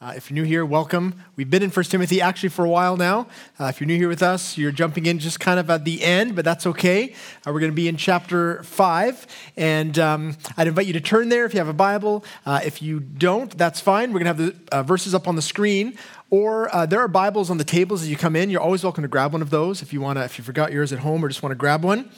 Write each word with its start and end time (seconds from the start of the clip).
Uh, 0.00 0.12
if 0.14 0.30
you're 0.30 0.36
new 0.36 0.44
here, 0.44 0.64
welcome. 0.64 1.24
We've 1.34 1.50
been 1.50 1.64
in 1.64 1.70
1 1.70 1.84
Timothy 1.86 2.20
actually 2.20 2.50
for 2.50 2.64
a 2.64 2.68
while 2.68 2.96
now. 2.96 3.26
Uh, 3.58 3.64
if 3.64 3.80
you're 3.80 3.88
new 3.88 3.96
here 3.96 4.08
with 4.08 4.22
us, 4.22 4.56
you're 4.56 4.70
jumping 4.70 5.06
in 5.06 5.18
just 5.18 5.40
kind 5.40 5.58
of 5.58 5.68
at 5.70 5.84
the 5.84 6.04
end, 6.04 6.36
but 6.36 6.44
that's 6.44 6.68
okay. 6.68 7.14
Uh, 7.44 7.52
we're 7.52 7.58
going 7.58 7.72
to 7.72 7.74
be 7.74 7.88
in 7.88 7.96
chapter 7.96 8.62
5, 8.62 9.26
and 9.56 9.98
um, 9.98 10.36
I'd 10.56 10.68
invite 10.68 10.86
you 10.86 10.92
to 10.92 11.00
turn 11.00 11.30
there 11.30 11.46
if 11.46 11.52
you 11.52 11.58
have 11.58 11.66
a 11.66 11.72
Bible. 11.72 12.24
Uh, 12.46 12.60
if 12.64 12.80
you 12.80 13.00
don't, 13.00 13.50
that's 13.58 13.80
fine. 13.80 14.12
We're 14.12 14.20
going 14.20 14.36
to 14.36 14.44
have 14.44 14.54
the 14.70 14.76
uh, 14.76 14.82
verses 14.84 15.16
up 15.16 15.26
on 15.26 15.34
the 15.34 15.42
screen, 15.42 15.98
or 16.30 16.72
uh, 16.72 16.86
there 16.86 17.00
are 17.00 17.08
Bibles 17.08 17.50
on 17.50 17.58
the 17.58 17.64
tables 17.64 18.02
as 18.02 18.08
you 18.08 18.16
come 18.16 18.36
in. 18.36 18.50
You're 18.50 18.60
always 18.60 18.84
welcome 18.84 19.02
to 19.02 19.08
grab 19.08 19.32
one 19.32 19.42
of 19.42 19.50
those 19.50 19.82
if 19.82 19.92
you 19.92 20.00
want 20.00 20.16
to, 20.16 20.24
if 20.24 20.38
you 20.38 20.44
forgot 20.44 20.70
yours 20.70 20.92
at 20.92 21.00
home 21.00 21.24
or 21.24 21.28
just 21.28 21.42
want 21.42 21.50
to 21.50 21.56
grab 21.56 21.82
one. 21.82 22.08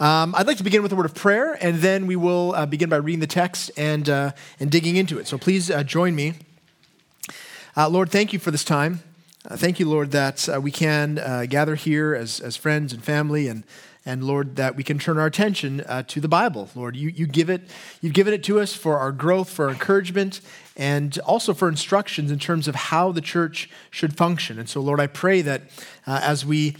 Um, 0.00 0.34
I'd 0.34 0.48
like 0.48 0.56
to 0.56 0.64
begin 0.64 0.82
with 0.82 0.90
a 0.90 0.96
word 0.96 1.06
of 1.06 1.14
prayer, 1.14 1.56
and 1.60 1.78
then 1.78 2.08
we 2.08 2.16
will 2.16 2.66
begin 2.66 2.88
by 2.88 2.96
reading 2.96 3.20
the 3.20 3.28
text 3.28 3.70
and, 3.76 4.08
and 4.08 4.34
digging 4.68 4.96
into 4.96 5.20
it. 5.20 5.28
So 5.28 5.38
please 5.38 5.70
join 5.86 6.16
me. 6.16 6.34
Uh, 7.80 7.88
Lord, 7.88 8.10
thank 8.10 8.34
you 8.34 8.38
for 8.38 8.50
this 8.50 8.62
time. 8.62 9.00
Uh, 9.48 9.56
thank 9.56 9.80
you, 9.80 9.88
Lord, 9.88 10.10
that 10.10 10.46
uh, 10.50 10.60
we 10.60 10.70
can 10.70 11.18
uh, 11.18 11.46
gather 11.48 11.76
here 11.76 12.14
as, 12.14 12.38
as 12.38 12.54
friends 12.54 12.92
and 12.92 13.02
family, 13.02 13.48
and, 13.48 13.64
and 14.04 14.22
Lord, 14.22 14.56
that 14.56 14.76
we 14.76 14.84
can 14.84 14.98
turn 14.98 15.16
our 15.16 15.24
attention 15.24 15.80
uh, 15.86 16.02
to 16.08 16.20
the 16.20 16.28
Bible. 16.28 16.68
Lord, 16.74 16.94
you, 16.94 17.08
you 17.08 17.26
give 17.26 17.48
it, 17.48 17.62
you've 18.02 18.12
given 18.12 18.34
it 18.34 18.44
to 18.44 18.60
us 18.60 18.74
for 18.74 18.98
our 18.98 19.12
growth, 19.12 19.48
for 19.48 19.64
our 19.64 19.70
encouragement, 19.70 20.42
and 20.76 21.18
also 21.20 21.54
for 21.54 21.70
instructions 21.70 22.30
in 22.30 22.38
terms 22.38 22.68
of 22.68 22.74
how 22.74 23.12
the 23.12 23.22
church 23.22 23.70
should 23.90 24.14
function. 24.14 24.58
And 24.58 24.68
so, 24.68 24.82
Lord, 24.82 25.00
I 25.00 25.06
pray 25.06 25.40
that 25.40 25.62
uh, 26.06 26.20
as 26.22 26.44
we 26.44 26.76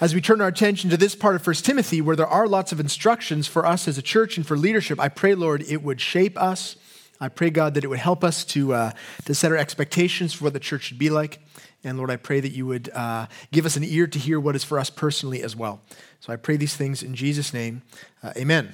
as 0.00 0.12
we 0.12 0.20
turn 0.20 0.40
our 0.40 0.48
attention 0.48 0.90
to 0.90 0.96
this 0.96 1.14
part 1.14 1.36
of 1.36 1.46
1 1.46 1.54
Timothy, 1.54 2.00
where 2.00 2.16
there 2.16 2.26
are 2.26 2.48
lots 2.48 2.72
of 2.72 2.80
instructions 2.80 3.46
for 3.46 3.64
us 3.64 3.86
as 3.86 3.96
a 3.96 4.02
church 4.02 4.36
and 4.36 4.44
for 4.44 4.56
leadership, 4.56 4.98
I 4.98 5.08
pray, 5.08 5.36
Lord, 5.36 5.62
it 5.68 5.84
would 5.84 6.00
shape 6.00 6.36
us 6.36 6.74
I 7.22 7.28
pray, 7.28 7.50
God, 7.50 7.74
that 7.74 7.84
it 7.84 7.86
would 7.86 8.00
help 8.00 8.24
us 8.24 8.44
to, 8.46 8.74
uh, 8.74 8.90
to 9.26 9.34
set 9.34 9.52
our 9.52 9.56
expectations 9.56 10.32
for 10.32 10.42
what 10.42 10.54
the 10.54 10.58
church 10.58 10.82
should 10.82 10.98
be 10.98 11.08
like. 11.08 11.38
And 11.84 11.96
Lord, 11.96 12.10
I 12.10 12.16
pray 12.16 12.40
that 12.40 12.50
you 12.50 12.66
would 12.66 12.90
uh, 12.92 13.26
give 13.52 13.64
us 13.64 13.76
an 13.76 13.84
ear 13.84 14.08
to 14.08 14.18
hear 14.18 14.40
what 14.40 14.56
is 14.56 14.64
for 14.64 14.76
us 14.76 14.90
personally 14.90 15.40
as 15.40 15.54
well. 15.54 15.80
So 16.18 16.32
I 16.32 16.36
pray 16.36 16.56
these 16.56 16.74
things 16.74 17.00
in 17.00 17.14
Jesus' 17.14 17.54
name. 17.54 17.82
Uh, 18.24 18.32
amen. 18.36 18.72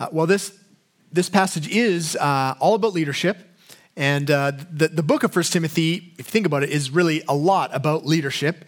Uh, 0.00 0.08
well, 0.10 0.26
this, 0.26 0.58
this 1.12 1.28
passage 1.28 1.68
is 1.68 2.16
uh, 2.16 2.54
all 2.58 2.74
about 2.74 2.94
leadership. 2.94 3.36
And 3.94 4.30
uh, 4.30 4.52
the, 4.72 4.88
the 4.88 5.02
book 5.02 5.22
of 5.22 5.36
1 5.36 5.44
Timothy, 5.44 6.14
if 6.18 6.20
you 6.20 6.24
think 6.24 6.46
about 6.46 6.62
it, 6.62 6.70
is 6.70 6.90
really 6.90 7.22
a 7.28 7.34
lot 7.34 7.74
about 7.74 8.06
leadership. 8.06 8.64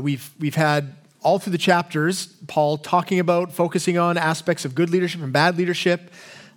we've, 0.00 0.30
we've 0.40 0.54
had 0.54 0.96
all 1.20 1.38
through 1.38 1.52
the 1.52 1.58
chapters 1.58 2.28
Paul 2.46 2.78
talking 2.78 3.20
about, 3.20 3.52
focusing 3.52 3.98
on 3.98 4.16
aspects 4.16 4.64
of 4.64 4.74
good 4.74 4.88
leadership 4.88 5.20
and 5.20 5.34
bad 5.34 5.58
leadership. 5.58 6.10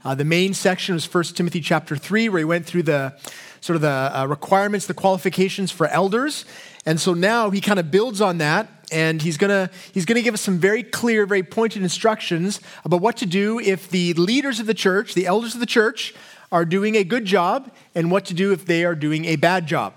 Uh, 0.03 0.16
the 0.16 0.23
main 0.23 0.53
section 0.53 0.95
was 0.95 1.14
1 1.14 1.23
Timothy 1.36 1.59
chapter 1.59 1.97
3, 1.97 2.30
where 2.30 2.39
he 2.39 2.45
went 2.45 2.66
through 2.66 2.83
the 2.83 3.14
sort 3.59 3.75
of 3.75 3.81
the 3.81 3.89
uh, 3.89 4.25
requirements, 4.28 4.88
the 4.88 4.94
qualifications 4.94 5.72
for 5.72 5.88
elders. 5.88 6.45
And 6.86 7.00
so 7.00 7.14
now 7.14 7.50
he 7.50 7.59
kind 7.59 7.80
of 7.80 7.91
builds 7.91 8.22
on 8.22 8.38
that, 8.38 8.69
and 8.94 9.22
he's 9.22 9.36
gonna, 9.36 9.69
he's 9.91 10.06
gonna 10.06 10.22
give 10.22 10.33
us 10.33 10.39
some 10.39 10.58
very 10.58 10.83
clear, 10.83 11.25
very 11.25 11.44
pointed 11.44 11.83
instructions 11.83 12.61
about 12.86 13.02
what 13.02 13.17
to 13.17 13.25
do 13.25 13.59
if 13.59 13.89
the 13.89 14.14
leaders 14.14 14.61
of 14.61 14.67
the 14.67 14.73
church, 14.73 15.16
the 15.16 15.28
elders 15.28 15.53
of 15.53 15.59
the 15.59 15.66
church, 15.66 16.13
are 16.50 16.63
doing 16.63 16.95
a 16.95 17.03
good 17.03 17.25
job, 17.25 17.69
and 17.94 18.09
what 18.09 18.23
to 18.25 18.34
do 18.34 18.53
if 18.53 18.66
they 18.66 18.86
are 18.86 18.95
doing 18.95 19.25
a 19.25 19.36
bad 19.36 19.67
job. 19.67 19.94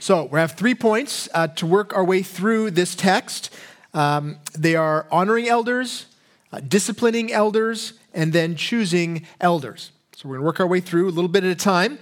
So 0.00 0.24
we 0.24 0.40
have 0.40 0.52
three 0.52 0.74
points 0.74 1.28
uh, 1.34 1.46
to 1.48 1.66
work 1.66 1.96
our 1.96 2.04
way 2.04 2.22
through 2.22 2.72
this 2.72 2.96
text. 2.96 3.54
Um, 3.94 4.38
they 4.58 4.74
are 4.74 5.06
honoring 5.12 5.48
elders, 5.48 6.06
uh, 6.52 6.60
disciplining 6.60 7.32
elders, 7.32 7.92
and 8.14 8.32
then 8.32 8.56
choosing 8.56 9.26
elders. 9.40 9.92
So 10.16 10.28
we're 10.28 10.36
going 10.36 10.42
to 10.42 10.46
work 10.46 10.60
our 10.60 10.66
way 10.66 10.80
through 10.80 11.08
a 11.08 11.10
little 11.10 11.28
bit 11.28 11.44
at 11.44 11.50
a 11.50 11.54
time. 11.54 11.98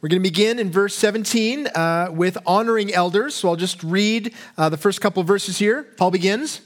We're 0.00 0.08
going 0.08 0.22
to 0.22 0.28
begin 0.28 0.58
in 0.58 0.70
verse 0.70 0.94
17 0.94 1.66
uh, 1.66 2.08
with 2.10 2.38
honoring 2.46 2.92
elders. 2.92 3.34
So 3.34 3.50
I'll 3.50 3.56
just 3.56 3.82
read 3.82 4.34
uh, 4.56 4.70
the 4.70 4.78
first 4.78 5.00
couple 5.00 5.22
verses 5.24 5.58
here. 5.58 5.82
Paul 5.82 6.10
begins. 6.10 6.62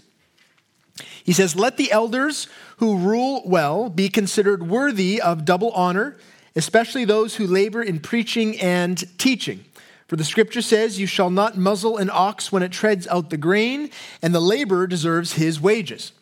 He 1.24 1.32
says, 1.32 1.56
Let 1.56 1.76
the 1.76 1.90
elders 1.90 2.46
who 2.76 2.96
rule 2.96 3.42
well 3.44 3.90
be 3.90 4.08
considered 4.08 4.68
worthy 4.68 5.20
of 5.20 5.44
double 5.44 5.72
honor, 5.72 6.16
especially 6.54 7.04
those 7.04 7.36
who 7.36 7.46
labor 7.46 7.82
in 7.82 7.98
preaching 7.98 8.60
and 8.60 9.02
teaching. 9.18 9.64
For 10.06 10.16
the 10.16 10.24
scripture 10.24 10.62
says, 10.62 11.00
You 11.00 11.06
shall 11.06 11.30
not 11.30 11.56
muzzle 11.56 11.96
an 11.96 12.10
ox 12.12 12.52
when 12.52 12.62
it 12.62 12.70
treads 12.70 13.08
out 13.08 13.30
the 13.30 13.36
grain, 13.36 13.90
and 14.22 14.34
the 14.34 14.40
laborer 14.40 14.86
deserves 14.86 15.32
his 15.32 15.60
wages. 15.60 16.12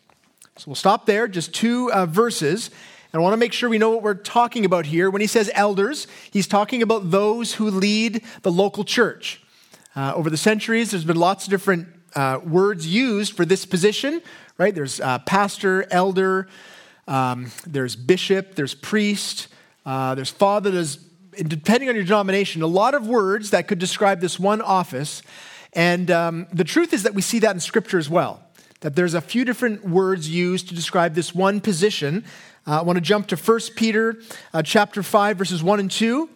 So 0.57 0.65
we'll 0.67 0.75
stop 0.75 1.07
there, 1.07 1.27
just 1.27 1.51
two 1.53 1.91
uh, 1.91 2.05
verses. 2.05 2.69
And 3.11 3.19
I 3.19 3.23
want 3.23 3.33
to 3.33 3.37
make 3.37 3.53
sure 3.53 3.69
we 3.69 3.79
know 3.79 3.89
what 3.89 4.03
we're 4.03 4.13
talking 4.13 4.65
about 4.65 4.85
here. 4.85 5.09
When 5.09 5.19
he 5.19 5.27
says 5.27 5.49
elders, 5.55 6.05
he's 6.29 6.47
talking 6.47 6.83
about 6.83 7.09
those 7.09 7.55
who 7.55 7.71
lead 7.71 8.23
the 8.43 8.51
local 8.51 8.83
church. 8.83 9.41
Uh, 9.95 10.13
over 10.15 10.29
the 10.29 10.37
centuries, 10.37 10.91
there's 10.91 11.05
been 11.05 11.17
lots 11.17 11.45
of 11.45 11.49
different 11.49 11.87
uh, 12.15 12.39
words 12.45 12.85
used 12.85 13.35
for 13.35 13.45
this 13.45 13.65
position, 13.65 14.21
right? 14.59 14.75
There's 14.75 14.99
uh, 14.99 15.19
pastor, 15.19 15.87
elder, 15.89 16.47
um, 17.07 17.51
there's 17.65 17.95
bishop, 17.95 18.53
there's 18.53 18.75
priest, 18.75 19.47
uh, 19.87 20.13
there's 20.13 20.29
father, 20.29 20.69
there's, 20.69 20.97
depending 21.31 21.89
on 21.89 21.95
your 21.95 22.03
denomination, 22.03 22.61
a 22.61 22.67
lot 22.67 22.93
of 22.93 23.07
words 23.07 23.49
that 23.49 23.67
could 23.67 23.79
describe 23.79 24.21
this 24.21 24.39
one 24.39 24.61
office. 24.61 25.23
And 25.73 26.11
um, 26.11 26.47
the 26.53 26.63
truth 26.63 26.93
is 26.93 27.03
that 27.03 27.15
we 27.15 27.23
see 27.23 27.39
that 27.39 27.55
in 27.55 27.59
Scripture 27.59 27.97
as 27.97 28.09
well 28.09 28.42
that 28.83 28.97
there's 28.97 29.13
a 29.13 29.21
few 29.21 29.45
different 29.45 29.87
words 29.87 30.29
used 30.29 30.67
to 30.67 30.75
describe 30.75 31.15
this 31.15 31.33
one 31.33 31.61
position. 31.61 32.25
Uh, 32.67 32.79
I 32.79 32.83
want 32.83 32.97
to 32.97 33.01
jump 33.01 33.27
to 33.27 33.37
1 33.37 33.59
Peter 33.77 34.17
uh, 34.53 34.61
chapter 34.61 35.01
5, 35.01 35.37
verses 35.37 35.63
1 35.63 35.79
and 35.79 35.89
2. 35.89 36.29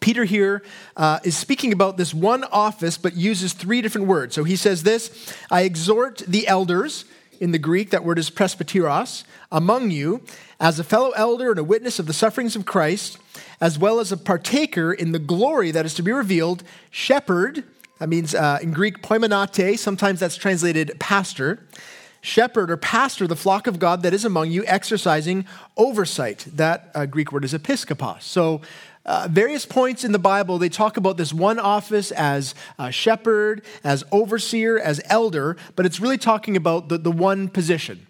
Peter 0.00 0.24
here 0.24 0.62
uh, 0.96 1.18
is 1.24 1.36
speaking 1.36 1.72
about 1.72 1.96
this 1.96 2.14
one 2.14 2.44
office, 2.44 2.96
but 2.96 3.16
uses 3.16 3.52
three 3.52 3.82
different 3.82 4.06
words. 4.06 4.32
So 4.32 4.44
he 4.44 4.54
says 4.54 4.84
this 4.84 5.34
I 5.50 5.62
exhort 5.62 6.18
the 6.18 6.46
elders, 6.46 7.04
in 7.40 7.50
the 7.50 7.58
Greek, 7.58 7.90
that 7.90 8.04
word 8.04 8.20
is 8.20 8.30
presbyteros, 8.30 9.24
among 9.50 9.90
you, 9.90 10.22
as 10.60 10.78
a 10.78 10.84
fellow 10.84 11.10
elder 11.16 11.50
and 11.50 11.58
a 11.58 11.64
witness 11.64 11.98
of 11.98 12.06
the 12.06 12.12
sufferings 12.12 12.54
of 12.54 12.64
Christ, 12.64 13.18
as 13.60 13.76
well 13.76 13.98
as 13.98 14.12
a 14.12 14.16
partaker 14.16 14.92
in 14.92 15.10
the 15.10 15.18
glory 15.18 15.72
that 15.72 15.84
is 15.84 15.94
to 15.94 16.02
be 16.04 16.12
revealed, 16.12 16.62
shepherd 16.90 17.64
that 18.00 18.08
means 18.08 18.34
uh, 18.34 18.58
in 18.62 18.72
Greek, 18.72 19.02
poimenate, 19.02 19.78
sometimes 19.78 20.20
that's 20.20 20.36
translated 20.36 20.98
pastor. 20.98 21.66
Shepherd 22.22 22.70
or 22.70 22.76
pastor, 22.76 23.26
the 23.26 23.36
flock 23.36 23.66
of 23.66 23.78
God 23.78 24.02
that 24.02 24.12
is 24.12 24.24
among 24.24 24.50
you, 24.50 24.64
exercising 24.66 25.46
oversight. 25.76 26.46
That 26.54 26.90
uh, 26.94 27.06
Greek 27.06 27.30
word 27.30 27.44
is 27.44 27.54
episkopos. 27.54 28.22
So, 28.22 28.62
uh, 29.06 29.28
various 29.30 29.64
points 29.64 30.04
in 30.04 30.12
the 30.12 30.18
Bible, 30.18 30.58
they 30.58 30.68
talk 30.68 30.96
about 30.98 31.16
this 31.16 31.32
one 31.32 31.58
office 31.58 32.10
as 32.12 32.54
shepherd, 32.90 33.62
as 33.82 34.04
overseer, 34.12 34.78
as 34.78 35.00
elder, 35.06 35.56
but 35.76 35.86
it's 35.86 36.00
really 36.00 36.18
talking 36.18 36.56
about 36.56 36.90
the, 36.90 36.98
the 36.98 37.10
one 37.10 37.48
position. 37.48 38.06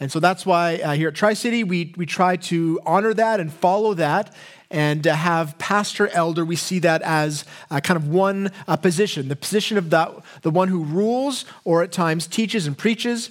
And 0.00 0.12
so 0.12 0.20
that's 0.20 0.46
why 0.46 0.76
uh, 0.76 0.92
here 0.92 1.08
at 1.08 1.16
Tri 1.16 1.34
City, 1.34 1.64
we, 1.64 1.92
we 1.96 2.06
try 2.06 2.36
to 2.36 2.80
honor 2.86 3.12
that 3.14 3.40
and 3.40 3.52
follow 3.52 3.94
that 3.94 4.32
and 4.70 5.02
to 5.04 5.14
have 5.14 5.56
pastor 5.58 6.08
elder, 6.08 6.44
we 6.44 6.56
see 6.56 6.78
that 6.80 7.00
as 7.02 7.44
uh, 7.70 7.80
kind 7.80 7.96
of 7.96 8.08
one 8.08 8.52
uh, 8.66 8.76
position, 8.76 9.28
the 9.28 9.36
position 9.36 9.78
of 9.78 9.88
the, 9.88 10.22
the 10.42 10.50
one 10.50 10.68
who 10.68 10.84
rules 10.84 11.46
or 11.64 11.82
at 11.82 11.90
times 11.90 12.26
teaches 12.26 12.66
and 12.66 12.76
preaches. 12.76 13.30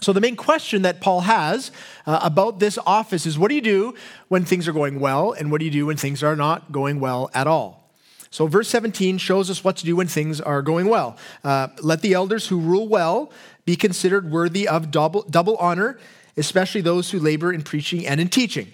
So, 0.00 0.12
the 0.12 0.20
main 0.20 0.36
question 0.36 0.82
that 0.82 1.00
Paul 1.00 1.22
has 1.22 1.70
uh, 2.06 2.20
about 2.22 2.58
this 2.58 2.78
office 2.86 3.26
is 3.26 3.38
what 3.38 3.48
do 3.48 3.54
you 3.54 3.62
do 3.62 3.94
when 4.28 4.44
things 4.44 4.68
are 4.68 4.72
going 4.72 5.00
well, 5.00 5.32
and 5.32 5.50
what 5.50 5.58
do 5.58 5.64
you 5.64 5.70
do 5.70 5.86
when 5.86 5.96
things 5.96 6.22
are 6.22 6.36
not 6.36 6.70
going 6.70 7.00
well 7.00 7.30
at 7.32 7.46
all? 7.46 7.90
So, 8.30 8.46
verse 8.46 8.68
17 8.68 9.16
shows 9.16 9.50
us 9.50 9.64
what 9.64 9.76
to 9.78 9.86
do 9.86 9.96
when 9.96 10.06
things 10.06 10.40
are 10.40 10.60
going 10.60 10.88
well. 10.88 11.16
Uh, 11.42 11.68
Let 11.80 12.02
the 12.02 12.12
elders 12.12 12.48
who 12.48 12.60
rule 12.60 12.88
well 12.88 13.32
be 13.64 13.76
considered 13.76 14.30
worthy 14.30 14.68
of 14.68 14.90
double, 14.90 15.22
double 15.22 15.56
honor, 15.56 15.98
especially 16.36 16.82
those 16.82 17.10
who 17.10 17.18
labor 17.18 17.50
in 17.50 17.62
preaching 17.62 18.06
and 18.06 18.20
in 18.20 18.28
teaching. 18.28 18.72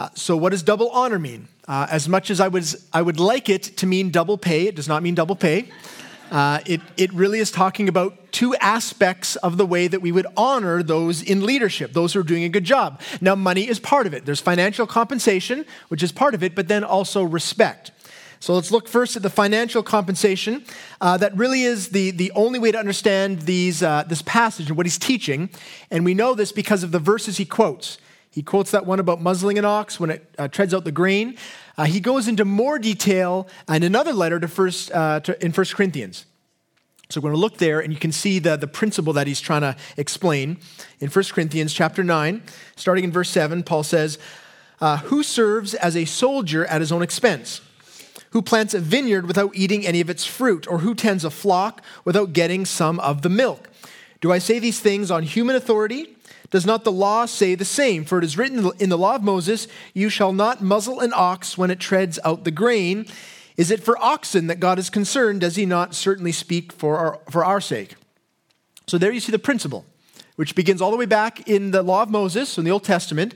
Uh, 0.00 0.08
so, 0.14 0.34
what 0.34 0.48
does 0.48 0.62
double 0.62 0.88
honor 0.92 1.18
mean? 1.18 1.46
Uh, 1.68 1.86
as 1.90 2.08
much 2.08 2.30
as 2.30 2.40
I, 2.40 2.48
was, 2.48 2.88
I 2.90 3.02
would 3.02 3.20
like 3.20 3.50
it 3.50 3.64
to 3.76 3.86
mean 3.86 4.10
double 4.10 4.38
pay, 4.38 4.66
it 4.66 4.74
does 4.74 4.88
not 4.88 5.02
mean 5.02 5.14
double 5.14 5.36
pay. 5.36 5.70
Uh, 6.30 6.60
it, 6.64 6.80
it 6.96 7.12
really 7.12 7.38
is 7.38 7.50
talking 7.50 7.86
about 7.86 8.32
two 8.32 8.54
aspects 8.56 9.36
of 9.36 9.58
the 9.58 9.66
way 9.66 9.88
that 9.88 10.00
we 10.00 10.10
would 10.10 10.26
honor 10.38 10.82
those 10.82 11.22
in 11.22 11.44
leadership, 11.44 11.92
those 11.92 12.14
who 12.14 12.20
are 12.20 12.22
doing 12.22 12.44
a 12.44 12.48
good 12.48 12.64
job. 12.64 12.98
Now, 13.20 13.34
money 13.34 13.68
is 13.68 13.78
part 13.78 14.06
of 14.06 14.14
it. 14.14 14.24
There's 14.24 14.40
financial 14.40 14.86
compensation, 14.86 15.66
which 15.88 16.02
is 16.02 16.12
part 16.12 16.34
of 16.34 16.42
it, 16.42 16.54
but 16.54 16.66
then 16.66 16.82
also 16.82 17.22
respect. 17.22 17.90
So 18.38 18.54
let's 18.54 18.70
look 18.70 18.88
first 18.88 19.16
at 19.16 19.22
the 19.22 19.28
financial 19.28 19.82
compensation. 19.82 20.64
Uh, 21.02 21.18
that 21.18 21.36
really 21.36 21.64
is 21.64 21.90
the, 21.90 22.10
the 22.12 22.32
only 22.34 22.58
way 22.58 22.72
to 22.72 22.78
understand 22.78 23.42
these, 23.42 23.82
uh, 23.82 24.04
this 24.08 24.22
passage 24.22 24.68
and 24.68 24.78
what 24.78 24.86
he's 24.86 24.96
teaching. 24.96 25.50
And 25.90 26.06
we 26.06 26.14
know 26.14 26.34
this 26.34 26.52
because 26.52 26.82
of 26.82 26.90
the 26.90 26.98
verses 26.98 27.36
he 27.36 27.44
quotes. 27.44 27.98
He 28.30 28.42
quotes 28.42 28.70
that 28.70 28.86
one 28.86 29.00
about 29.00 29.20
muzzling 29.20 29.58
an 29.58 29.64
ox 29.64 29.98
when 29.98 30.10
it 30.10 30.34
uh, 30.38 30.46
treads 30.48 30.72
out 30.72 30.84
the 30.84 30.92
grain. 30.92 31.36
Uh, 31.76 31.84
he 31.84 31.98
goes 31.98 32.28
into 32.28 32.44
more 32.44 32.78
detail 32.78 33.48
in 33.68 33.82
another 33.82 34.12
letter 34.12 34.38
to 34.38 34.46
first, 34.46 34.92
uh, 34.92 35.20
to, 35.20 35.44
in 35.44 35.52
1 35.52 35.66
Corinthians. 35.74 36.26
So 37.08 37.20
we're 37.20 37.30
going 37.30 37.34
to 37.34 37.40
look 37.40 37.56
there, 37.56 37.80
and 37.80 37.92
you 37.92 37.98
can 37.98 38.12
see 38.12 38.38
the, 38.38 38.56
the 38.56 38.68
principle 38.68 39.12
that 39.14 39.26
he's 39.26 39.40
trying 39.40 39.62
to 39.62 39.76
explain. 39.96 40.58
In 41.00 41.08
1 41.08 41.24
Corinthians 41.32 41.72
chapter 41.72 42.04
9, 42.04 42.40
starting 42.76 43.02
in 43.02 43.10
verse 43.10 43.30
7, 43.30 43.64
Paul 43.64 43.82
says, 43.82 44.16
uh, 44.80 44.98
Who 44.98 45.24
serves 45.24 45.74
as 45.74 45.96
a 45.96 46.04
soldier 46.04 46.64
at 46.66 46.80
his 46.80 46.92
own 46.92 47.02
expense? 47.02 47.62
Who 48.30 48.42
plants 48.42 48.74
a 48.74 48.78
vineyard 48.78 49.26
without 49.26 49.56
eating 49.56 49.84
any 49.84 50.00
of 50.00 50.08
its 50.08 50.24
fruit? 50.24 50.68
Or 50.68 50.78
who 50.78 50.94
tends 50.94 51.24
a 51.24 51.30
flock 51.30 51.82
without 52.04 52.32
getting 52.32 52.64
some 52.64 53.00
of 53.00 53.22
the 53.22 53.28
milk? 53.28 53.68
Do 54.20 54.30
I 54.30 54.38
say 54.38 54.60
these 54.60 54.78
things 54.78 55.10
on 55.10 55.24
human 55.24 55.56
authority? 55.56 56.16
Does 56.50 56.66
not 56.66 56.84
the 56.84 56.92
law 56.92 57.26
say 57.26 57.54
the 57.54 57.64
same? 57.64 58.04
For 58.04 58.18
it 58.18 58.24
is 58.24 58.36
written 58.36 58.70
in 58.78 58.88
the 58.88 58.98
law 58.98 59.14
of 59.14 59.22
Moses, 59.22 59.68
You 59.94 60.08
shall 60.08 60.32
not 60.32 60.60
muzzle 60.60 61.00
an 61.00 61.12
ox 61.14 61.56
when 61.56 61.70
it 61.70 61.78
treads 61.78 62.18
out 62.24 62.44
the 62.44 62.50
grain. 62.50 63.06
Is 63.56 63.70
it 63.70 63.82
for 63.82 64.02
oxen 64.02 64.48
that 64.48 64.58
God 64.58 64.78
is 64.78 64.90
concerned? 64.90 65.42
Does 65.42 65.56
he 65.56 65.66
not 65.66 65.94
certainly 65.94 66.32
speak 66.32 66.72
for 66.72 66.98
our, 66.98 67.20
for 67.30 67.44
our 67.44 67.60
sake? 67.60 67.94
So 68.86 68.98
there 68.98 69.12
you 69.12 69.20
see 69.20 69.32
the 69.32 69.38
principle, 69.38 69.84
which 70.34 70.56
begins 70.56 70.82
all 70.82 70.90
the 70.90 70.96
way 70.96 71.06
back 71.06 71.48
in 71.48 71.70
the 71.70 71.82
law 71.82 72.02
of 72.02 72.10
Moses 72.10 72.58
in 72.58 72.64
the 72.64 72.70
Old 72.72 72.84
Testament 72.84 73.34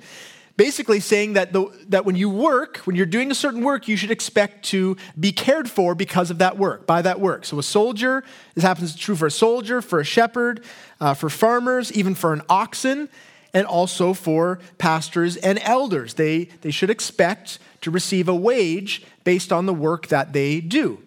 basically 0.56 1.00
saying 1.00 1.32
that, 1.34 1.52
the, 1.52 1.66
that 1.88 2.04
when 2.04 2.16
you 2.16 2.30
work, 2.30 2.78
when 2.78 2.96
you're 2.96 3.06
doing 3.06 3.30
a 3.30 3.34
certain 3.34 3.62
work, 3.62 3.88
you 3.88 3.96
should 3.96 4.10
expect 4.10 4.64
to 4.66 4.96
be 5.18 5.32
cared 5.32 5.68
for 5.68 5.94
because 5.94 6.30
of 6.30 6.38
that 6.38 6.56
work, 6.56 6.86
by 6.86 7.02
that 7.02 7.20
work. 7.20 7.44
So 7.44 7.58
a 7.58 7.62
soldier, 7.62 8.22
this 8.54 8.62
happens 8.62 8.94
true 8.94 9.16
for 9.16 9.26
a 9.26 9.30
soldier, 9.30 9.82
for 9.82 10.00
a 10.00 10.04
shepherd, 10.04 10.64
uh, 11.00 11.14
for 11.14 11.28
farmers, 11.28 11.92
even 11.92 12.14
for 12.14 12.32
an 12.32 12.42
oxen, 12.48 13.08
and 13.52 13.66
also 13.66 14.12
for 14.12 14.58
pastors 14.78 15.36
and 15.36 15.58
elders. 15.62 16.14
They, 16.14 16.44
they 16.62 16.70
should 16.70 16.90
expect 16.90 17.58
to 17.82 17.90
receive 17.90 18.28
a 18.28 18.34
wage 18.34 19.04
based 19.24 19.52
on 19.52 19.66
the 19.66 19.74
work 19.74 20.08
that 20.08 20.32
they 20.32 20.60
do. 20.60 21.03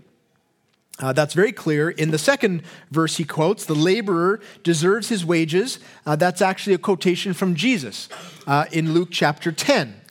Uh, 1.00 1.14
that's 1.14 1.34
very 1.34 1.52
clear. 1.52 1.90
In 1.90 2.12
the 2.12 2.18
second 2.18 2.64
verse 2.90 3.18
he 3.18 3.24
quotes, 3.24 3.66
the 3.66 3.76
laborer 3.76 4.40
deserves 4.64 5.10
his 5.10 5.24
wages. 5.26 5.80
Uh, 6.06 6.16
that's 6.16 6.42
actually 6.42 6.74
a 6.74 6.80
quotation 6.80 7.34
from 7.34 7.54
Jesus 7.54 8.10
uh, 8.48 8.66
in 8.72 8.94
Luke 8.94 9.10
chapter 9.12 9.52
10. 9.52 10.02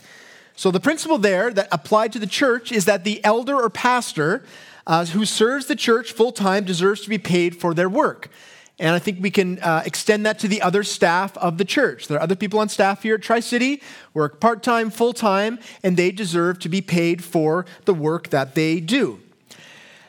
So 0.55 0.71
the 0.71 0.81
principle 0.81 1.19
there 1.19 1.53
that 1.53 1.69
applied 1.73 2.13
to 2.13 2.19
the 2.19 2.27
church 2.27 2.71
is 2.73 2.85
that 2.85 3.05
the 3.05 3.23
elder 3.25 3.57
or 3.57 3.69
pastor 3.69 4.45
uh, 4.87 5.05
who 5.07 5.25
serves 5.25 5.67
the 5.67 5.77
church 5.77 6.13
full 6.13 6.33
time 6.33 6.65
deserves 6.65 7.03
to 7.03 7.09
be 7.09 7.19
paid 7.19 7.57
for 7.57 7.75
their 7.75 7.89
work. 7.89 8.31
And 8.79 8.95
I 8.95 8.99
think 8.99 9.23
we 9.23 9.31
can 9.31 9.59
uh, 9.61 9.83
extend 9.87 10.27
that 10.27 10.39
to 10.41 10.49
the 10.49 10.61
other 10.63 10.85
staff 10.85 11.37
of 11.39 11.59
the 11.59 11.65
church. 11.65 12.09
There 12.09 12.19
are 12.19 12.23
other 12.23 12.37
people 12.37 12.61
on 12.61 12.69
staff 12.69 13.03
here 13.03 13.15
at 13.15 13.23
Tri 13.23 13.41
City, 13.41 13.83
work 14.13 14.39
part 14.39 14.63
time, 14.63 14.91
full 14.91 15.15
time, 15.15 15.59
and 15.83 15.97
they 15.97 16.11
deserve 16.11 16.59
to 16.61 16.69
be 16.69 16.83
paid 16.83 17.25
for 17.25 17.65
the 17.87 17.95
work 17.95 18.29
that 18.31 18.55
they 18.55 18.81
do. 18.81 19.21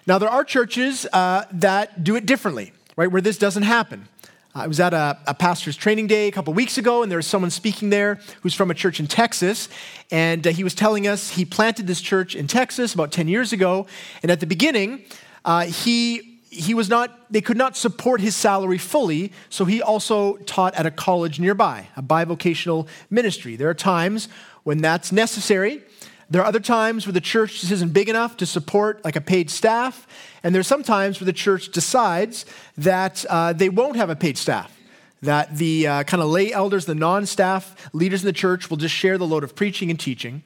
Now, 0.07 0.17
there 0.19 0.29
are 0.29 0.45
churches 0.45 1.05
uh, 1.11 1.43
that 1.51 2.01
do 2.01 2.15
it 2.15 2.25
differently, 2.25 2.71
right, 2.95 3.11
where 3.11 3.21
this 3.21 3.37
doesn't 3.37 3.63
happen. 3.63 4.07
I 4.55 4.65
was 4.65 4.79
at 4.79 4.93
a, 4.93 5.19
a, 5.27 5.33
pastor's 5.33 5.75
training 5.75 6.07
day 6.07 6.29
a 6.29 6.31
couple 6.31 6.53
weeks 6.53 6.77
ago, 6.77 7.03
and 7.03 7.11
there 7.11 7.17
was 7.17 7.27
someone 7.27 7.51
speaking 7.51 7.89
there 7.89 8.17
who's 8.41 8.53
from 8.53 8.71
a 8.71 8.73
church 8.73 9.01
in 9.01 9.07
Texas. 9.07 9.67
And 10.09 10.47
uh, 10.47 10.51
he 10.51 10.63
was 10.63 10.73
telling 10.73 11.07
us 11.07 11.31
he 11.31 11.43
planted 11.43 11.87
this 11.87 11.99
church 11.99 12.37
in 12.37 12.47
Texas 12.47 12.93
about 12.93 13.11
10 13.11 13.27
years 13.27 13.51
ago. 13.51 13.85
And 14.23 14.31
at 14.31 14.39
the 14.39 14.47
beginning, 14.47 15.03
uh, 15.43 15.65
he, 15.65 16.39
he 16.49 16.73
was 16.73 16.87
not, 16.87 17.29
they 17.29 17.41
could 17.41 17.57
not 17.57 17.75
support 17.75 18.21
his 18.21 18.33
salary 18.33 18.77
fully, 18.77 19.33
so 19.49 19.65
he 19.65 19.81
also 19.81 20.37
taught 20.37 20.73
at 20.75 20.85
a 20.85 20.91
college 20.91 21.37
nearby, 21.37 21.89
a 21.97 22.01
bivocational 22.01 22.87
ministry. 23.09 23.57
There 23.57 23.69
are 23.69 23.75
times 23.75 24.29
when 24.63 24.77
that's 24.77 25.11
necessary. 25.11 25.83
There 26.29 26.41
are 26.41 26.45
other 26.45 26.59
times 26.59 27.05
where 27.05 27.13
the 27.13 27.21
church 27.21 27.61
just 27.61 27.71
isn't 27.71 27.93
big 27.93 28.09
enough 28.09 28.35
to 28.37 28.45
support 28.45 29.03
like 29.05 29.15
a 29.15 29.21
paid 29.21 29.49
staff, 29.49 30.05
and 30.43 30.53
there's 30.53 30.67
some 30.67 30.83
times 30.83 31.21
where 31.21 31.25
the 31.25 31.33
church 31.33 31.69
decides 31.69 32.45
that 32.77 33.25
uh, 33.29 33.53
they 33.53 33.69
won't 33.69 33.95
have 33.95 34.09
a 34.09 34.15
paid 34.15 34.37
staff. 34.37 34.73
That 35.21 35.57
the 35.57 35.87
uh, 35.87 36.03
kind 36.03 36.21
of 36.21 36.29
lay 36.29 36.51
elders, 36.51 36.85
the 36.85 36.95
non 36.95 37.25
staff 37.25 37.89
leaders 37.93 38.23
in 38.23 38.27
the 38.27 38.33
church 38.33 38.69
will 38.69 38.77
just 38.77 38.93
share 38.93 39.17
the 39.17 39.25
load 39.25 39.43
of 39.43 39.55
preaching 39.55 39.89
and 39.89 39.99
teaching. 39.99 40.43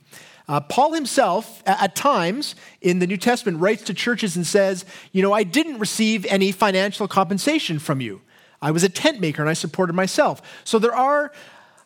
Uh, 0.48 0.60
Paul 0.60 0.94
himself, 0.94 1.64
at 1.66 1.96
times 1.96 2.56
in 2.82 3.00
the 3.00 3.08
New 3.08 3.18
Testament, 3.18 3.60
writes 3.60 3.84
to 3.84 3.94
churches 3.94 4.36
and 4.36 4.46
says, 4.46 4.86
You 5.12 5.22
know, 5.22 5.34
I 5.34 5.44
didn't 5.44 5.80
receive 5.80 6.26
any 6.26 6.52
financial 6.52 7.08
compensation 7.08 7.80
from 7.80 8.02
you. 8.02 8.22
I 8.62 8.72
was 8.72 8.84
a 8.84 8.90
tent 8.90 9.20
maker 9.20 9.42
and 9.42 9.50
I 9.50 9.54
supported 9.54 9.94
myself. 9.94 10.42
So 10.64 10.78
there 10.78 10.96
are 10.96 11.32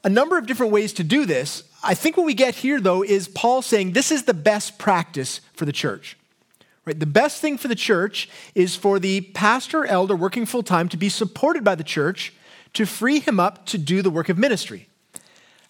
a 0.04 0.10
number 0.10 0.38
of 0.38 0.46
different 0.46 0.72
ways 0.72 0.94
to 0.94 1.04
do 1.04 1.26
this. 1.26 1.64
I 1.86 1.94
think 1.94 2.18
what 2.18 2.26
we 2.26 2.34
get 2.34 2.56
here, 2.56 2.82
though, 2.82 3.04
is 3.04 3.28
Paul 3.28 3.62
saying 3.62 3.92
this 3.92 4.12
is 4.12 4.24
the 4.24 4.34
best 4.34 4.80
practice 4.80 5.40
for 5.54 5.66
the 5.66 5.72
church. 5.72 6.18
Right? 6.84 7.00
The 7.00 7.06
best 7.06 7.42
thing 7.42 7.58
for 7.60 7.68
the 7.68 7.76
church 7.76 8.28
is 8.56 8.76
for 8.76 9.00
the 9.00 9.22
pastor 9.22 9.86
elder 9.86 10.16
working 10.16 10.48
full 10.48 10.64
time 10.64 10.90
to 10.90 10.98
be 10.98 11.10
supported 11.10 11.64
by 11.64 11.76
the 11.76 11.84
church 11.84 12.34
to 12.74 12.86
free 12.86 13.20
him 13.20 13.40
up 13.40 13.68
to 13.68 13.78
do 13.78 14.02
the 14.02 14.10
work 14.10 14.30
of 14.30 14.38
ministry. 14.38 14.88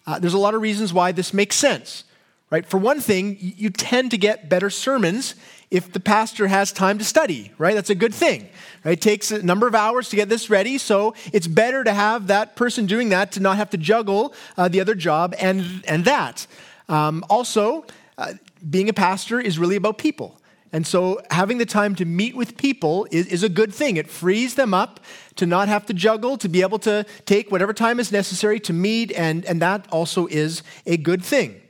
Uh, 0.06 0.18
there's 0.18 0.34
a 0.34 0.38
lot 0.38 0.54
of 0.54 0.62
reasons 0.62 0.92
why 0.92 1.12
this 1.12 1.34
makes 1.34 1.56
sense. 1.56 2.04
Right? 2.48 2.64
For 2.64 2.78
one 2.78 3.00
thing, 3.00 3.36
you 3.40 3.70
tend 3.70 4.12
to 4.12 4.18
get 4.18 4.48
better 4.48 4.70
sermons 4.70 5.34
if 5.68 5.92
the 5.92 5.98
pastor 5.98 6.46
has 6.46 6.70
time 6.70 6.96
to 6.98 7.04
study, 7.04 7.50
right? 7.58 7.74
That's 7.74 7.90
a 7.90 7.94
good 7.96 8.14
thing. 8.14 8.48
Right? 8.84 8.92
It 8.92 9.00
takes 9.00 9.32
a 9.32 9.42
number 9.42 9.66
of 9.66 9.74
hours 9.74 10.08
to 10.10 10.16
get 10.16 10.28
this 10.28 10.48
ready, 10.48 10.78
so 10.78 11.14
it's 11.32 11.48
better 11.48 11.82
to 11.82 11.92
have 11.92 12.28
that 12.28 12.54
person 12.54 12.86
doing 12.86 13.08
that 13.08 13.32
to 13.32 13.40
not 13.40 13.56
have 13.56 13.70
to 13.70 13.76
juggle 13.76 14.32
uh, 14.56 14.68
the 14.68 14.80
other 14.80 14.94
job 14.94 15.34
and, 15.40 15.84
and 15.88 16.04
that. 16.04 16.46
Um, 16.88 17.24
also, 17.28 17.84
uh, 18.16 18.34
being 18.70 18.88
a 18.88 18.92
pastor 18.92 19.40
is 19.40 19.58
really 19.58 19.76
about 19.76 19.98
people. 19.98 20.40
And 20.72 20.86
so 20.86 21.20
having 21.30 21.58
the 21.58 21.66
time 21.66 21.94
to 21.96 22.04
meet 22.04 22.36
with 22.36 22.56
people 22.56 23.08
is, 23.10 23.26
is, 23.26 23.42
a 23.42 23.48
good 23.48 23.72
thing. 23.72 23.96
It 23.96 24.08
frees 24.08 24.54
them 24.54 24.74
up 24.74 25.00
to 25.36 25.46
not 25.46 25.68
have 25.68 25.86
to 25.86 25.94
juggle, 25.94 26.36
to 26.38 26.48
be 26.48 26.60
able 26.62 26.78
to 26.80 27.06
take 27.24 27.50
whatever 27.50 27.72
time 27.72 27.98
is 27.98 28.12
necessary 28.12 28.60
to 28.60 28.72
meet, 28.72 29.12
and, 29.12 29.44
and 29.46 29.62
that 29.62 29.86
also 29.90 30.26
is 30.26 30.62
a 30.84 30.96
good 30.96 31.24
thing. 31.24 31.60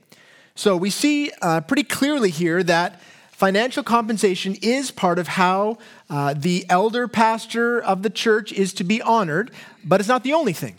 So 0.57 0.75
we 0.75 0.89
see 0.89 1.31
uh, 1.43 1.61
pretty 1.61 1.83
clearly 1.83 2.31
here 2.31 2.63
that 2.63 3.03
financial 3.31 3.83
compensation 3.83 4.57
is 4.63 4.91
part 4.91 5.19
of 5.19 5.29
how 5.29 5.77
uh, 6.09 6.33
the 6.35 6.65
elder 6.71 7.07
pastor 7.07 7.79
of 7.79 8.03
the 8.03 8.09
church 8.09 8.53
is 8.53 8.73
to 8.75 8.85
be 8.85 9.03
honored, 9.03 9.51
but 9.85 10.01
it's 10.01 10.09
not 10.09 10.25
the 10.25 10.33
only 10.33 10.55
thing. 10.55 10.77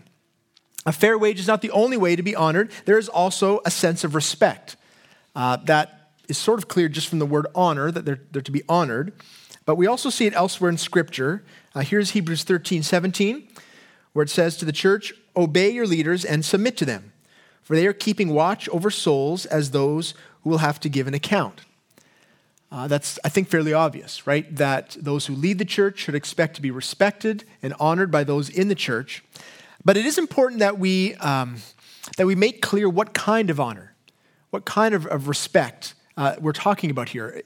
A 0.88 0.92
fair 0.92 1.16
wage 1.16 1.40
is 1.40 1.46
not 1.46 1.62
the 1.62 1.70
only 1.70 1.96
way 1.96 2.16
to 2.16 2.24
be 2.24 2.36
honored. 2.36 2.72
There 2.86 2.98
is 2.98 3.08
also 3.08 3.62
a 3.66 3.70
sense 3.70 4.04
of 4.04 4.16
respect 4.16 4.78
uh, 5.36 5.58
that 5.66 6.10
is 6.28 6.40
sort 6.40 6.58
of 6.58 6.68
clear 6.68 6.90
just 6.90 7.08
from 7.08 7.20
the 7.20 7.26
word 7.28 7.46
honor, 7.54 7.92
that 7.92 8.04
they're, 8.04 8.22
they're 8.32 8.42
to 8.42 8.52
be 8.52 8.64
honored. 8.68 9.14
But 9.66 9.76
we 9.76 9.86
also 9.86 10.10
see 10.10 10.26
it 10.26 10.34
elsewhere 10.34 10.72
in 10.72 10.78
Scripture. 10.80 11.44
Uh, 11.76 11.82
here's 11.82 12.12
Hebrews 12.12 12.44
13 12.46 12.82
17, 12.82 13.48
where 14.14 14.24
it 14.24 14.30
says 14.32 14.58
to 14.58 14.66
the 14.66 14.72
church, 14.72 15.14
Obey 15.36 15.70
your 15.70 15.86
leaders 15.86 16.26
and 16.26 16.44
submit 16.44 16.78
to 16.78 16.86
them 16.86 17.14
for 17.68 17.76
they 17.76 17.86
are 17.86 17.92
keeping 17.92 18.30
watch 18.30 18.70
over 18.70 18.90
souls 18.90 19.46
as 19.46 19.72
those 19.72 20.14
who 20.42 20.50
will 20.50 20.60
have 20.60 20.80
to 20.80 20.88
give 20.88 21.06
an 21.06 21.14
account. 21.14 21.66
Uh, 22.72 22.88
that's, 22.88 23.20
I 23.26 23.30
think, 23.30 23.50
fairly 23.50 23.74
obvious, 23.74 24.26
right? 24.26 24.56
That 24.56 24.96
those 24.98 25.26
who 25.26 25.36
lead 25.36 25.60
the 25.60 25.66
church 25.66 26.00
should 26.00 26.16
expect 26.16 26.56
to 26.56 26.62
be 26.62 26.72
respected 26.72 27.44
and 27.62 27.74
honored 27.78 28.10
by 28.10 28.24
those 28.24 28.48
in 28.48 28.70
the 28.70 28.76
church. 28.76 29.22
But 29.84 29.98
it 29.98 30.06
is 30.06 30.18
important 30.18 30.60
that 30.62 30.80
we, 30.80 31.16
um, 31.16 31.58
that 32.16 32.26
we 32.26 32.36
make 32.36 32.62
clear 32.62 32.88
what 32.88 33.14
kind 33.14 33.50
of 33.50 33.60
honor, 33.60 33.96
what 34.50 34.64
kind 34.64 34.96
of, 34.96 35.06
of 35.06 35.28
respect 35.28 35.94
uh, 36.16 36.38
we're 36.40 36.54
talking 36.54 36.90
about 36.90 37.10
here. 37.10 37.42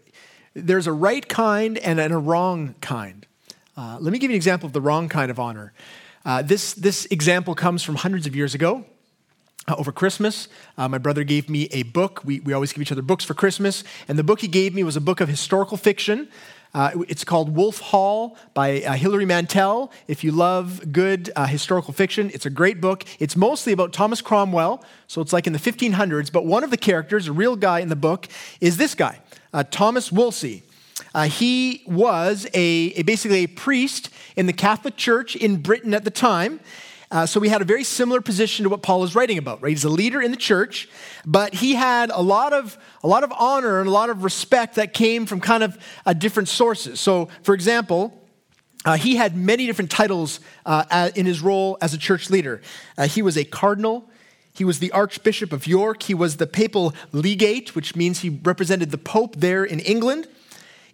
There's 0.54 0.86
a 0.86 0.94
right 0.94 1.28
kind 1.28 1.80
and 1.80 2.00
a 2.00 2.16
wrong 2.20 2.76
kind. 2.80 3.26
Uh, 3.76 3.98
let 4.00 4.14
me 4.14 4.20
give 4.20 4.30
you 4.30 4.36
an 4.36 4.38
example 4.38 4.68
of 4.68 4.74
the 4.74 4.82
wrong 4.82 5.10
kind 5.10 5.32
of 5.32 5.40
honor. 5.40 5.74
Uh, 6.24 6.44
this, 6.44 6.74
this 6.74 7.08
example 7.08 7.56
comes 7.56 7.82
from 7.82 7.96
hundreds 7.96 8.28
of 8.28 8.36
years 8.36 8.54
ago. 8.54 8.86
Uh, 9.68 9.76
over 9.78 9.92
Christmas. 9.92 10.48
Uh, 10.76 10.88
my 10.88 10.98
brother 10.98 11.24
gave 11.24 11.48
me 11.48 11.66
a 11.72 11.84
book. 11.84 12.22
We, 12.26 12.40
we 12.40 12.52
always 12.52 12.74
give 12.74 12.82
each 12.82 12.92
other 12.92 13.04
books 13.04 13.24
for 13.24 13.36
Christmas. 13.36 13.84
And 14.08 14.18
the 14.18 14.24
book 14.24 14.42
he 14.42 14.48
gave 14.48 14.74
me 14.74 14.84
was 14.84 14.96
a 14.96 15.02
book 15.02 15.22
of 15.22 15.30
historical 15.30 15.78
fiction. 15.78 16.30
Uh, 16.74 17.04
it's 17.08 17.24
called 17.24 17.56
Wolf 17.56 17.80
Hall 17.80 18.38
by 18.56 18.82
uh, 18.82 18.94
Hilary 18.94 19.26
Mantel. 19.26 19.92
If 20.08 20.24
you 20.24 20.32
love 20.32 20.92
good 20.92 21.32
uh, 21.36 21.46
historical 21.46 21.94
fiction, 21.94 22.32
it's 22.34 22.48
a 22.48 22.50
great 22.50 22.82
book. 22.82 23.04
It's 23.20 23.36
mostly 23.36 23.72
about 23.72 23.94
Thomas 23.94 24.20
Cromwell, 24.20 24.84
so 25.06 25.22
it's 25.22 25.32
like 25.32 25.46
in 25.46 25.54
the 25.54 25.60
1500s. 25.60 26.32
But 26.32 26.46
one 26.46 26.64
of 26.64 26.72
the 26.72 26.78
characters, 26.78 27.28
a 27.28 27.32
real 27.32 27.56
guy 27.56 27.82
in 27.82 27.90
the 27.90 27.96
book, 27.96 28.28
is 28.62 28.78
this 28.78 28.96
guy, 28.96 29.20
Thomas 29.70 30.12
Wolsey. 30.12 30.64
He 31.26 31.84
was 31.86 32.48
a, 32.54 32.94
a, 32.96 33.04
basically 33.04 33.44
a 33.44 33.48
priest 33.48 34.10
in 34.36 34.48
the 34.48 34.54
Catholic 34.54 34.98
Church 34.98 35.36
in 35.36 35.58
Britain 35.58 35.94
at 35.94 36.04
the 36.04 36.12
time. 36.12 36.62
Uh, 37.12 37.26
so 37.26 37.42
we 37.42 37.50
had 37.50 37.62
a 37.62 37.66
very 37.66 37.84
similar 37.84 38.22
position 38.22 38.64
to 38.64 38.70
what 38.70 38.82
Paul 38.82 39.04
is 39.04 39.16
writing 39.16 39.38
about, 39.38 39.62
right? 39.62 39.72
He's 39.72 39.84
a 39.84 39.90
leader 39.90 40.22
in 40.22 40.32
the 40.32 40.38
church, 40.38 40.88
but 41.26 41.54
he 41.54 41.76
had 41.76 42.10
a 42.10 42.22
lot 42.22 42.54
of, 42.54 42.78
a 43.04 43.08
lot 43.08 43.26
of 43.26 43.34
honor 43.34 43.80
and 43.80 43.90
a 43.90 43.92
lot 43.92 44.10
of 44.10 44.24
respect 44.24 44.76
that 44.76 44.94
came 44.94 45.26
from 45.26 45.42
kind 45.42 45.62
of 45.62 45.78
uh, 46.06 46.14
different 46.14 46.48
sources. 46.48 47.02
So, 47.02 47.28
for 47.44 47.54
example, 47.54 48.18
uh, 48.86 48.96
he 48.96 49.18
had 49.18 49.36
many 49.36 49.66
different 49.66 49.92
titles 49.92 50.40
uh, 50.66 51.12
in 51.14 51.26
his 51.26 51.42
role 51.42 51.78
as 51.82 51.94
a 51.94 51.98
church 51.98 52.30
leader. 52.30 52.62
Uh, 52.98 53.08
he 53.08 53.22
was 53.22 53.38
a 53.38 53.44
cardinal, 53.44 54.10
he 54.54 54.64
was 54.64 54.80
the 54.80 54.92
Archbishop 54.94 55.52
of 55.52 55.68
York, 55.68 56.04
he 56.04 56.14
was 56.14 56.38
the 56.38 56.48
papal 56.48 56.94
legate, 57.12 57.76
which 57.76 57.94
means 57.94 58.20
he 58.20 58.30
represented 58.30 58.90
the 58.90 58.98
Pope 58.98 59.36
there 59.36 59.66
in 59.66 59.82
England. 59.82 60.30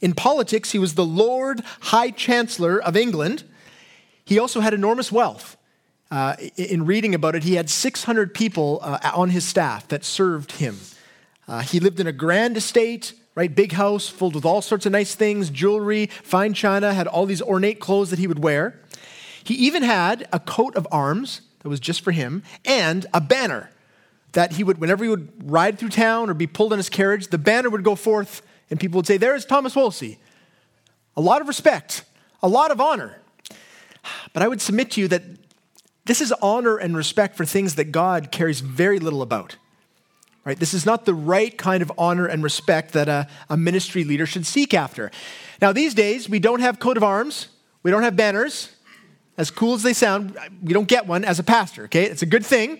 In 0.01 0.13
politics, 0.13 0.71
he 0.71 0.79
was 0.79 0.95
the 0.95 1.05
Lord 1.05 1.61
High 1.81 2.09
Chancellor 2.09 2.81
of 2.81 2.97
England. 2.97 3.43
He 4.25 4.39
also 4.39 4.61
had 4.61 4.73
enormous 4.73 5.11
wealth. 5.11 5.56
Uh, 6.09 6.35
in 6.55 6.85
reading 6.85 7.13
about 7.13 7.35
it, 7.35 7.43
he 7.43 7.55
had 7.55 7.69
600 7.69 8.33
people 8.33 8.79
uh, 8.81 9.11
on 9.13 9.29
his 9.29 9.43
staff 9.43 9.87
that 9.89 10.05
served 10.05 10.53
him. 10.53 10.77
Uh, 11.47 11.59
he 11.59 11.79
lived 11.79 11.99
in 11.99 12.07
a 12.07 12.11
grand 12.11 12.55
estate, 12.55 13.13
right? 13.35 13.53
Big 13.53 13.73
house 13.73 14.07
filled 14.07 14.35
with 14.35 14.45
all 14.45 14.61
sorts 14.61 14.85
of 14.85 14.91
nice 14.91 15.15
things, 15.15 15.49
jewelry, 15.49 16.07
fine 16.23 16.53
china, 16.53 16.93
had 16.93 17.07
all 17.07 17.25
these 17.25 17.41
ornate 17.41 17.79
clothes 17.79 18.09
that 18.09 18.19
he 18.19 18.27
would 18.27 18.43
wear. 18.43 18.79
He 19.43 19.53
even 19.55 19.83
had 19.83 20.27
a 20.33 20.39
coat 20.39 20.75
of 20.75 20.87
arms 20.91 21.41
that 21.59 21.69
was 21.69 21.79
just 21.79 22.01
for 22.01 22.11
him 22.11 22.43
and 22.65 23.05
a 23.13 23.21
banner 23.21 23.69
that 24.33 24.53
he 24.53 24.63
would, 24.63 24.77
whenever 24.77 25.03
he 25.03 25.09
would 25.09 25.49
ride 25.49 25.79
through 25.79 25.89
town 25.89 26.29
or 26.29 26.33
be 26.33 26.47
pulled 26.47 26.73
in 26.73 26.77
his 26.77 26.89
carriage, 26.89 27.27
the 27.27 27.37
banner 27.37 27.69
would 27.69 27.83
go 27.83 27.95
forth 27.95 28.41
and 28.69 28.79
people 28.79 28.97
would 28.97 29.07
say, 29.07 29.17
There 29.17 29.35
is 29.35 29.45
Thomas 29.45 29.75
Wolsey. 29.75 30.19
A 31.15 31.21
lot 31.21 31.41
of 31.41 31.47
respect, 31.47 32.03
a 32.43 32.47
lot 32.47 32.71
of 32.71 32.79
honor. 32.79 33.19
But 34.33 34.43
I 34.43 34.47
would 34.47 34.61
submit 34.61 34.91
to 34.91 35.01
you 35.01 35.07
that 35.07 35.23
this 36.07 36.21
is 36.21 36.31
honor 36.41 36.77
and 36.77 36.95
respect 36.95 37.35
for 37.35 37.45
things 37.45 37.75
that 37.75 37.91
God 37.91 38.31
cares 38.31 38.61
very 38.61 38.99
little 38.99 39.21
about. 39.21 39.57
Right? 40.43 40.57
This 40.57 40.73
is 40.73 40.85
not 40.85 41.05
the 41.05 41.13
right 41.13 41.55
kind 41.57 41.81
of 41.81 41.91
honor 41.97 42.25
and 42.25 42.41
respect 42.41 42.93
that 42.93 43.09
a, 43.09 43.27
a 43.49 43.57
ministry 43.57 44.05
leader 44.05 44.25
should 44.25 44.45
seek 44.45 44.73
after. 44.73 45.11
Now, 45.61 45.73
these 45.73 45.93
days, 45.93 46.29
we 46.29 46.39
don't 46.39 46.61
have 46.61 46.79
coat 46.79 46.95
of 46.95 47.03
arms, 47.03 47.49
we 47.83 47.91
don't 47.91 48.03
have 48.03 48.15
banners. 48.15 48.71
As 49.37 49.51
cool 49.51 49.75
as 49.75 49.83
they 49.83 49.93
sound, 49.93 50.35
we 50.63 50.73
don't 50.73 50.87
get 50.87 51.05
one 51.05 51.23
as 51.23 51.37
a 51.37 51.43
pastor, 51.43 51.83
okay? 51.83 52.05
It's 52.05 52.23
a 52.23 52.25
good 52.25 52.43
thing. 52.43 52.79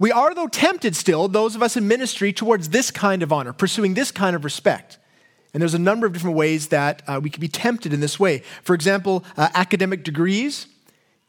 We 0.00 0.10
are, 0.10 0.34
though, 0.34 0.48
tempted 0.48 0.96
still, 0.96 1.28
those 1.28 1.54
of 1.54 1.62
us 1.62 1.76
in 1.76 1.86
ministry, 1.86 2.32
towards 2.32 2.70
this 2.70 2.90
kind 2.90 3.22
of 3.22 3.32
honor, 3.32 3.52
pursuing 3.52 3.94
this 3.94 4.10
kind 4.10 4.34
of 4.34 4.42
respect. 4.42 4.98
And 5.52 5.60
there's 5.60 5.74
a 5.74 5.78
number 5.78 6.06
of 6.06 6.12
different 6.12 6.36
ways 6.36 6.68
that 6.68 7.02
uh, 7.06 7.20
we 7.22 7.30
can 7.30 7.40
be 7.40 7.48
tempted 7.48 7.92
in 7.92 8.00
this 8.00 8.18
way. 8.18 8.42
For 8.62 8.74
example, 8.74 9.24
uh, 9.36 9.50
academic 9.54 10.02
degrees 10.02 10.66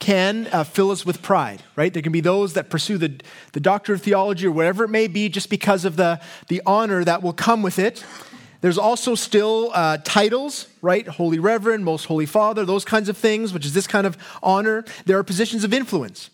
can 0.01 0.49
uh, 0.51 0.65
fill 0.65 0.91
us 0.91 1.05
with 1.05 1.21
pride, 1.21 1.63
right? 1.77 1.93
There 1.93 2.01
can 2.01 2.11
be 2.11 2.19
those 2.19 2.53
that 2.53 2.69
pursue 2.69 2.97
the, 2.97 3.21
the 3.53 3.61
doctor 3.61 3.93
of 3.93 4.01
theology 4.01 4.47
or 4.47 4.51
whatever 4.51 4.83
it 4.83 4.89
may 4.89 5.07
be 5.07 5.29
just 5.29 5.49
because 5.49 5.85
of 5.85 5.95
the, 5.95 6.19
the 6.49 6.61
honor 6.65 7.05
that 7.05 7.23
will 7.23 7.31
come 7.31 7.61
with 7.61 7.79
it. 7.79 8.03
There's 8.59 8.77
also 8.77 9.15
still 9.15 9.71
uh, 9.73 9.99
titles, 10.03 10.67
right? 10.81 11.07
Holy 11.07 11.39
Reverend, 11.39 11.85
Most 11.85 12.05
Holy 12.05 12.25
Father, 12.25 12.65
those 12.65 12.83
kinds 12.83 13.09
of 13.09 13.17
things, 13.17 13.53
which 13.53 13.65
is 13.65 13.73
this 13.73 13.87
kind 13.87 14.05
of 14.05 14.17
honor. 14.43 14.83
There 15.05 15.17
are 15.17 15.23
positions 15.23 15.63
of 15.63 15.73
influence 15.73 16.31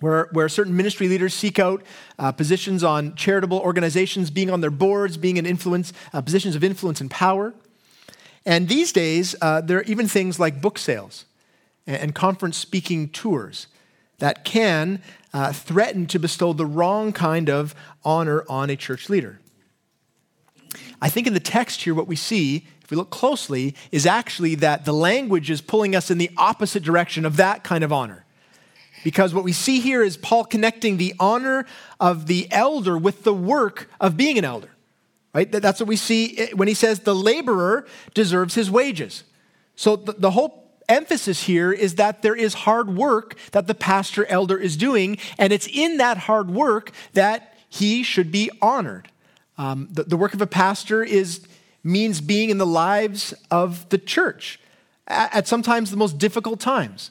where, 0.00 0.28
where 0.32 0.48
certain 0.48 0.74
ministry 0.76 1.08
leaders 1.08 1.34
seek 1.34 1.58
out 1.58 1.82
uh, 2.18 2.32
positions 2.32 2.82
on 2.82 3.14
charitable 3.16 3.58
organizations, 3.58 4.30
being 4.30 4.50
on 4.50 4.62
their 4.62 4.70
boards, 4.70 5.16
being 5.16 5.36
in 5.36 5.44
influence, 5.44 5.92
uh, 6.14 6.22
positions 6.22 6.56
of 6.56 6.64
influence 6.64 7.00
and 7.02 7.10
power. 7.10 7.52
And 8.46 8.66
these 8.66 8.92
days, 8.92 9.36
uh, 9.42 9.60
there 9.60 9.78
are 9.78 9.82
even 9.82 10.08
things 10.08 10.40
like 10.40 10.62
book 10.62 10.78
sales 10.78 11.26
and, 11.88 12.14
conference 12.14 12.56
speaking 12.56 13.08
tours 13.08 13.66
that 14.18 14.44
can 14.44 15.02
uh, 15.32 15.52
threaten 15.52 16.06
to 16.06 16.18
bestow 16.18 16.52
the 16.52 16.66
wrong 16.66 17.12
kind 17.12 17.48
of 17.48 17.74
honor 18.04 18.44
on 18.48 18.70
a 18.70 18.76
church 18.76 19.08
leader. 19.08 19.40
I 21.00 21.08
think 21.08 21.26
in 21.26 21.34
the 21.34 21.40
text 21.40 21.82
here, 21.82 21.94
what 21.94 22.06
we 22.06 22.16
see, 22.16 22.66
if 22.82 22.90
we 22.90 22.96
look 22.96 23.10
closely, 23.10 23.74
is 23.90 24.06
actually 24.06 24.54
that 24.56 24.84
the 24.84 24.92
language 24.92 25.50
is 25.50 25.60
pulling 25.60 25.96
us 25.96 26.10
in 26.10 26.18
the 26.18 26.30
opposite 26.36 26.82
direction 26.82 27.24
of 27.24 27.36
that 27.36 27.64
kind 27.64 27.82
of 27.82 27.92
honor. 27.92 28.24
Because 29.04 29.32
what 29.32 29.44
we 29.44 29.52
see 29.52 29.80
here 29.80 30.02
is 30.02 30.16
Paul 30.16 30.44
connecting 30.44 30.96
the 30.96 31.14
honor 31.20 31.66
of 32.00 32.26
the 32.26 32.48
elder 32.50 32.98
with 32.98 33.22
the 33.22 33.34
work 33.34 33.88
of 34.00 34.16
being 34.16 34.38
an 34.38 34.44
elder. 34.44 34.70
Right? 35.32 35.50
That's 35.50 35.78
what 35.78 35.88
we 35.88 35.96
see 35.96 36.48
when 36.54 36.68
he 36.68 36.74
says 36.74 37.00
the 37.00 37.14
laborer 37.14 37.86
deserves 38.12 38.54
his 38.54 38.70
wages. 38.70 39.22
So 39.76 39.94
the, 39.94 40.14
the 40.14 40.30
whole 40.32 40.67
emphasis 40.88 41.44
here 41.44 41.72
is 41.72 41.96
that 41.96 42.22
there 42.22 42.34
is 42.34 42.54
hard 42.54 42.96
work 42.96 43.36
that 43.52 43.66
the 43.66 43.74
pastor 43.74 44.24
elder 44.26 44.56
is 44.58 44.76
doing, 44.76 45.18
and 45.38 45.52
it's 45.52 45.66
in 45.66 45.98
that 45.98 46.18
hard 46.18 46.50
work 46.50 46.92
that 47.12 47.56
he 47.68 48.02
should 48.02 48.32
be 48.32 48.50
honored. 48.62 49.08
Um, 49.56 49.88
the, 49.90 50.04
the 50.04 50.16
work 50.16 50.34
of 50.34 50.40
a 50.40 50.46
pastor 50.46 51.02
is 51.02 51.46
means 51.84 52.20
being 52.20 52.50
in 52.50 52.58
the 52.58 52.66
lives 52.66 53.34
of 53.50 53.88
the 53.88 53.98
church 53.98 54.60
at, 55.06 55.34
at 55.34 55.48
sometimes 55.48 55.90
the 55.90 55.96
most 55.96 56.18
difficult 56.18 56.60
times 56.60 57.10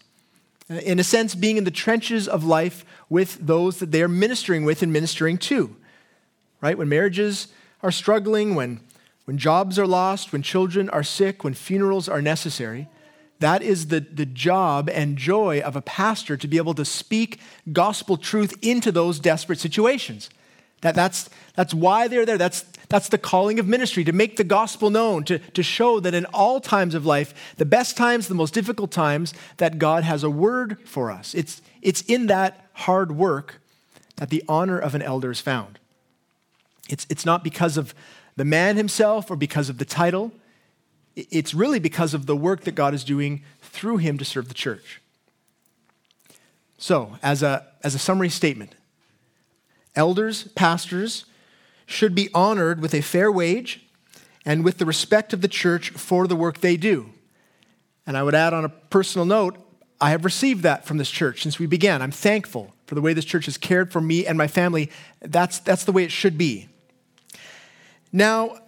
in 0.69 0.99
a 0.99 1.03
sense, 1.03 1.33
being 1.33 1.57
in 1.57 1.63
the 1.63 1.71
trenches 1.71 2.27
of 2.27 2.43
life 2.43 2.85
with 3.09 3.37
those 3.39 3.79
that 3.79 3.91
they 3.91 4.01
are 4.01 4.09
ministering 4.09 4.65
with 4.65 4.81
and 4.81 4.91
ministering 4.91 5.37
to. 5.37 5.75
Right? 6.61 6.77
When 6.77 6.89
marriages 6.89 7.47
are 7.81 7.91
struggling, 7.91 8.55
when, 8.55 8.81
when 9.25 9.37
jobs 9.37 9.79
are 9.79 9.87
lost, 9.87 10.33
when 10.33 10.41
children 10.41 10.89
are 10.89 11.03
sick, 11.03 11.43
when 11.43 11.53
funerals 11.53 12.09
are 12.09 12.21
necessary, 12.21 12.87
that 13.39 13.61
is 13.61 13.87
the, 13.87 13.99
the 13.99 14.25
job 14.25 14.89
and 14.89 15.17
joy 15.17 15.59
of 15.61 15.75
a 15.75 15.81
pastor 15.81 16.37
to 16.37 16.47
be 16.47 16.57
able 16.57 16.73
to 16.73 16.85
speak 16.85 17.39
gospel 17.71 18.17
truth 18.17 18.57
into 18.61 18.91
those 18.91 19.19
desperate 19.19 19.59
situations. 19.59 20.29
That, 20.81 20.95
that's, 20.95 21.29
that's 21.55 21.73
why 21.73 22.07
they're 22.07 22.25
there. 22.25 22.37
That's, 22.37 22.65
that's 22.89 23.09
the 23.09 23.17
calling 23.17 23.59
of 23.59 23.67
ministry, 23.67 24.03
to 24.03 24.11
make 24.11 24.37
the 24.37 24.43
gospel 24.43 24.89
known, 24.89 25.23
to, 25.25 25.39
to 25.39 25.63
show 25.63 25.99
that 25.99 26.13
in 26.13 26.25
all 26.25 26.59
times 26.61 26.95
of 26.95 27.05
life, 27.05 27.55
the 27.57 27.65
best 27.65 27.97
times, 27.97 28.27
the 28.27 28.35
most 28.35 28.53
difficult 28.53 28.91
times, 28.91 29.33
that 29.57 29.77
God 29.77 30.03
has 30.03 30.23
a 30.23 30.29
word 30.29 30.77
for 30.87 31.11
us. 31.11 31.33
It's, 31.33 31.61
it's 31.81 32.01
in 32.01 32.27
that 32.27 32.65
hard 32.73 33.11
work 33.11 33.61
that 34.17 34.29
the 34.29 34.43
honor 34.47 34.79
of 34.79 34.95
an 34.95 35.01
elder 35.01 35.31
is 35.31 35.41
found. 35.41 35.79
It's, 36.89 37.05
it's 37.09 37.25
not 37.25 37.43
because 37.43 37.75
of 37.77 37.93
the 38.35 38.45
man 38.45 38.77
himself 38.77 39.29
or 39.29 39.35
because 39.35 39.69
of 39.69 39.77
the 39.79 39.85
title. 39.85 40.31
It's 41.17 41.55
really 41.55 41.79
because 41.79 42.13
of 42.13 42.27
the 42.27 42.35
work 42.35 42.61
that 42.61 42.75
God 42.75 42.93
is 42.93 43.03
doing 43.03 43.41
through 43.59 43.97
him 43.97 44.19
to 44.19 44.25
serve 44.25 44.49
the 44.49 44.53
church. 44.53 45.01
So, 46.77 47.17
as 47.23 47.41
a, 47.41 47.65
as 47.83 47.95
a 47.95 47.99
summary 47.99 48.29
statement, 48.29 48.75
elders, 49.95 50.43
pastors, 50.49 51.25
should 51.87 52.13
be 52.13 52.29
honored 52.35 52.81
with 52.81 52.93
a 52.93 53.01
fair 53.01 53.31
wage 53.31 53.81
and 54.45 54.63
with 54.63 54.77
the 54.77 54.85
respect 54.85 55.33
of 55.33 55.41
the 55.41 55.47
church 55.47 55.89
for 55.89 56.27
the 56.27 56.35
work 56.35 56.59
they 56.59 56.77
do. 56.77 57.09
And 58.05 58.15
I 58.15 58.21
would 58.21 58.35
add 58.35 58.53
on 58.53 58.63
a 58.63 58.69
personal 58.69 59.25
note, 59.25 59.57
I 59.99 60.11
have 60.11 60.23
received 60.23 60.61
that 60.63 60.85
from 60.85 60.97
this 60.97 61.09
church 61.09 61.41
since 61.41 61.57
we 61.57 61.65
began. 61.65 62.03
I'm 62.03 62.11
thankful 62.11 62.75
for 62.85 62.93
the 62.93 63.01
way 63.01 63.13
this 63.13 63.25
church 63.25 63.45
has 63.45 63.57
cared 63.57 63.91
for 63.91 64.01
me 64.01 64.27
and 64.27 64.37
my 64.37 64.47
family. 64.47 64.91
That's, 65.21 65.57
that's 65.59 65.83
the 65.83 65.91
way 65.91 66.03
it 66.03 66.11
should 66.11 66.37
be. 66.37 66.69
Now, 68.13 68.59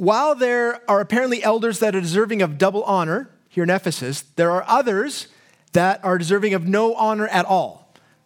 while 0.00 0.34
there 0.34 0.80
are 0.88 1.00
apparently 1.00 1.42
elders 1.44 1.78
that 1.80 1.94
are 1.94 2.00
deserving 2.00 2.40
of 2.40 2.56
double 2.56 2.82
honor 2.84 3.30
here 3.48 3.64
in 3.64 3.70
Ephesus, 3.70 4.22
there 4.36 4.50
are 4.50 4.64
others 4.66 5.28
that 5.72 6.02
are 6.02 6.16
deserving 6.16 6.54
of 6.54 6.66
no 6.66 6.94
honor 6.94 7.28
at 7.28 7.44
all 7.44 7.80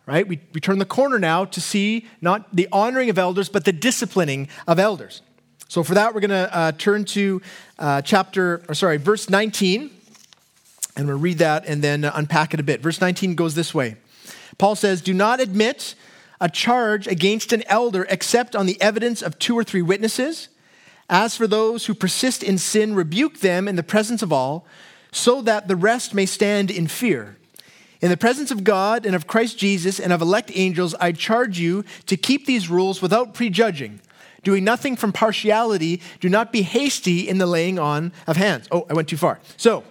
right? 0.07 0.28
We, 0.28 0.40
we 0.52 0.61
turn 0.61 0.78
the 0.78 0.85
corner 0.85 1.19
now 1.19 1.47
to 1.47 1.61
see 1.61 2.07
not 2.21 2.54
the 2.54 2.69
honoring 2.71 3.11
of 3.11 3.19
elders, 3.19 3.49
but 3.49 3.64
the 3.64 3.73
disciplining 3.73 4.49
of 4.66 4.78
elders. 4.78 5.23
So 5.69 5.83
for 5.83 5.95
that, 5.95 6.14
we're 6.14 6.21
going 6.21 6.31
to 6.31 6.54
uh, 6.54 6.73
turn 6.73 7.04
to 7.07 7.40
uh, 7.78 8.02
chapter, 8.02 8.62
or 8.69 8.75
sorry, 8.75 8.99
verse 8.99 9.31
19, 9.31 9.90
and 10.97 11.09
we'll 11.09 11.19
read 11.19 11.38
that 11.38 11.64
and 11.66 11.83
then 11.83 12.04
unpack 12.04 12.54
it 12.54 12.61
a 12.61 12.62
bit. 12.62 12.81
Verse 12.81 13.00
19 13.00 13.35
goes 13.35 13.54
this 13.54 13.75
way 13.75 13.97
Paul 14.59 14.76
says, 14.76 15.00
Do 15.00 15.14
not 15.14 15.40
admit 15.40 15.95
a 16.40 16.49
charge 16.49 17.07
against 17.07 17.52
an 17.52 17.62
elder 17.66 18.07
except 18.11 18.54
on 18.54 18.66
the 18.66 18.81
evidence 18.81 19.23
of 19.23 19.38
two 19.38 19.57
or 19.57 19.64
three 19.64 19.83
witnesses. 19.83 20.49
As 21.08 21.37
for 21.37 21.46
those 21.46 21.87
who 21.87 21.94
persist 21.94 22.42
in 22.42 22.58
sin, 22.58 22.94
rebuke 22.94 23.40
them 23.40 23.68
in 23.68 23.76
the 23.76 23.82
presence 23.82 24.23
of 24.23 24.32
all, 24.32 24.66
so 25.12 25.40
that 25.42 25.68
the 25.68 25.76
rest 25.76 26.14
may 26.14 26.26
stand 26.26 26.70
in 26.70 26.87
fear. 26.88 27.37
In 28.00 28.11
the 28.11 28.16
presence 28.16 28.50
of 28.50 28.64
God 28.64 29.06
and 29.06 29.14
of 29.14 29.26
Christ 29.26 29.58
Jesus 29.58 29.99
and 29.99 30.12
of 30.12 30.20
elect 30.20 30.50
angels, 30.54 30.94
I 30.96 31.12
charge 31.12 31.58
you 31.58 31.84
to 32.06 32.16
keep 32.16 32.46
these 32.46 32.68
rules 32.68 33.00
without 33.00 33.32
prejudging, 33.32 34.00
doing 34.42 34.64
nothing 34.64 34.96
from 34.96 35.12
partiality. 35.12 36.00
Do 36.20 36.28
not 36.28 36.52
be 36.52 36.62
hasty 36.62 37.28
in 37.28 37.38
the 37.38 37.46
laying 37.46 37.78
on 37.78 38.12
of 38.26 38.37
hands. 38.37 38.68
Oh, 38.70 38.87
I 38.90 38.94
went 38.94 39.08
too 39.08 39.16
far. 39.16 39.40
So, 39.56 39.84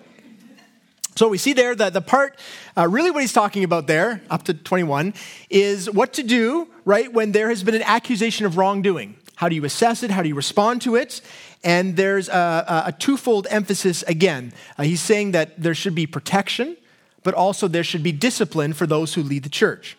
so 1.15 1.27
we 1.27 1.38
see 1.38 1.53
there 1.53 1.74
that 1.75 1.93
the 1.93 2.01
part, 2.01 2.38
uh, 2.75 2.88
really 2.88 3.12
what 3.12 3.22
he's 3.22 3.34
talking 3.34 3.63
about 3.63 3.88
there, 3.88 4.22
up 4.29 4.43
to 4.43 4.53
21, 4.53 5.13
is 5.50 5.89
what 5.89 6.13
to 6.13 6.24
do, 6.24 6.67
right, 6.86 7.12
when 7.12 7.32
there 7.32 7.50
has 7.50 7.63
been 7.63 7.75
an 7.75 7.84
accusation 7.84 8.46
of 8.46 8.58
wrongdoing. 8.58 9.15
How 9.36 9.50
do 9.50 9.56
you 9.56 9.66
assess 9.66 10.04
it? 10.04 10.12
How 10.12 10.22
do 10.22 10.30
you 10.30 10.36
respond 10.36 10.82
to 10.84 10.96
it? 10.96 11.22
And 11.63 11.96
there's 11.96 12.30
a, 12.30 12.84
a 12.88 12.92
twofold 12.92 13.48
emphasis 13.50 14.04
again. 14.04 14.54
Uh, 14.78 14.84
he's 14.84 15.02
saying 15.02 15.32
that 15.32 15.62
there 15.62 15.74
should 15.74 15.96
be 15.96 16.06
protection 16.06 16.78
but 17.24 17.34
also 17.34 17.68
there 17.68 17.84
should 17.84 18.04
be 18.04 18.12
discipline 18.12 18.74
for 18.74 18.86
those 18.86 19.13
who 19.13 19.24
lead 19.24 19.44
the 19.44 19.50
church. 19.50 19.98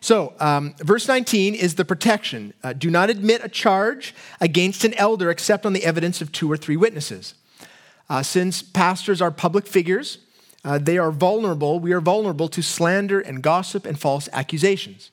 So, 0.00 0.32
um, 0.40 0.74
verse 0.78 1.06
19 1.06 1.54
is 1.54 1.76
the 1.76 1.84
protection. 1.84 2.54
Uh, 2.62 2.72
do 2.72 2.90
not 2.90 3.10
admit 3.10 3.44
a 3.44 3.48
charge 3.48 4.14
against 4.40 4.84
an 4.84 4.94
elder 4.94 5.30
except 5.30 5.64
on 5.64 5.74
the 5.74 5.84
evidence 5.84 6.20
of 6.20 6.32
two 6.32 6.50
or 6.50 6.56
three 6.56 6.76
witnesses. 6.76 7.34
Uh, 8.10 8.22
since 8.22 8.62
pastors 8.62 9.22
are 9.22 9.30
public 9.30 9.66
figures, 9.66 10.18
uh, 10.64 10.78
they 10.78 10.98
are 10.98 11.12
vulnerable. 11.12 11.78
We 11.78 11.92
are 11.92 12.00
vulnerable 12.00 12.48
to 12.48 12.62
slander 12.62 13.20
and 13.20 13.42
gossip 13.42 13.86
and 13.86 13.98
false 13.98 14.28
accusations. 14.32 15.10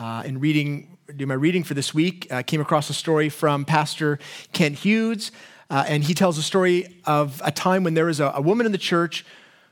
Uh, 0.00 0.24
in 0.26 0.40
reading, 0.40 0.96
doing 1.14 1.28
my 1.28 1.34
reading 1.34 1.62
for 1.62 1.74
this 1.74 1.94
week, 1.94 2.32
I 2.32 2.42
came 2.42 2.60
across 2.60 2.90
a 2.90 2.94
story 2.94 3.28
from 3.28 3.64
Pastor 3.64 4.18
Kent 4.52 4.78
Hughes, 4.78 5.30
uh, 5.70 5.84
and 5.86 6.02
he 6.02 6.14
tells 6.14 6.36
a 6.36 6.42
story 6.42 7.00
of 7.04 7.40
a 7.44 7.52
time 7.52 7.84
when 7.84 7.94
there 7.94 8.06
was 8.06 8.18
a, 8.18 8.32
a 8.34 8.40
woman 8.40 8.66
in 8.66 8.72
the 8.72 8.78
church 8.78 9.24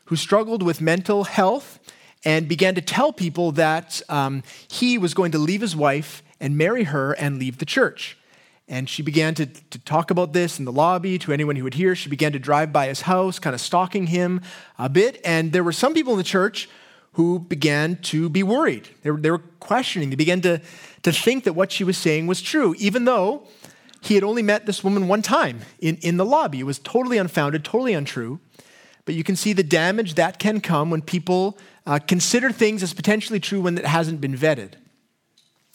who 0.04 0.14
struggled 0.14 0.62
with 0.62 0.80
mental 0.80 1.24
health 1.24 1.80
and 2.24 2.46
began 2.46 2.76
to 2.76 2.80
tell 2.80 3.12
people 3.12 3.50
that 3.52 4.00
um, 4.08 4.44
he 4.68 4.96
was 4.96 5.12
going 5.12 5.32
to 5.32 5.38
leave 5.38 5.60
his 5.60 5.74
wife 5.74 6.22
and 6.38 6.56
marry 6.56 6.84
her 6.84 7.14
and 7.14 7.40
leave 7.40 7.58
the 7.58 7.66
church. 7.66 8.16
And 8.68 8.88
she 8.88 9.02
began 9.02 9.34
to, 9.34 9.46
to 9.46 9.78
talk 9.80 10.12
about 10.12 10.32
this 10.32 10.60
in 10.60 10.64
the 10.64 10.72
lobby 10.72 11.18
to 11.18 11.32
anyone 11.32 11.56
who 11.56 11.64
would 11.64 11.74
hear. 11.74 11.96
She 11.96 12.08
began 12.08 12.30
to 12.30 12.38
drive 12.38 12.72
by 12.72 12.86
his 12.86 13.00
house, 13.02 13.40
kind 13.40 13.54
of 13.54 13.60
stalking 13.60 14.06
him 14.06 14.40
a 14.78 14.88
bit. 14.88 15.20
And 15.24 15.50
there 15.50 15.64
were 15.64 15.72
some 15.72 15.94
people 15.94 16.12
in 16.12 16.18
the 16.18 16.24
church 16.24 16.68
who 17.12 17.38
began 17.38 17.96
to 17.96 18.28
be 18.28 18.42
worried. 18.42 18.88
They 19.02 19.10
were, 19.10 19.18
they 19.18 19.30
were 19.30 19.42
questioning. 19.60 20.10
They 20.10 20.16
began 20.16 20.40
to, 20.42 20.60
to 21.02 21.12
think 21.12 21.44
that 21.44 21.52
what 21.52 21.70
she 21.70 21.84
was 21.84 21.98
saying 21.98 22.26
was 22.26 22.40
true, 22.40 22.74
even 22.78 23.04
though 23.04 23.46
he 24.00 24.14
had 24.14 24.24
only 24.24 24.42
met 24.42 24.66
this 24.66 24.82
woman 24.82 25.08
one 25.08 25.22
time 25.22 25.60
in, 25.78 25.96
in 25.98 26.16
the 26.16 26.24
lobby. 26.24 26.60
It 26.60 26.64
was 26.64 26.78
totally 26.78 27.18
unfounded, 27.18 27.64
totally 27.64 27.94
untrue. 27.94 28.40
But 29.04 29.14
you 29.14 29.24
can 29.24 29.36
see 29.36 29.52
the 29.52 29.62
damage 29.62 30.14
that 30.14 30.38
can 30.38 30.60
come 30.60 30.90
when 30.90 31.02
people 31.02 31.58
uh, 31.86 31.98
consider 31.98 32.50
things 32.50 32.82
as 32.82 32.94
potentially 32.94 33.40
true 33.40 33.60
when 33.60 33.76
it 33.76 33.86
hasn't 33.86 34.20
been 34.20 34.36
vetted. 34.36 34.74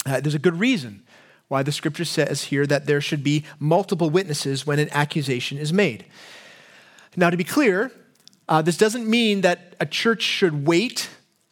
Uh, 0.05 0.19
there's 0.21 0.35
a 0.35 0.39
good 0.39 0.59
reason 0.59 1.03
why 1.49 1.63
the 1.63 1.71
scripture 1.71 2.05
says 2.05 2.45
here 2.45 2.65
that 2.65 2.85
there 2.85 3.01
should 3.01 3.23
be 3.23 3.43
multiple 3.59 4.09
witnesses 4.09 4.65
when 4.65 4.79
an 4.79 4.89
accusation 4.91 5.57
is 5.57 5.71
made. 5.71 6.05
Now, 7.15 7.29
to 7.29 7.37
be 7.37 7.43
clear, 7.43 7.91
uh, 8.47 8.61
this 8.61 8.77
doesn't 8.77 9.07
mean 9.07 9.41
that 9.41 9.75
a 9.79 9.85
church 9.85 10.21
should 10.21 10.67
wait. 10.67 11.09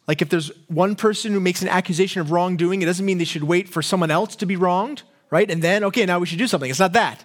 Like, 0.08 0.22
if 0.22 0.28
there's 0.28 0.52
one 0.68 0.94
person 0.94 1.32
who 1.32 1.40
makes 1.40 1.62
an 1.62 1.68
accusation 1.68 2.20
of 2.20 2.30
wrongdoing, 2.30 2.80
it 2.82 2.86
doesn't 2.86 3.04
mean 3.04 3.18
they 3.18 3.24
should 3.24 3.44
wait 3.44 3.68
for 3.68 3.82
someone 3.82 4.10
else 4.10 4.36
to 4.36 4.46
be 4.46 4.54
wronged, 4.54 5.02
right? 5.30 5.50
And 5.50 5.62
then, 5.62 5.82
okay, 5.84 6.06
now 6.06 6.18
we 6.20 6.26
should 6.26 6.38
do 6.38 6.46
something. 6.46 6.70
It's 6.70 6.78
not 6.78 6.92
that. 6.92 7.24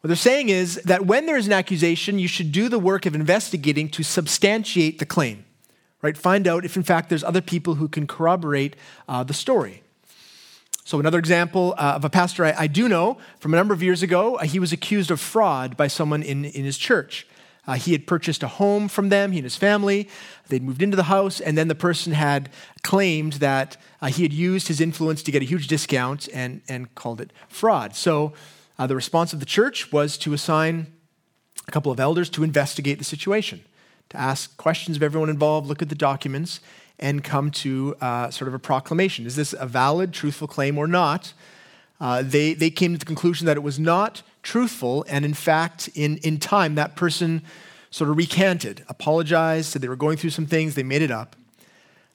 What 0.00 0.08
they're 0.08 0.16
saying 0.16 0.50
is 0.50 0.74
that 0.84 1.06
when 1.06 1.24
there's 1.24 1.46
an 1.46 1.54
accusation, 1.54 2.18
you 2.18 2.28
should 2.28 2.52
do 2.52 2.68
the 2.68 2.78
work 2.78 3.06
of 3.06 3.14
investigating 3.14 3.88
to 3.90 4.02
substantiate 4.02 4.98
the 4.98 5.06
claim, 5.06 5.46
right? 6.02 6.14
Find 6.14 6.46
out 6.46 6.66
if, 6.66 6.76
in 6.76 6.82
fact, 6.82 7.08
there's 7.08 7.24
other 7.24 7.40
people 7.40 7.76
who 7.76 7.88
can 7.88 8.06
corroborate 8.06 8.76
uh, 9.08 9.24
the 9.24 9.32
story. 9.32 9.82
So, 10.84 11.00
another 11.00 11.18
example 11.18 11.74
uh, 11.78 11.94
of 11.96 12.04
a 12.04 12.10
pastor 12.10 12.44
I, 12.44 12.54
I, 12.58 12.66
do 12.66 12.90
know 12.90 13.16
from 13.40 13.54
a 13.54 13.56
number 13.56 13.72
of 13.72 13.82
years 13.82 14.02
ago, 14.02 14.36
uh, 14.36 14.44
he 14.44 14.58
was 14.58 14.70
accused 14.70 15.10
of 15.10 15.18
fraud 15.18 15.78
by 15.78 15.86
someone 15.86 16.22
in, 16.22 16.44
in 16.44 16.64
his 16.64 16.76
church. 16.76 17.26
Uh, 17.66 17.74
he 17.74 17.92
had 17.92 18.06
purchased 18.06 18.42
a 18.42 18.48
home 18.48 18.88
from 18.88 19.08
them, 19.08 19.32
he 19.32 19.38
and 19.38 19.44
his 19.44 19.56
family. 19.56 20.08
They'd 20.48 20.62
moved 20.62 20.82
into 20.82 20.96
the 20.96 21.04
house, 21.04 21.40
and 21.40 21.56
then 21.56 21.68
the 21.68 21.74
person 21.74 22.12
had 22.12 22.50
claimed 22.82 23.34
that 23.34 23.76
uh, 24.02 24.08
he 24.08 24.22
had 24.22 24.32
used 24.32 24.68
his 24.68 24.80
influence 24.80 25.22
to 25.22 25.30
get 25.30 25.42
a 25.42 25.46
huge 25.46 25.66
discount 25.66 26.28
and, 26.34 26.60
and 26.68 26.94
called 26.94 27.20
it 27.20 27.32
fraud. 27.48 27.96
So, 27.96 28.32
uh, 28.78 28.86
the 28.86 28.96
response 28.96 29.32
of 29.32 29.40
the 29.40 29.46
church 29.46 29.92
was 29.92 30.18
to 30.18 30.32
assign 30.32 30.92
a 31.66 31.70
couple 31.70 31.92
of 31.92 32.00
elders 32.00 32.28
to 32.30 32.42
investigate 32.42 32.98
the 32.98 33.04
situation, 33.04 33.64
to 34.10 34.16
ask 34.16 34.56
questions 34.56 34.96
of 34.96 35.02
everyone 35.02 35.30
involved, 35.30 35.66
look 35.66 35.80
at 35.80 35.88
the 35.88 35.94
documents, 35.94 36.60
and 36.98 37.24
come 37.24 37.50
to 37.50 37.96
uh, 38.00 38.30
sort 38.30 38.48
of 38.48 38.54
a 38.54 38.58
proclamation. 38.58 39.26
Is 39.26 39.36
this 39.36 39.54
a 39.58 39.66
valid, 39.66 40.12
truthful 40.12 40.48
claim 40.48 40.76
or 40.76 40.86
not? 40.86 41.32
Uh, 42.00 42.22
they, 42.22 42.54
they 42.54 42.70
came 42.70 42.92
to 42.92 42.98
the 42.98 43.04
conclusion 43.04 43.46
that 43.46 43.56
it 43.56 43.62
was 43.62 43.78
not 43.78 44.22
truthful, 44.42 45.04
and 45.08 45.24
in 45.24 45.34
fact, 45.34 45.88
in, 45.94 46.18
in 46.18 46.38
time, 46.38 46.74
that 46.74 46.96
person 46.96 47.42
sort 47.90 48.10
of 48.10 48.16
recanted, 48.16 48.84
apologized, 48.88 49.70
said 49.70 49.80
they 49.80 49.88
were 49.88 49.96
going 49.96 50.16
through 50.16 50.30
some 50.30 50.46
things, 50.46 50.74
they 50.74 50.82
made 50.82 51.02
it 51.02 51.10
up. 51.10 51.36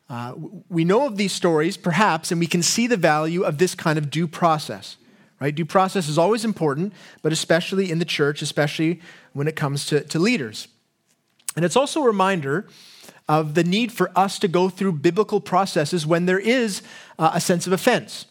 Uh, 0.10 0.34
we 0.70 0.84
know 0.84 1.06
of 1.06 1.18
these 1.18 1.32
stories, 1.32 1.78
perhaps, 1.78 2.32
and 2.32 2.40
we 2.40 2.48
can 2.48 2.64
see 2.64 2.88
the 2.88 2.98
value 2.98 3.44
of 3.44 3.60
this 3.60 3.76
kind 3.76 3.98
of 3.98 4.10
due 4.10 4.28
process. 4.28 4.98
Right? 5.40 5.56
Due 5.56 5.66
process 5.66 6.10
is 6.10 6.18
always 6.18 6.44
important, 6.44 6.92
but 7.22 7.32
especially 7.32 7.90
in 7.90 8.00
the 8.00 8.06
church, 8.06 8.42
especially 8.42 9.00
when 9.32 9.48
it 9.48 9.56
comes 9.56 9.86
to, 9.86 10.02
to 10.02 10.20
leaders. 10.20 10.68
And 11.56 11.64
it's 11.64 11.78
also 11.78 12.02
a 12.02 12.06
reminder 12.06 12.68
of 13.30 13.54
the 13.54 13.64
need 13.64 13.92
for 13.92 14.12
us 14.18 14.40
to 14.40 14.48
go 14.48 14.70
through 14.70 14.94
biblical 14.94 15.40
processes 15.40 16.06
when 16.06 16.26
there 16.26 16.40
is 16.40 16.82
uh, 17.18 17.32
a 17.34 17.40
sense 17.40 17.68
of 17.68 17.74
offense, 17.74 18.26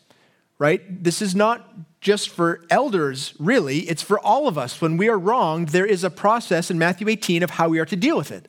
right? 0.59 1.03
This 1.03 1.23
is 1.23 1.35
not 1.35 1.69
just 2.00 2.29
for 2.29 2.65
elders, 2.71 3.35
really, 3.38 3.81
it's 3.81 4.03
for 4.03 4.19
all 4.21 4.47
of 4.47 4.57
us. 4.57 4.81
When 4.81 4.97
we 4.97 5.09
are 5.09 5.19
wronged, 5.19 5.71
there 5.71 5.87
is 5.87 6.05
a 6.05 6.11
process 6.11 6.71
in 6.71 6.79
Matthew 6.79 7.09
18 7.09 7.43
of 7.43 7.50
how 7.50 7.69
we 7.69 7.79
are 7.79 7.85
to 7.87 7.97
deal 7.97 8.17
with 8.17 8.31
it, 8.31 8.49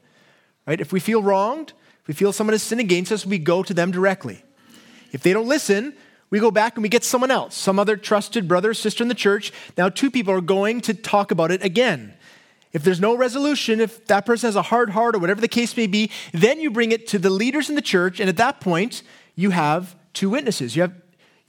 right? 0.67 0.79
If 0.79 0.91
we 0.91 0.99
feel 0.99 1.23
wronged, 1.23 1.73
if 2.01 2.07
we 2.07 2.13
feel 2.13 2.31
someone 2.31 2.53
has 2.53 2.63
sinned 2.63 2.81
against 2.81 3.11
us, 3.11 3.25
we 3.25 3.39
go 3.39 3.63
to 3.63 3.73
them 3.73 3.91
directly. 3.91 4.43
If 5.11 5.23
they 5.23 5.33
don't 5.33 5.47
listen, 5.47 5.95
we 6.29 6.39
go 6.39 6.51
back 6.51 6.75
and 6.75 6.83
we 6.83 6.89
get 6.89 7.03
someone 7.03 7.31
else, 7.31 7.55
some 7.55 7.79
other 7.79 7.97
trusted 7.97 8.47
brother 8.47 8.69
or 8.69 8.73
sister 8.75 9.03
in 9.03 9.07
the 9.07 9.15
church. 9.15 9.51
Now, 9.77 9.89
two 9.89 10.11
people 10.11 10.33
are 10.33 10.41
going 10.41 10.81
to 10.81 10.93
talk 10.93 11.31
about 11.31 11.51
it 11.51 11.63
again. 11.63 12.13
If 12.71 12.83
there's 12.83 12.99
no 12.99 13.17
resolution, 13.17 13.81
if 13.81 14.05
that 14.05 14.27
person 14.27 14.47
has 14.47 14.55
a 14.55 14.61
hard 14.61 14.91
heart 14.91 15.15
or 15.15 15.19
whatever 15.19 15.41
the 15.41 15.47
case 15.47 15.75
may 15.75 15.87
be, 15.87 16.11
then 16.33 16.59
you 16.59 16.69
bring 16.69 16.91
it 16.91 17.07
to 17.07 17.19
the 17.19 17.31
leaders 17.31 17.67
in 17.67 17.75
the 17.75 17.81
church, 17.81 18.19
and 18.19 18.29
at 18.29 18.37
that 18.37 18.61
point, 18.61 19.01
you 19.35 19.49
have 19.49 19.95
two 20.13 20.29
witnesses. 20.29 20.75
You 20.75 20.83
have, 20.83 20.93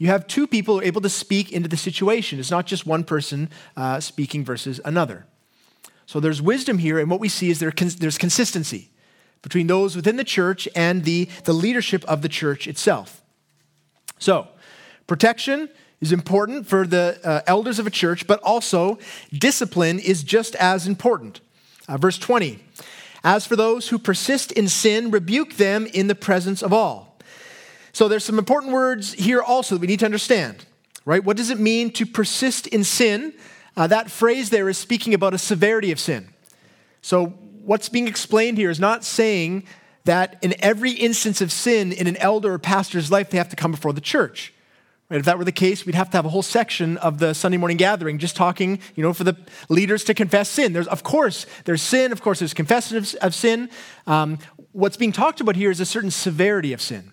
you 0.00 0.06
have 0.06 0.26
two 0.26 0.46
people 0.46 0.80
are 0.80 0.82
able 0.82 1.02
to 1.02 1.10
speak 1.10 1.52
into 1.52 1.68
the 1.68 1.76
situation. 1.76 2.40
It's 2.40 2.50
not 2.50 2.64
just 2.64 2.86
one 2.86 3.04
person 3.04 3.50
uh, 3.76 4.00
speaking 4.00 4.46
versus 4.46 4.80
another. 4.82 5.26
So 6.06 6.20
there's 6.20 6.40
wisdom 6.40 6.78
here, 6.78 6.98
and 6.98 7.10
what 7.10 7.20
we 7.20 7.28
see 7.28 7.50
is 7.50 7.58
there, 7.58 7.70
there's 7.70 8.16
consistency 8.16 8.88
between 9.42 9.66
those 9.66 9.94
within 9.94 10.16
the 10.16 10.24
church 10.24 10.66
and 10.74 11.04
the, 11.04 11.28
the 11.44 11.52
leadership 11.52 12.02
of 12.06 12.22
the 12.22 12.30
church 12.30 12.66
itself. 12.66 13.20
So, 14.18 14.48
protection 15.06 15.68
is 16.00 16.12
important 16.12 16.66
for 16.66 16.86
the 16.86 17.20
uh, 17.22 17.42
elders 17.46 17.78
of 17.78 17.86
a 17.86 17.90
church, 17.90 18.26
but 18.26 18.40
also 18.40 18.98
discipline 19.30 19.98
is 19.98 20.22
just 20.22 20.54
as 20.54 20.86
important. 20.86 21.42
Uh, 21.86 21.98
verse 21.98 22.16
20 22.16 22.58
As 23.22 23.46
for 23.46 23.54
those 23.54 23.90
who 23.90 23.98
persist 23.98 24.50
in 24.50 24.66
sin, 24.66 25.10
rebuke 25.10 25.56
them 25.56 25.84
in 25.84 26.06
the 26.06 26.14
presence 26.14 26.62
of 26.62 26.72
all. 26.72 27.09
So 27.92 28.08
there's 28.08 28.24
some 28.24 28.38
important 28.38 28.72
words 28.72 29.12
here 29.12 29.42
also 29.42 29.74
that 29.74 29.80
we 29.80 29.86
need 29.86 30.00
to 30.00 30.04
understand, 30.04 30.64
right? 31.04 31.22
What 31.22 31.36
does 31.36 31.50
it 31.50 31.58
mean 31.58 31.90
to 31.92 32.06
persist 32.06 32.66
in 32.66 32.84
sin? 32.84 33.34
Uh, 33.76 33.86
that 33.86 34.10
phrase 34.10 34.50
there 34.50 34.68
is 34.68 34.78
speaking 34.78 35.14
about 35.14 35.34
a 35.34 35.38
severity 35.38 35.92
of 35.92 35.98
sin. 35.98 36.28
So 37.02 37.26
what's 37.64 37.88
being 37.88 38.08
explained 38.08 38.58
here 38.58 38.70
is 38.70 38.80
not 38.80 39.04
saying 39.04 39.64
that 40.04 40.38
in 40.42 40.54
every 40.60 40.92
instance 40.92 41.40
of 41.40 41.52
sin 41.52 41.92
in 41.92 42.06
an 42.06 42.16
elder 42.16 42.54
or 42.54 42.58
pastor's 42.58 43.10
life, 43.10 43.30
they 43.30 43.38
have 43.38 43.48
to 43.50 43.56
come 43.56 43.70
before 43.70 43.92
the 43.92 44.00
church. 44.00 44.52
Right? 45.08 45.18
If 45.18 45.26
that 45.26 45.38
were 45.38 45.44
the 45.44 45.52
case, 45.52 45.84
we'd 45.84 45.96
have 45.96 46.10
to 46.10 46.16
have 46.16 46.24
a 46.24 46.28
whole 46.28 46.42
section 46.42 46.96
of 46.98 47.18
the 47.18 47.34
Sunday 47.34 47.58
morning 47.58 47.76
gathering 47.76 48.18
just 48.18 48.36
talking, 48.36 48.78
you 48.94 49.02
know, 49.02 49.12
for 49.12 49.24
the 49.24 49.36
leaders 49.68 50.04
to 50.04 50.14
confess 50.14 50.48
sin. 50.48 50.72
There's, 50.72 50.86
of 50.86 51.02
course, 51.02 51.46
there's 51.64 51.82
sin. 51.82 52.12
Of 52.12 52.22
course, 52.22 52.38
there's 52.38 52.54
confession 52.54 52.96
of, 52.96 53.14
of 53.16 53.34
sin. 53.34 53.70
Um, 54.06 54.38
what's 54.72 54.96
being 54.96 55.12
talked 55.12 55.40
about 55.40 55.56
here 55.56 55.70
is 55.70 55.80
a 55.80 55.86
certain 55.86 56.12
severity 56.12 56.72
of 56.72 56.80
sin. 56.80 57.12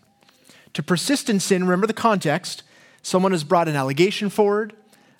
To 0.78 0.84
persist 0.84 1.28
in 1.28 1.40
sin, 1.40 1.63
remember 1.63 1.88
the 1.88 1.94
context. 1.94 2.62
Someone 3.02 3.32
has 3.32 3.44
brought 3.44 3.68
an 3.68 3.76
allegation 3.76 4.30
forward. 4.30 4.74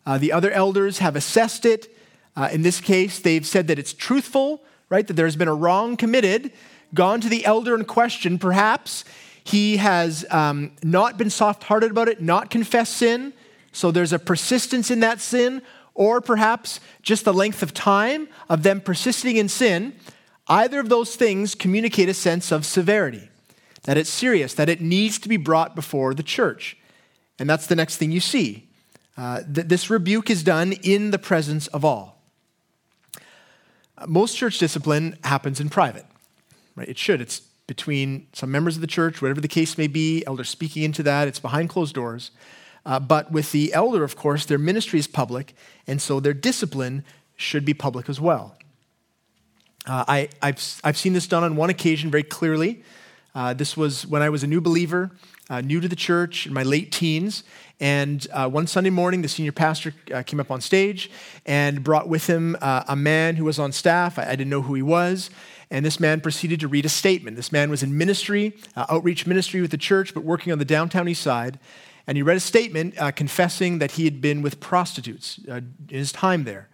Uh, 0.06 0.20
the 0.20 0.32
other 0.32 0.52
elders 0.52 1.00
have 1.00 1.16
assessed 1.16 1.66
it. 1.66 1.98
Uh, 2.36 2.48
in 2.52 2.62
this 2.62 2.80
case, 2.80 3.18
they've 3.18 3.44
said 3.44 3.68
that 3.70 3.80
it's 3.80 3.92
truthful, 3.92 4.62
right? 4.92 5.08
That 5.08 5.16
there's 5.16 5.36
been 5.36 5.48
a 5.48 5.56
wrong 5.56 5.98
committed. 5.98 6.52
Gone 6.94 7.22
to 7.22 7.28
the 7.28 7.44
elder 7.44 7.74
in 7.74 7.86
question, 7.86 8.38
perhaps 8.38 9.04
he 9.44 9.78
has 9.78 10.28
um, 10.30 10.74
not 10.84 11.18
been 11.18 11.32
soft 11.32 11.64
hearted 11.64 11.90
about 11.90 12.08
it, 12.08 12.22
not 12.22 12.52
confessed 12.52 12.96
sin. 12.96 13.34
So 13.72 13.90
there's 13.90 14.14
a 14.14 14.20
persistence 14.20 14.92
in 14.92 15.00
that 15.00 15.22
sin, 15.22 15.64
or 15.96 16.22
perhaps 16.22 16.80
just 17.02 17.26
the 17.26 17.34
length 17.34 17.64
of 17.64 17.74
time 17.74 18.28
of 18.48 18.62
them 18.62 18.80
persisting 18.80 19.38
in 19.38 19.50
sin. 19.50 19.96
Either 20.48 20.80
of 20.80 20.90
those 20.90 21.16
things 21.16 21.56
communicate 21.56 22.10
a 22.10 22.14
sense 22.14 22.52
of 22.52 22.64
severity, 22.64 23.32
that 23.88 23.96
it's 23.96 24.10
serious, 24.10 24.54
that 24.54 24.68
it 24.68 24.82
needs 24.82 25.18
to 25.18 25.30
be 25.30 25.38
brought 25.38 25.74
before 25.74 26.14
the 26.14 26.22
church. 26.22 26.76
And 27.40 27.50
that's 27.50 27.68
the 27.68 27.76
next 27.76 27.96
thing 27.96 28.12
you 28.12 28.20
see. 28.20 28.68
Uh, 29.16 29.42
that 29.48 29.70
this 29.70 29.90
rebuke 29.90 30.30
is 30.30 30.44
done 30.44 30.74
in 30.74 31.12
the 31.12 31.18
presence 31.18 31.68
of 31.68 31.86
all. 31.86 32.22
Most 34.06 34.36
church 34.36 34.60
discipline 34.60 35.18
happens 35.24 35.62
in 35.62 35.70
private, 35.70 36.06
right? 36.76 36.90
It 36.90 36.98
should. 36.98 37.22
It's 37.22 37.40
between 37.66 38.28
some 38.34 38.52
members 38.52 38.76
of 38.76 38.82
the 38.82 38.88
church, 38.88 39.22
whatever 39.22 39.40
the 39.40 39.48
case 39.48 39.78
may 39.78 39.88
be, 39.88 40.22
elders 40.28 40.50
speaking 40.50 40.84
into 40.84 41.02
that. 41.04 41.30
It's 41.30 41.40
behind 41.40 41.70
closed 41.70 41.96
doors. 41.96 42.32
Uh, 42.86 43.00
but 43.00 43.32
with 43.32 43.54
the 43.54 43.74
elder, 43.74 44.04
of 44.04 44.18
course, 44.18 44.46
their 44.46 44.58
ministry 44.58 45.00
is 45.00 45.08
public, 45.08 45.56
and 45.88 46.02
so 46.02 46.20
their 46.20 46.34
discipline 46.34 47.06
should 47.38 47.64
be 47.64 47.74
public 47.74 48.10
as 48.10 48.20
well. 48.20 48.58
Uh, 49.86 50.04
I, 50.06 50.30
have 50.42 50.62
I've 50.84 50.98
seen 50.98 51.14
this 51.14 51.26
done 51.26 51.46
on 51.46 51.56
one 51.56 51.70
occasion 51.70 52.12
very 52.12 52.24
clearly. 52.24 52.84
Uh, 53.38 53.54
this 53.54 53.78
was 53.78 54.04
when 54.08 54.24
I 54.24 54.32
was 54.32 54.44
a 54.44 54.48
new 54.48 54.60
believer, 54.60 55.12
uh, 55.48 55.62
new 55.62 55.80
to 55.80 55.88
the 55.88 55.96
church 55.96 56.48
in 56.48 56.54
my 56.54 56.64
late 56.64 56.92
teens. 56.92 57.44
And 57.80 58.26
uh, 58.34 58.50
one 58.50 58.66
Sunday 58.66 58.90
morning, 58.90 59.22
the 59.22 59.28
senior 59.28 59.52
pastor 59.52 59.94
uh, 60.12 60.24
came 60.24 60.40
up 60.40 60.50
on 60.50 60.60
stage 60.60 61.12
and 61.46 61.84
brought 61.84 62.10
with 62.10 62.26
him 62.26 62.58
a 62.60 62.96
man 62.96 63.36
who 63.36 63.46
was 63.46 63.60
on 63.60 63.72
staff. 63.72 64.18
I, 64.18 64.24
I 64.24 64.32
didn't 64.32 64.50
know 64.50 64.64
who 64.64 64.74
he 64.74 64.82
was. 64.82 65.30
And 65.70 65.86
this 65.86 66.00
man 66.00 66.20
proceeded 66.20 66.60
to 66.62 66.68
read 66.68 66.84
a 66.86 66.90
statement. 66.90 67.36
This 67.36 67.52
man 67.52 67.70
was 67.70 67.84
in 67.84 67.96
ministry, 67.96 68.58
uh, 68.76 68.88
outreach 68.90 69.28
ministry 69.28 69.62
with 69.62 69.70
the 69.70 69.78
church, 69.78 70.16
but 70.16 70.24
working 70.24 70.52
on 70.52 70.58
the 70.58 70.66
downtown 70.66 71.08
east 71.08 71.22
side. 71.22 71.60
And 72.08 72.18
he 72.18 72.24
read 72.24 72.38
a 72.38 72.40
statement 72.40 72.98
uh, 72.98 73.12
confessing 73.12 73.78
that 73.78 73.92
he 73.92 74.06
had 74.06 74.20
been 74.20 74.42
with 74.42 74.60
prostitutes 74.60 75.40
uh, 75.48 75.58
in 75.58 76.00
his 76.00 76.12
time 76.12 76.44
there. 76.44 76.70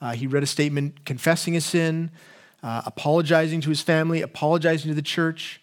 Uh, 0.00 0.14
he 0.14 0.26
read 0.26 0.42
a 0.42 0.46
statement 0.46 1.04
confessing 1.04 1.54
his 1.54 1.64
sin, 1.64 2.10
uh, 2.64 2.82
apologizing 2.86 3.60
to 3.60 3.68
his 3.68 3.82
family, 3.82 4.20
apologizing 4.20 4.90
to 4.90 4.96
the 4.96 5.02
church, 5.02 5.60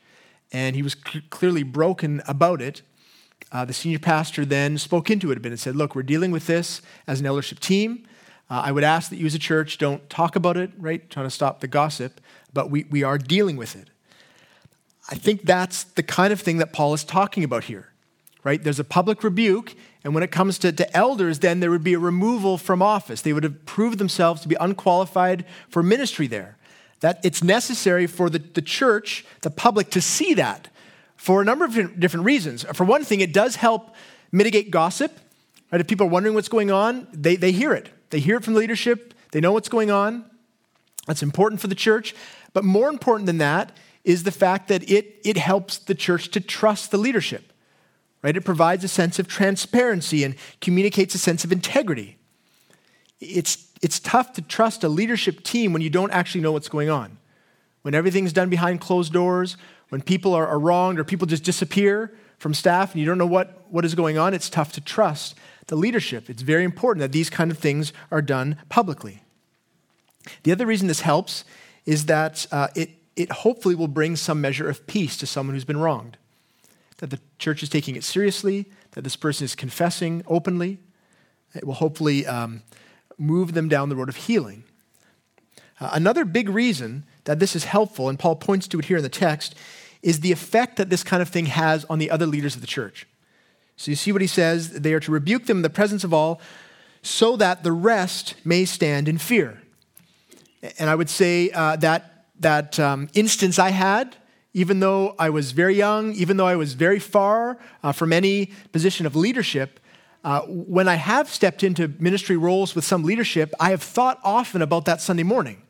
and 0.51 0.75
he 0.75 0.81
was 0.81 0.95
cl- 1.05 1.23
clearly 1.29 1.63
broken 1.63 2.21
about 2.27 2.61
it. 2.61 2.81
uh, 3.51 3.65
the 3.65 3.73
senior 3.73 3.99
pastor 3.99 4.45
then 4.45 4.77
spoke 4.77 5.09
into 5.09 5.31
it 5.31 5.37
a 5.37 5.41
bit 5.41 5.51
and 5.51 5.59
said, 5.59 5.75
Look, 5.75 5.95
we're 5.95 6.03
dealing 6.03 6.31
with 6.31 6.47
this 6.47 6.81
as 7.07 7.19
an 7.19 7.25
eldership 7.25 7.59
team. 7.59 8.07
Uh, 8.49 8.61
I 8.65 8.71
would 8.71 8.83
ask 8.83 9.09
that 9.09 9.17
you 9.17 9.25
as 9.25 9.35
a 9.35 9.39
church 9.39 9.77
don't 9.77 10.07
talk 10.09 10.35
about 10.35 10.57
it, 10.57 10.71
right? 10.77 11.09
Trying 11.09 11.25
to 11.25 11.31
stop 11.31 11.61
the 11.61 11.67
gossip, 11.67 12.21
but 12.53 12.69
we, 12.69 12.85
we 12.89 13.03
are 13.03 13.17
dealing 13.17 13.57
with 13.57 13.75
it. 13.75 13.89
I 15.09 15.15
think 15.15 15.43
that's 15.45 15.83
the 15.83 16.03
kind 16.03 16.33
of 16.33 16.41
thing 16.41 16.57
that 16.57 16.73
Paul 16.73 16.93
is 16.93 17.03
talking 17.03 17.43
about 17.43 17.65
here, 17.65 17.89
right? 18.43 18.63
There's 18.63 18.79
a 18.79 18.83
public 18.83 19.23
rebuke, 19.23 19.75
and 20.03 20.13
when 20.13 20.23
it 20.23 20.31
comes 20.31 20.57
to, 20.59 20.71
to 20.71 20.97
elders, 20.97 21.39
then 21.39 21.59
there 21.59 21.71
would 21.71 21.83
be 21.83 21.93
a 21.93 21.99
removal 21.99 22.57
from 22.57 22.81
office. 22.81 23.21
They 23.21 23.33
would 23.33 23.43
have 23.43 23.65
proved 23.65 23.99
themselves 23.99 24.41
to 24.41 24.47
be 24.47 24.55
unqualified 24.59 25.45
for 25.69 25.81
ministry 25.83 26.27
there. 26.27 26.57
That 27.01 27.19
it's 27.23 27.43
necessary 27.43 28.07
for 28.07 28.29
the, 28.29 28.39
the 28.39 28.61
church, 28.61 29.25
the 29.41 29.49
public, 29.49 29.89
to 29.91 30.01
see 30.01 30.33
that 30.35 30.69
for 31.15 31.41
a 31.41 31.45
number 31.45 31.65
of 31.65 31.99
different 31.99 32.25
reasons. 32.25 32.63
For 32.73 32.83
one 32.83 33.03
thing, 33.03 33.19
it 33.21 33.33
does 33.33 33.57
help 33.57 33.95
mitigate 34.31 34.71
gossip. 34.71 35.11
Right? 35.71 35.81
If 35.81 35.87
people 35.87 36.07
are 36.07 36.09
wondering 36.09 36.35
what's 36.35 36.49
going 36.49 36.71
on, 36.71 37.07
they, 37.11 37.35
they 37.35 37.51
hear 37.51 37.73
it. 37.73 37.89
They 38.09 38.19
hear 38.19 38.37
it 38.37 38.43
from 38.43 38.53
the 38.53 38.59
leadership, 38.59 39.13
they 39.31 39.41
know 39.41 39.51
what's 39.51 39.69
going 39.69 39.91
on. 39.91 40.25
That's 41.07 41.21
important 41.21 41.61
for 41.61 41.67
the 41.67 41.75
church. 41.75 42.15
But 42.53 42.63
more 42.63 42.89
important 42.89 43.25
than 43.25 43.37
that 43.39 43.75
is 44.03 44.23
the 44.23 44.31
fact 44.31 44.69
that 44.69 44.89
it, 44.89 45.19
it 45.23 45.37
helps 45.37 45.77
the 45.77 45.95
church 45.95 46.29
to 46.31 46.39
trust 46.39 46.91
the 46.91 46.97
leadership. 46.97 47.51
Right? 48.21 48.37
It 48.37 48.41
provides 48.41 48.83
a 48.83 48.87
sense 48.87 49.19
of 49.19 49.27
transparency 49.27 50.23
and 50.23 50.35
communicates 50.61 51.13
a 51.13 51.17
sense 51.17 51.43
of 51.43 51.51
integrity. 51.51 52.17
It's, 53.19 53.67
it's 53.85 53.99
tough 53.99 54.33
to 54.33 54.41
trust 54.41 54.83
a 54.83 54.89
leadership 54.89 55.43
team 55.43 55.71
when 55.71 55.83
you 55.83 55.91
don't 55.91 56.09
actually 56.09 56.41
know 56.41 56.51
what's 56.51 56.69
going 56.69 56.89
on. 56.89 57.19
When 57.83 57.93
everything's 57.93 58.33
done 58.33 58.49
behind 58.49 58.81
closed 58.81 59.13
doors, 59.13 59.57
when 59.89 60.01
people 60.01 60.33
are, 60.33 60.47
are 60.47 60.57
wronged 60.57 60.99
or 60.99 61.03
people 61.03 61.27
just 61.27 61.43
disappear 61.43 62.11
from 62.39 62.55
staff 62.55 62.93
and 62.93 62.99
you 62.99 63.05
don't 63.05 63.19
know 63.19 63.27
what, 63.27 63.63
what 63.69 63.85
is 63.85 63.93
going 63.93 64.17
on, 64.17 64.33
it's 64.33 64.49
tough 64.49 64.71
to 64.71 64.81
trust 64.81 65.35
the 65.67 65.75
leadership. 65.75 66.31
It's 66.31 66.41
very 66.41 66.63
important 66.63 67.01
that 67.01 67.11
these 67.11 67.29
kind 67.29 67.51
of 67.51 67.59
things 67.59 67.93
are 68.09 68.23
done 68.23 68.57
publicly. 68.69 69.21
The 70.41 70.51
other 70.51 70.65
reason 70.65 70.87
this 70.87 71.01
helps 71.01 71.45
is 71.85 72.07
that 72.07 72.47
uh, 72.51 72.69
it, 72.73 72.89
it 73.15 73.31
hopefully 73.31 73.75
will 73.75 73.87
bring 73.87 74.15
some 74.15 74.41
measure 74.41 74.67
of 74.67 74.87
peace 74.87 75.15
to 75.17 75.27
someone 75.27 75.53
who's 75.53 75.63
been 75.63 75.77
wronged. 75.77 76.17
That 76.97 77.11
the 77.11 77.19
church 77.37 77.61
is 77.61 77.69
taking 77.69 77.95
it 77.95 78.03
seriously, 78.03 78.65
that 78.93 79.03
this 79.03 79.15
person 79.15 79.45
is 79.45 79.53
confessing 79.53 80.23
openly. 80.25 80.79
It 81.53 81.65
will 81.65 81.75
hopefully 81.75 82.25
um, 82.25 82.63
move 83.17 83.53
them 83.53 83.69
down 83.69 83.89
the 83.89 83.95
road 83.95 84.09
of 84.09 84.15
healing. 84.15 84.63
Uh, 85.79 85.89
another 85.93 86.25
big 86.25 86.49
reason 86.49 87.05
that 87.25 87.39
this 87.39 87.55
is 87.55 87.65
helpful, 87.65 88.09
and 88.09 88.17
Paul 88.17 88.35
points 88.35 88.67
to 88.69 88.79
it 88.79 88.85
here 88.85 88.97
in 88.97 89.03
the 89.03 89.09
text, 89.09 89.55
is 90.01 90.19
the 90.19 90.31
effect 90.31 90.77
that 90.77 90.89
this 90.89 91.03
kind 91.03 91.21
of 91.21 91.29
thing 91.29 91.47
has 91.47 91.85
on 91.85 91.99
the 91.99 92.11
other 92.11 92.25
leaders 92.25 92.55
of 92.55 92.61
the 92.61 92.67
church. 92.67 93.07
So 93.75 93.91
you 93.91 93.95
see 93.95 94.11
what 94.11 94.21
he 94.21 94.27
says 94.27 94.69
they 94.69 94.93
are 94.93 94.99
to 95.01 95.11
rebuke 95.11 95.45
them 95.45 95.57
in 95.57 95.63
the 95.63 95.69
presence 95.69 96.03
of 96.03 96.13
all, 96.13 96.39
so 97.01 97.35
that 97.37 97.63
the 97.63 97.71
rest 97.71 98.35
may 98.45 98.65
stand 98.65 99.07
in 99.07 99.17
fear. 99.17 99.61
And 100.79 100.89
I 100.89 100.95
would 100.95 101.09
say 101.09 101.51
uh, 101.51 101.75
that 101.77 102.11
that 102.39 102.79
um, 102.79 103.09
instance 103.13 103.59
I 103.59 103.69
had, 103.69 104.15
even 104.53 104.79
though 104.79 105.15
I 105.19 105.29
was 105.29 105.51
very 105.51 105.75
young, 105.75 106.13
even 106.13 106.37
though 106.37 106.47
I 106.47 106.55
was 106.55 106.73
very 106.73 106.99
far 106.99 107.57
uh, 107.83 107.91
from 107.91 108.11
any 108.11 108.51
position 108.71 109.05
of 109.05 109.15
leadership, 109.15 109.79
uh, 110.25 110.41
when 110.47 110.87
I 110.87 110.95
have 110.95 111.29
stepped 111.29 111.61
into 111.61 111.87
ministry 111.99 112.35
roles 112.35 112.73
with 112.73 112.83
some 112.83 113.03
leadership, 113.03 113.53
I 113.59 113.69
have 113.69 113.83
thought 113.83 114.19
often 114.23 114.63
about 114.63 114.85
that 114.85 114.99
Sunday 114.99 115.21
morning. 115.21 115.61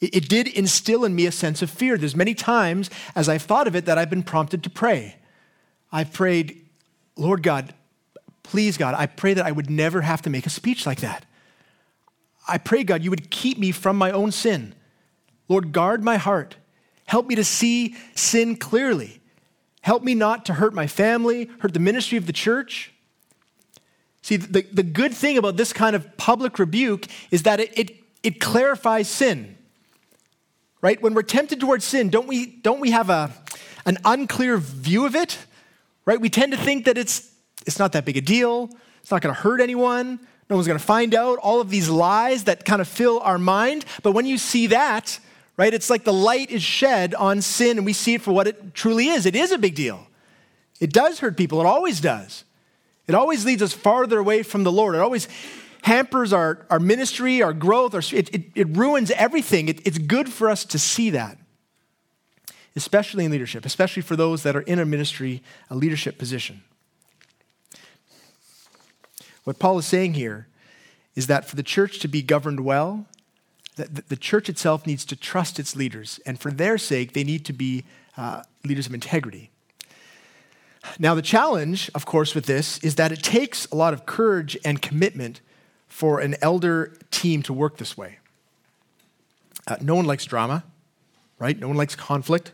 It, 0.00 0.16
it 0.16 0.28
did 0.28 0.48
instill 0.48 1.04
in 1.04 1.14
me 1.14 1.26
a 1.26 1.32
sense 1.32 1.62
of 1.62 1.70
fear. 1.70 1.96
There's 1.96 2.16
many 2.16 2.34
times 2.34 2.90
as 3.14 3.28
I've 3.28 3.42
thought 3.42 3.68
of 3.68 3.76
it 3.76 3.84
that 3.84 3.96
I've 3.96 4.10
been 4.10 4.24
prompted 4.24 4.64
to 4.64 4.70
pray. 4.70 5.14
I've 5.92 6.12
prayed, 6.12 6.66
Lord 7.14 7.44
God, 7.44 7.72
please 8.42 8.76
God, 8.76 8.96
I 8.98 9.06
pray 9.06 9.32
that 9.34 9.46
I 9.46 9.52
would 9.52 9.70
never 9.70 10.00
have 10.00 10.22
to 10.22 10.30
make 10.30 10.44
a 10.44 10.50
speech 10.50 10.84
like 10.84 11.00
that. 11.02 11.24
I 12.48 12.58
pray, 12.58 12.82
God, 12.82 13.04
you 13.04 13.10
would 13.10 13.30
keep 13.30 13.58
me 13.58 13.70
from 13.70 13.96
my 13.96 14.10
own 14.10 14.32
sin. 14.32 14.74
Lord, 15.48 15.70
guard 15.70 16.02
my 16.02 16.16
heart. 16.16 16.56
Help 17.04 17.28
me 17.28 17.36
to 17.36 17.44
see 17.44 17.94
sin 18.16 18.56
clearly. 18.56 19.20
Help 19.82 20.02
me 20.02 20.16
not 20.16 20.44
to 20.46 20.54
hurt 20.54 20.74
my 20.74 20.88
family, 20.88 21.48
hurt 21.60 21.74
the 21.74 21.78
ministry 21.78 22.18
of 22.18 22.26
the 22.26 22.32
church. 22.32 22.92
See, 24.28 24.36
the, 24.36 24.60
the 24.60 24.82
good 24.82 25.14
thing 25.14 25.38
about 25.38 25.56
this 25.56 25.72
kind 25.72 25.96
of 25.96 26.18
public 26.18 26.58
rebuke 26.58 27.06
is 27.30 27.44
that 27.44 27.60
it, 27.60 27.78
it, 27.78 27.96
it 28.22 28.40
clarifies 28.40 29.08
sin. 29.08 29.56
Right? 30.82 31.00
When 31.00 31.14
we're 31.14 31.22
tempted 31.22 31.60
towards 31.60 31.86
sin, 31.86 32.10
don't 32.10 32.28
we, 32.28 32.44
don't 32.44 32.78
we 32.78 32.90
have 32.90 33.08
a, 33.08 33.32
an 33.86 33.96
unclear 34.04 34.58
view 34.58 35.06
of 35.06 35.14
it? 35.14 35.38
Right? 36.04 36.20
We 36.20 36.28
tend 36.28 36.52
to 36.52 36.58
think 36.58 36.84
that 36.84 36.98
it's, 36.98 37.32
it's 37.66 37.78
not 37.78 37.92
that 37.92 38.04
big 38.04 38.18
a 38.18 38.20
deal, 38.20 38.68
it's 39.00 39.10
not 39.10 39.22
going 39.22 39.34
to 39.34 39.40
hurt 39.40 39.62
anyone, 39.62 40.20
no 40.50 40.56
one's 40.56 40.66
going 40.66 40.78
to 40.78 40.84
find 40.84 41.14
out, 41.14 41.38
all 41.38 41.62
of 41.62 41.70
these 41.70 41.88
lies 41.88 42.44
that 42.44 42.66
kind 42.66 42.82
of 42.82 42.86
fill 42.86 43.20
our 43.20 43.38
mind. 43.38 43.86
But 44.02 44.12
when 44.12 44.26
you 44.26 44.36
see 44.36 44.66
that, 44.66 45.18
right, 45.56 45.72
it's 45.72 45.88
like 45.88 46.04
the 46.04 46.12
light 46.12 46.50
is 46.50 46.62
shed 46.62 47.14
on 47.14 47.40
sin 47.40 47.78
and 47.78 47.86
we 47.86 47.94
see 47.94 48.12
it 48.12 48.20
for 48.20 48.32
what 48.32 48.46
it 48.46 48.74
truly 48.74 49.08
is. 49.08 49.24
It 49.24 49.34
is 49.34 49.52
a 49.52 49.58
big 49.58 49.74
deal. 49.74 50.06
It 50.80 50.92
does 50.92 51.20
hurt 51.20 51.38
people, 51.38 51.60
it 51.60 51.66
always 51.66 51.98
does. 51.98 52.44
It 53.08 53.14
always 53.14 53.44
leads 53.44 53.62
us 53.62 53.72
farther 53.72 54.18
away 54.18 54.42
from 54.42 54.64
the 54.64 54.70
Lord. 54.70 54.94
It 54.94 55.00
always 55.00 55.28
hampers 55.82 56.32
our, 56.32 56.66
our 56.68 56.78
ministry, 56.78 57.42
our 57.42 57.54
growth, 57.54 57.94
our, 57.94 58.02
it, 58.12 58.34
it, 58.34 58.44
it 58.54 58.76
ruins 58.76 59.10
everything. 59.12 59.68
It, 59.68 59.86
it's 59.86 59.98
good 59.98 60.30
for 60.30 60.50
us 60.50 60.64
to 60.66 60.78
see 60.78 61.10
that, 61.10 61.38
especially 62.76 63.24
in 63.24 63.30
leadership, 63.30 63.64
especially 63.64 64.02
for 64.02 64.14
those 64.14 64.42
that 64.42 64.54
are 64.54 64.60
in 64.60 64.78
a 64.78 64.84
ministry, 64.84 65.42
a 65.70 65.74
leadership 65.74 66.18
position. 66.18 66.62
What 69.44 69.58
Paul 69.58 69.78
is 69.78 69.86
saying 69.86 70.12
here 70.14 70.46
is 71.16 71.26
that 71.28 71.48
for 71.48 71.56
the 71.56 71.62
church 71.62 72.00
to 72.00 72.08
be 72.08 72.20
governed 72.20 72.60
well, 72.60 73.06
the 73.76 74.16
church 74.16 74.48
itself 74.48 74.86
needs 74.86 75.04
to 75.06 75.16
trust 75.16 75.58
its 75.58 75.76
leaders, 75.76 76.20
and 76.26 76.38
for 76.38 76.50
their 76.50 76.76
sake, 76.78 77.12
they 77.12 77.24
need 77.24 77.44
to 77.44 77.52
be 77.52 77.84
uh, 78.16 78.42
leaders 78.64 78.86
of 78.86 78.92
integrity. 78.92 79.50
Now, 80.98 81.14
the 81.14 81.22
challenge, 81.22 81.90
of 81.94 82.06
course, 82.06 82.34
with 82.34 82.46
this 82.46 82.78
is 82.78 82.94
that 82.96 83.12
it 83.12 83.22
takes 83.22 83.66
a 83.66 83.74
lot 83.74 83.92
of 83.92 84.06
courage 84.06 84.56
and 84.64 84.80
commitment 84.80 85.40
for 85.88 86.20
an 86.20 86.36
elder 86.40 86.96
team 87.10 87.42
to 87.42 87.52
work 87.52 87.78
this 87.78 87.96
way. 87.96 88.18
Uh, 89.66 89.76
no 89.80 89.94
one 89.94 90.04
likes 90.04 90.24
drama, 90.24 90.64
right? 91.38 91.58
No 91.58 91.68
one 91.68 91.76
likes 91.76 91.94
conflict. 91.94 92.52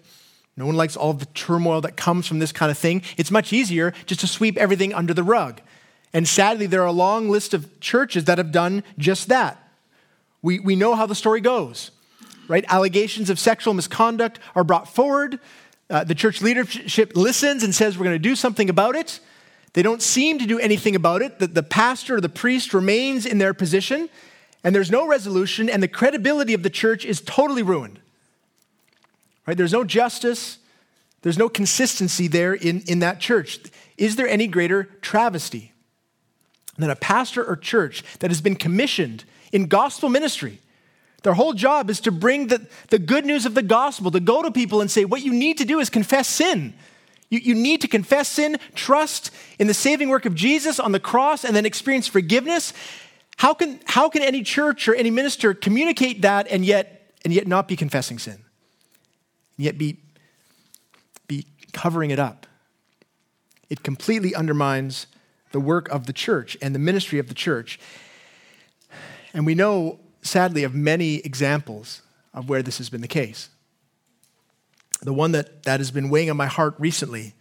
No 0.56 0.66
one 0.66 0.76
likes 0.76 0.96
all 0.96 1.12
the 1.12 1.26
turmoil 1.26 1.80
that 1.80 1.96
comes 1.96 2.26
from 2.26 2.38
this 2.38 2.52
kind 2.52 2.70
of 2.70 2.78
thing. 2.78 3.02
It's 3.16 3.30
much 3.30 3.52
easier 3.52 3.92
just 4.06 4.20
to 4.20 4.26
sweep 4.26 4.56
everything 4.56 4.94
under 4.94 5.12
the 5.12 5.22
rug. 5.22 5.60
And 6.12 6.28
sadly, 6.28 6.66
there 6.66 6.82
are 6.82 6.86
a 6.86 6.92
long 6.92 7.28
list 7.28 7.54
of 7.54 7.80
churches 7.80 8.24
that 8.24 8.38
have 8.38 8.52
done 8.52 8.84
just 8.96 9.28
that. 9.28 9.60
We, 10.42 10.60
we 10.60 10.76
know 10.76 10.94
how 10.94 11.06
the 11.06 11.14
story 11.14 11.40
goes, 11.40 11.90
right? 12.46 12.64
Allegations 12.68 13.30
of 13.30 13.38
sexual 13.38 13.74
misconduct 13.74 14.38
are 14.54 14.62
brought 14.62 14.88
forward. 14.88 15.40
Uh, 15.90 16.04
the 16.04 16.14
church 16.14 16.40
leadership 16.40 17.12
listens 17.14 17.62
and 17.62 17.74
says, 17.74 17.98
We're 17.98 18.04
going 18.04 18.14
to 18.14 18.18
do 18.18 18.36
something 18.36 18.70
about 18.70 18.96
it. 18.96 19.20
They 19.74 19.82
don't 19.82 20.00
seem 20.00 20.38
to 20.38 20.46
do 20.46 20.58
anything 20.58 20.96
about 20.96 21.20
it. 21.20 21.38
The, 21.38 21.48
the 21.48 21.62
pastor 21.62 22.16
or 22.16 22.20
the 22.20 22.28
priest 22.28 22.72
remains 22.72 23.26
in 23.26 23.38
their 23.38 23.52
position, 23.52 24.08
and 24.62 24.74
there's 24.74 24.90
no 24.90 25.06
resolution, 25.06 25.68
and 25.68 25.82
the 25.82 25.88
credibility 25.88 26.54
of 26.54 26.62
the 26.62 26.70
church 26.70 27.04
is 27.04 27.20
totally 27.20 27.62
ruined. 27.62 27.98
Right? 29.46 29.56
There's 29.56 29.72
no 29.72 29.84
justice, 29.84 30.58
there's 31.22 31.38
no 31.38 31.48
consistency 31.48 32.28
there 32.28 32.54
in, 32.54 32.82
in 32.82 33.00
that 33.00 33.20
church. 33.20 33.58
Is 33.98 34.16
there 34.16 34.28
any 34.28 34.46
greater 34.46 34.84
travesty 35.02 35.72
than 36.78 36.90
a 36.90 36.96
pastor 36.96 37.44
or 37.44 37.56
church 37.56 38.02
that 38.20 38.30
has 38.30 38.40
been 38.40 38.56
commissioned 38.56 39.24
in 39.52 39.66
gospel 39.66 40.08
ministry 40.08 40.60
their 41.24 41.32
whole 41.32 41.54
job 41.54 41.88
is 41.88 42.00
to 42.00 42.12
bring 42.12 42.48
the, 42.48 42.66
the 42.90 42.98
good 42.98 43.24
news 43.24 43.46
of 43.46 43.54
the 43.54 43.62
gospel, 43.62 44.10
to 44.10 44.20
go 44.20 44.42
to 44.42 44.50
people 44.50 44.82
and 44.82 44.90
say, 44.90 45.06
what 45.06 45.22
you 45.22 45.32
need 45.32 45.56
to 45.56 45.64
do 45.64 45.80
is 45.80 45.88
confess 45.88 46.28
sin. 46.28 46.74
You, 47.30 47.38
you 47.38 47.54
need 47.54 47.80
to 47.80 47.88
confess 47.88 48.28
sin, 48.28 48.58
trust 48.74 49.30
in 49.58 49.66
the 49.66 49.72
saving 49.72 50.10
work 50.10 50.26
of 50.26 50.34
Jesus 50.34 50.78
on 50.78 50.92
the 50.92 51.00
cross, 51.00 51.42
and 51.42 51.56
then 51.56 51.64
experience 51.64 52.06
forgiveness. 52.06 52.74
How 53.38 53.54
can, 53.54 53.80
how 53.86 54.10
can 54.10 54.22
any 54.22 54.42
church 54.42 54.86
or 54.86 54.94
any 54.94 55.10
minister 55.10 55.54
communicate 55.54 56.20
that 56.22 56.46
and 56.48 56.62
yet, 56.62 57.10
and 57.24 57.32
yet 57.32 57.46
not 57.46 57.68
be 57.68 57.74
confessing 57.74 58.18
sin? 58.18 58.34
And 59.56 59.64
yet 59.64 59.78
be, 59.78 59.96
be 61.26 61.46
covering 61.72 62.10
it 62.10 62.18
up? 62.18 62.46
It 63.70 63.82
completely 63.82 64.34
undermines 64.34 65.06
the 65.52 65.60
work 65.60 65.88
of 65.88 66.04
the 66.04 66.12
church 66.12 66.58
and 66.60 66.74
the 66.74 66.78
ministry 66.78 67.18
of 67.18 67.28
the 67.28 67.34
church. 67.34 67.80
And 69.32 69.46
we 69.46 69.54
know 69.54 70.00
sadly, 70.24 70.64
of 70.64 70.74
many 70.74 71.16
examples 71.16 72.02
of 72.32 72.48
where 72.48 72.62
this 72.62 72.78
has 72.78 72.90
been 72.90 73.02
the 73.02 73.08
case. 73.08 73.50
The 75.02 75.12
one 75.12 75.32
that, 75.32 75.62
that 75.64 75.80
has 75.80 75.90
been 75.90 76.10
weighing 76.10 76.30
on 76.30 76.36
my 76.36 76.46
heart 76.46 76.74
recently 76.78 77.34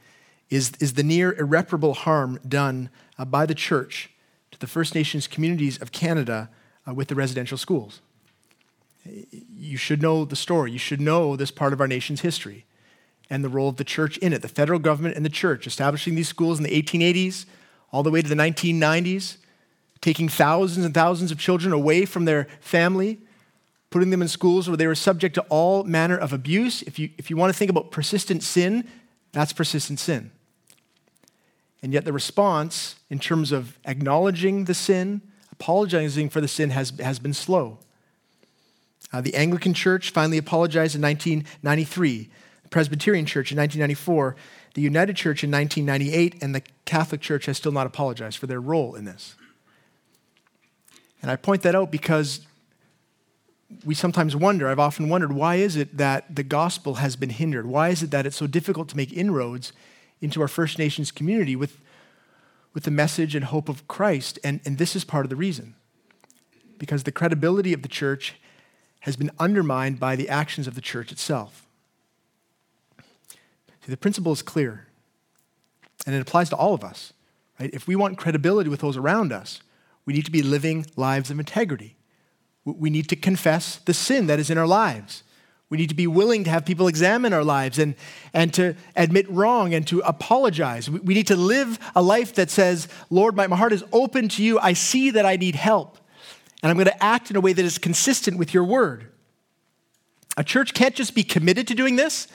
is, 0.49 0.73
is 0.79 0.93
the 0.93 1.03
near 1.03 1.33
irreparable 1.33 1.93
harm 1.93 2.39
done 2.47 2.89
uh, 3.17 3.25
by 3.25 3.45
the 3.45 3.55
church 3.55 4.11
to 4.51 4.59
the 4.59 4.67
First 4.67 4.93
Nations 4.93 5.27
communities 5.27 5.81
of 5.81 5.91
Canada 5.91 6.49
uh, 6.87 6.93
with 6.93 7.07
the 7.07 7.15
residential 7.15 7.57
schools. 7.57 8.01
You 9.05 9.77
should 9.77 10.01
know 10.01 10.25
the 10.25 10.35
story. 10.35 10.71
You 10.71 10.77
should 10.77 11.01
know 11.01 11.35
this 11.35 11.51
part 11.51 11.73
of 11.73 11.81
our 11.81 11.87
nation's 11.87 12.21
history. 12.21 12.65
and 13.29 13.43
the 13.43 13.49
role 13.49 13.69
of 13.69 13.77
the 13.77 13.83
church 13.83 14.17
in 14.17 14.33
it, 14.33 14.41
the 14.41 14.49
federal 14.49 14.79
government 14.79 15.15
and 15.15 15.25
the 15.25 15.29
church, 15.29 15.65
establishing 15.65 16.13
these 16.13 16.27
schools 16.27 16.59
in 16.59 16.63
the 16.63 16.83
1880s 16.83 17.45
all 17.91 18.03
the 18.03 18.11
way 18.11 18.21
to 18.21 18.27
the 18.27 18.35
1990s, 18.35 19.37
taking 20.03 20.27
thousands 20.27 20.85
and 20.85 20.93
thousands 20.93 21.31
of 21.31 21.39
children 21.39 21.71
away 21.71 22.03
from 22.03 22.25
their 22.25 22.45
family, 22.59 23.19
putting 23.89 24.09
them 24.09 24.21
in 24.21 24.27
schools 24.27 24.67
where 24.67 24.75
they 24.75 24.85
were 24.85 24.95
subject 24.95 25.33
to 25.33 25.41
all 25.43 25.85
manner 25.85 26.17
of 26.17 26.33
abuse. 26.33 26.81
If 26.81 26.99
you, 26.99 27.09
if 27.17 27.29
you 27.29 27.37
want 27.37 27.53
to 27.53 27.57
think 27.57 27.71
about 27.71 27.89
persistent 27.89 28.43
sin, 28.43 28.85
that's 29.31 29.53
persistent 29.53 29.99
sin. 29.99 30.31
And 31.81 31.93
yet, 31.93 32.03
the 32.03 32.11
response 32.11 32.97
in 33.09 33.17
terms 33.17 33.53
of 33.53 33.79
acknowledging 33.85 34.65
the 34.65 34.73
sin, 34.73 35.21
apologizing 35.53 36.29
for 36.29 36.41
the 36.41 36.49
sin, 36.49 36.71
has, 36.71 36.91
has 36.99 37.17
been 37.17 37.33
slow. 37.33 37.79
Uh, 39.13 39.21
the 39.21 39.35
Anglican 39.35 39.73
Church 39.73 40.11
finally 40.11 40.37
apologized 40.37 40.95
in 40.95 41.01
1993, 41.01 42.29
the 42.63 42.69
Presbyterian 42.69 43.25
Church 43.25 43.53
in 43.53 43.57
1994, 43.57 44.35
the 44.73 44.81
United 44.81 45.15
Church 45.15 45.45
in 45.45 45.51
1998, 45.51 46.43
and 46.43 46.53
the 46.53 46.63
Catholic 46.83 47.21
Church 47.21 47.45
has 47.45 47.55
still 47.55 47.71
not 47.71 47.87
apologized 47.87 48.37
for 48.37 48.47
their 48.47 48.59
role 48.59 48.95
in 48.95 49.05
this. 49.05 49.35
And 51.23 51.31
I 51.31 51.37
point 51.37 51.63
that 51.63 51.73
out 51.73 51.89
because 51.89 52.41
we 53.85 53.95
sometimes 53.95 54.35
wonder, 54.35 54.67
I've 54.67 54.77
often 54.77 55.07
wondered, 55.07 55.31
why 55.31 55.55
is 55.55 55.77
it 55.77 55.97
that 55.97 56.35
the 56.35 56.43
gospel 56.43 56.95
has 56.95 57.15
been 57.15 57.29
hindered? 57.29 57.65
Why 57.65 57.89
is 57.89 58.03
it 58.03 58.11
that 58.11 58.25
it's 58.25 58.35
so 58.35 58.45
difficult 58.45 58.89
to 58.89 58.97
make 58.97 59.11
inroads 59.13 59.71
into 60.21 60.41
our 60.41 60.49
First 60.49 60.77
Nations 60.77 61.11
community 61.11 61.55
with, 61.55 61.79
with 62.73 62.83
the 62.83 62.91
message 62.91 63.35
and 63.35 63.45
hope 63.45 63.69
of 63.69 63.87
Christ? 63.87 64.37
And, 64.43 64.59
and 64.65 64.77
this 64.77 64.97
is 64.97 65.05
part 65.05 65.25
of 65.25 65.29
the 65.29 65.37
reason. 65.37 65.75
Because 66.77 67.03
the 67.03 67.11
credibility 67.11 67.71
of 67.71 67.81
the 67.83 67.87
church 67.87 68.35
has 69.01 69.15
been 69.15 69.31
undermined 69.39 69.99
by 69.99 70.17
the 70.17 70.27
actions 70.27 70.67
of 70.67 70.75
the 70.75 70.81
church 70.81 71.11
itself. 71.11 71.65
See, 72.99 73.91
the 73.91 73.97
principle 73.97 74.33
is 74.33 74.41
clear, 74.41 74.87
and 76.05 76.15
it 76.15 76.21
applies 76.21 76.49
to 76.49 76.55
all 76.55 76.73
of 76.73 76.83
us. 76.83 77.13
Right? 77.59 77.69
If 77.73 77.87
we 77.87 77.95
want 77.95 78.17
credibility 78.17 78.69
with 78.69 78.81
those 78.81 78.97
around 78.97 79.31
us, 79.31 79.61
we 80.05 80.13
need 80.13 80.25
to 80.25 80.31
be 80.31 80.41
living 80.41 80.85
lives 80.95 81.31
of 81.31 81.39
integrity. 81.39 81.95
We 82.65 82.89
need 82.89 83.09
to 83.09 83.15
confess 83.15 83.77
the 83.77 83.93
sin 83.93 84.27
that 84.27 84.39
is 84.39 84.49
in 84.49 84.57
our 84.57 84.67
lives. 84.67 85.23
We 85.69 85.77
need 85.77 85.89
to 85.89 85.95
be 85.95 86.07
willing 86.07 86.43
to 86.43 86.49
have 86.49 86.65
people 86.65 86.87
examine 86.87 87.33
our 87.33 87.43
lives 87.43 87.79
and, 87.79 87.95
and 88.33 88.53
to 88.53 88.75
admit 88.95 89.29
wrong 89.29 89.73
and 89.73 89.87
to 89.87 89.99
apologize. 90.01 90.89
We, 90.89 90.99
we 90.99 91.13
need 91.13 91.27
to 91.27 91.35
live 91.35 91.79
a 91.95 92.01
life 92.01 92.35
that 92.35 92.51
says, 92.51 92.87
Lord, 93.09 93.35
my, 93.35 93.47
my 93.47 93.55
heart 93.55 93.73
is 93.73 93.83
open 93.91 94.29
to 94.29 94.43
you. 94.43 94.59
I 94.59 94.73
see 94.73 95.09
that 95.11 95.25
I 95.25 95.35
need 95.35 95.55
help 95.55 95.97
and 96.63 96.69
I'm 96.69 96.77
going 96.77 96.85
to 96.85 97.03
act 97.03 97.29
in 97.29 97.35
a 97.35 97.41
way 97.41 97.51
that 97.51 97.63
is 97.63 97.77
consistent 97.77 98.37
with 98.37 98.53
your 98.53 98.63
word. 98.63 99.11
A 100.37 100.43
church 100.43 100.73
can't 100.73 100.95
just 100.95 101.13
be 101.13 101.23
committed 101.23 101.67
to 101.67 101.75
doing 101.75 101.97
this, 101.97 102.27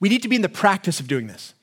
we 0.00 0.08
need 0.08 0.22
to 0.22 0.28
be 0.28 0.36
in 0.36 0.42
the 0.42 0.48
practice 0.48 0.98
of 0.98 1.06
doing 1.06 1.28
this. 1.28 1.54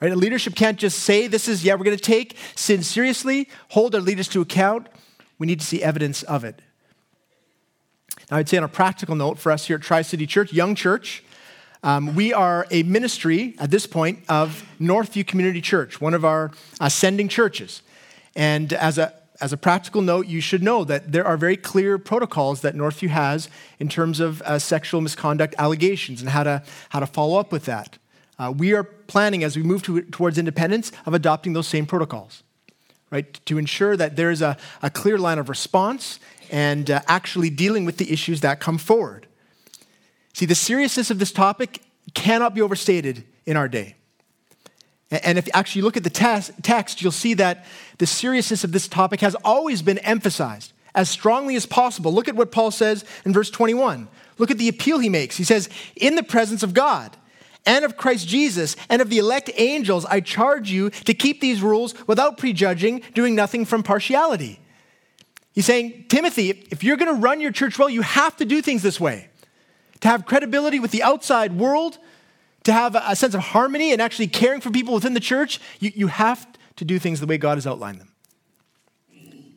Right? 0.00 0.16
Leadership 0.16 0.54
can't 0.54 0.78
just 0.78 1.00
say, 1.00 1.26
This 1.26 1.48
is, 1.48 1.64
yeah, 1.64 1.74
we're 1.74 1.84
going 1.84 1.96
to 1.96 2.02
take 2.02 2.36
sin 2.54 2.82
seriously, 2.82 3.48
hold 3.68 3.94
our 3.94 4.00
leaders 4.00 4.28
to 4.28 4.40
account. 4.40 4.88
We 5.38 5.46
need 5.46 5.60
to 5.60 5.66
see 5.66 5.82
evidence 5.82 6.22
of 6.22 6.44
it. 6.44 6.60
Now, 8.30 8.38
I'd 8.38 8.48
say 8.48 8.56
on 8.56 8.64
a 8.64 8.68
practical 8.68 9.14
note 9.14 9.38
for 9.38 9.52
us 9.52 9.66
here 9.66 9.76
at 9.76 9.82
Tri 9.82 10.02
City 10.02 10.26
Church, 10.26 10.52
young 10.52 10.74
church, 10.74 11.24
um, 11.82 12.14
we 12.14 12.32
are 12.32 12.66
a 12.70 12.82
ministry 12.82 13.54
at 13.58 13.70
this 13.70 13.86
point 13.86 14.20
of 14.28 14.66
Northview 14.80 15.26
Community 15.26 15.60
Church, 15.60 16.00
one 16.00 16.14
of 16.14 16.24
our 16.24 16.50
ascending 16.80 17.28
churches. 17.28 17.82
And 18.36 18.72
as 18.72 18.98
a 18.98 19.14
as 19.40 19.52
a 19.54 19.56
practical 19.56 20.02
note, 20.02 20.26
you 20.26 20.40
should 20.40 20.62
know 20.62 20.84
that 20.84 21.12
there 21.12 21.26
are 21.26 21.36
very 21.36 21.56
clear 21.56 21.98
protocols 21.98 22.60
that 22.60 22.74
Northview 22.74 23.08
has 23.08 23.48
in 23.78 23.88
terms 23.88 24.20
of 24.20 24.42
uh, 24.42 24.58
sexual 24.58 25.00
misconduct 25.00 25.54
allegations 25.56 26.20
and 26.20 26.28
how 26.30 26.42
to, 26.42 26.62
how 26.90 27.00
to 27.00 27.06
follow 27.06 27.38
up 27.40 27.50
with 27.50 27.64
that. 27.64 27.96
Uh, 28.40 28.50
we 28.50 28.72
are 28.72 28.82
planning, 28.82 29.44
as 29.44 29.54
we 29.54 29.62
move 29.62 29.82
to, 29.82 30.00
towards 30.00 30.38
independence, 30.38 30.92
of 31.04 31.12
adopting 31.12 31.52
those 31.52 31.68
same 31.68 31.84
protocols, 31.84 32.42
right? 33.10 33.38
To 33.44 33.58
ensure 33.58 33.98
that 33.98 34.16
there 34.16 34.30
is 34.30 34.40
a, 34.40 34.56
a 34.80 34.88
clear 34.88 35.18
line 35.18 35.38
of 35.38 35.50
response 35.50 36.18
and 36.50 36.90
uh, 36.90 37.02
actually 37.06 37.50
dealing 37.50 37.84
with 37.84 37.98
the 37.98 38.10
issues 38.10 38.40
that 38.40 38.58
come 38.58 38.78
forward. 38.78 39.26
See, 40.32 40.46
the 40.46 40.54
seriousness 40.54 41.10
of 41.10 41.18
this 41.18 41.32
topic 41.32 41.82
cannot 42.14 42.54
be 42.54 42.62
overstated 42.62 43.24
in 43.44 43.58
our 43.58 43.68
day. 43.68 43.96
And 45.10 45.36
if 45.36 45.46
you 45.46 45.52
actually 45.54 45.82
look 45.82 45.98
at 45.98 46.04
the 46.04 46.52
text, 46.62 47.02
you'll 47.02 47.12
see 47.12 47.34
that 47.34 47.66
the 47.98 48.06
seriousness 48.06 48.64
of 48.64 48.72
this 48.72 48.88
topic 48.88 49.20
has 49.20 49.34
always 49.44 49.82
been 49.82 49.98
emphasized 49.98 50.72
as 50.94 51.10
strongly 51.10 51.56
as 51.56 51.66
possible. 51.66 52.14
Look 52.14 52.28
at 52.28 52.36
what 52.36 52.52
Paul 52.52 52.70
says 52.70 53.04
in 53.26 53.34
verse 53.34 53.50
21. 53.50 54.08
Look 54.38 54.50
at 54.50 54.56
the 54.56 54.68
appeal 54.68 54.98
he 54.98 55.10
makes. 55.10 55.36
He 55.36 55.44
says, 55.44 55.68
In 55.94 56.14
the 56.14 56.22
presence 56.22 56.62
of 56.62 56.72
God 56.72 57.16
and 57.66 57.84
of 57.84 57.96
Christ 57.96 58.26
Jesus 58.26 58.76
and 58.88 59.02
of 59.02 59.10
the 59.10 59.18
elect 59.18 59.50
angels, 59.56 60.04
I 60.06 60.20
charge 60.20 60.70
you 60.70 60.90
to 60.90 61.14
keep 61.14 61.40
these 61.40 61.62
rules 61.62 61.94
without 62.06 62.38
prejudging, 62.38 63.02
doing 63.14 63.34
nothing 63.34 63.64
from 63.64 63.82
partiality. 63.82 64.60
He's 65.52 65.66
saying, 65.66 66.06
Timothy, 66.08 66.50
if 66.70 66.84
you're 66.84 66.96
going 66.96 67.14
to 67.14 67.20
run 67.20 67.40
your 67.40 67.52
church 67.52 67.78
well, 67.78 67.90
you 67.90 68.02
have 68.02 68.36
to 68.36 68.44
do 68.44 68.62
things 68.62 68.82
this 68.82 69.00
way. 69.00 69.28
To 70.00 70.08
have 70.08 70.24
credibility 70.24 70.80
with 70.80 70.90
the 70.92 71.02
outside 71.02 71.52
world, 71.52 71.98
to 72.64 72.72
have 72.72 72.94
a 72.94 73.14
sense 73.16 73.34
of 73.34 73.40
harmony 73.40 73.92
and 73.92 74.00
actually 74.00 74.28
caring 74.28 74.60
for 74.60 74.70
people 74.70 74.94
within 74.94 75.14
the 75.14 75.20
church, 75.20 75.60
you, 75.80 75.92
you 75.94 76.06
have 76.06 76.46
to 76.76 76.84
do 76.84 76.98
things 76.98 77.20
the 77.20 77.26
way 77.26 77.36
God 77.36 77.56
has 77.56 77.66
outlined 77.66 78.00
them. 78.00 78.12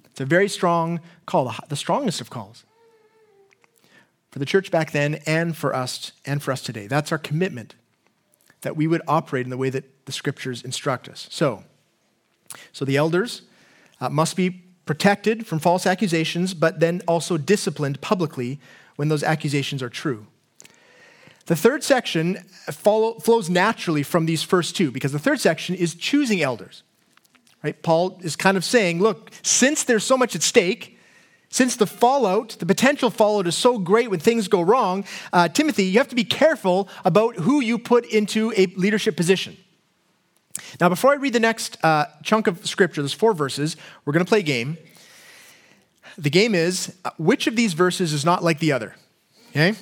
It's 0.05 0.21
a 0.21 0.25
very 0.25 0.49
strong 0.49 0.99
call, 1.25 1.53
the 1.69 1.75
strongest 1.75 2.21
of 2.21 2.29
calls 2.29 2.65
for 4.31 4.39
the 4.39 4.45
church 4.45 4.71
back 4.71 4.91
then 4.91 5.19
and 5.25 5.55
for 5.55 5.75
us 5.75 6.11
and 6.25 6.41
for 6.41 6.51
us 6.51 6.61
today. 6.61 6.87
That's 6.87 7.11
our 7.11 7.17
commitment 7.17 7.75
that 8.63 8.75
we 8.75 8.87
would 8.87 9.01
operate 9.07 9.45
in 9.45 9.49
the 9.49 9.57
way 9.57 9.69
that 9.69 10.05
the 10.05 10.11
scriptures 10.11 10.63
instruct 10.63 11.07
us. 11.07 11.27
So, 11.29 11.63
so 12.71 12.83
the 12.83 12.97
elders 12.97 13.43
uh, 14.01 14.09
must 14.09 14.35
be 14.35 14.63
protected 14.85 15.47
from 15.47 15.59
false 15.59 15.85
accusations, 15.85 16.53
but 16.53 16.79
then 16.79 17.01
also 17.07 17.37
disciplined 17.37 18.01
publicly 18.01 18.59
when 18.95 19.07
those 19.07 19.23
accusations 19.23 19.81
are 19.81 19.89
true. 19.89 20.27
The 21.45 21.55
third 21.55 21.83
section 21.83 22.37
follow, 22.71 23.19
flows 23.19 23.49
naturally 23.49 24.03
from 24.03 24.25
these 24.25 24.43
first 24.43 24.75
two 24.75 24.91
because 24.91 25.11
the 25.11 25.19
third 25.19 25.39
section 25.39 25.75
is 25.75 25.93
choosing 25.95 26.41
elders. 26.41 26.83
Right? 27.63 27.81
Paul 27.81 28.19
is 28.23 28.35
kind 28.35 28.57
of 28.57 28.65
saying, 28.65 29.01
look, 29.01 29.31
since 29.41 29.83
there's 29.83 30.03
so 30.03 30.17
much 30.17 30.35
at 30.35 30.43
stake, 30.43 30.92
since 31.53 31.75
the 31.75 31.85
fallout, 31.85 32.55
the 32.57 32.65
potential 32.65 33.11
fallout 33.11 33.45
is 33.45 33.55
so 33.55 33.77
great 33.77 34.09
when 34.09 34.19
things 34.19 34.47
go 34.47 34.59
wrong, 34.59 35.05
uh, 35.31 35.47
Timothy, 35.47 35.83
you 35.83 35.99
have 35.99 36.07
to 36.07 36.15
be 36.15 36.23
careful 36.23 36.89
about 37.05 37.35
who 37.35 37.61
you 37.61 37.77
put 37.77 38.07
into 38.07 38.51
a 38.57 38.65
leadership 38.75 39.15
position. 39.15 39.55
Now, 40.81 40.89
before 40.89 41.11
I 41.11 41.17
read 41.17 41.33
the 41.33 41.39
next 41.39 41.77
uh, 41.85 42.05
chunk 42.23 42.47
of 42.47 42.65
scripture, 42.65 43.03
there's 43.03 43.13
four 43.13 43.35
verses, 43.35 43.77
we're 44.03 44.13
going 44.13 44.25
to 44.25 44.27
play 44.27 44.39
a 44.39 44.41
game. 44.41 44.79
The 46.17 46.31
game 46.31 46.55
is 46.55 46.97
uh, 47.05 47.11
which 47.19 47.45
of 47.45 47.55
these 47.55 47.73
verses 47.73 48.13
is 48.13 48.25
not 48.25 48.43
like 48.43 48.57
the 48.57 48.71
other? 48.71 48.95
Okay? 49.51 49.75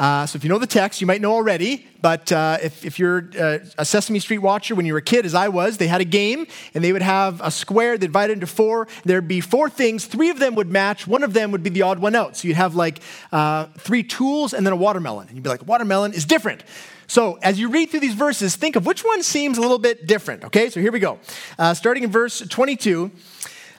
Uh, 0.00 0.24
so 0.24 0.34
if 0.34 0.42
you 0.42 0.48
know 0.48 0.58
the 0.58 0.66
text, 0.66 1.02
you 1.02 1.06
might 1.06 1.20
know 1.20 1.34
already, 1.34 1.86
but 2.00 2.32
uh, 2.32 2.56
if, 2.62 2.86
if, 2.86 2.98
you're 2.98 3.28
uh, 3.38 3.58
a 3.76 3.84
Sesame 3.84 4.18
Street 4.18 4.38
watcher 4.38 4.74
when 4.74 4.86
you 4.86 4.94
were 4.94 5.00
a 5.00 5.02
kid, 5.02 5.26
as 5.26 5.34
I 5.34 5.48
was, 5.48 5.76
they 5.76 5.88
had 5.88 6.00
a 6.00 6.06
game 6.06 6.46
and 6.72 6.82
they 6.82 6.90
would 6.90 7.02
have 7.02 7.42
a 7.42 7.50
square, 7.50 7.98
they'd 7.98 8.06
divide 8.06 8.30
it 8.30 8.32
into 8.32 8.46
four. 8.46 8.88
There'd 9.04 9.28
be 9.28 9.42
four 9.42 9.68
things, 9.68 10.06
three 10.06 10.30
of 10.30 10.38
them 10.38 10.54
would 10.54 10.70
match, 10.70 11.06
one 11.06 11.22
of 11.22 11.34
them 11.34 11.52
would 11.52 11.62
be 11.62 11.68
the 11.68 11.82
odd 11.82 11.98
one 11.98 12.14
out. 12.14 12.34
So 12.38 12.48
you'd 12.48 12.56
have 12.56 12.74
like 12.74 13.00
uh, 13.30 13.66
three 13.76 14.02
tools 14.02 14.54
and 14.54 14.64
then 14.64 14.72
a 14.72 14.76
watermelon. 14.76 15.28
And 15.28 15.36
you'd 15.36 15.42
be 15.42 15.50
like, 15.50 15.66
watermelon 15.66 16.14
is 16.14 16.24
different. 16.24 16.64
So 17.06 17.38
as 17.42 17.60
you 17.60 17.68
read 17.68 17.90
through 17.90 18.00
these 18.00 18.14
verses, 18.14 18.56
think 18.56 18.76
of 18.76 18.86
which 18.86 19.04
one 19.04 19.22
seems 19.22 19.58
a 19.58 19.60
little 19.60 19.78
bit 19.78 20.06
different, 20.06 20.44
okay? 20.44 20.70
So 20.70 20.80
here 20.80 20.92
we 20.92 21.00
go. 21.00 21.18
Uh, 21.58 21.74
starting 21.74 22.04
in 22.04 22.10
verse 22.10 22.40
22. 22.40 23.10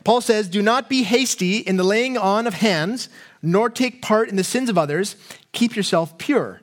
Paul 0.03 0.21
says, 0.21 0.49
Do 0.49 0.61
not 0.61 0.87
be 0.87 1.03
hasty 1.03 1.57
in 1.57 1.77
the 1.77 1.83
laying 1.83 2.17
on 2.17 2.45
of 2.45 2.55
hands, 2.55 3.09
nor 3.41 3.69
take 3.69 4.01
part 4.01 4.29
in 4.29 4.35
the 4.35 4.43
sins 4.43 4.69
of 4.69 4.77
others. 4.77 5.15
Keep 5.51 5.75
yourself 5.75 6.17
pure. 6.17 6.61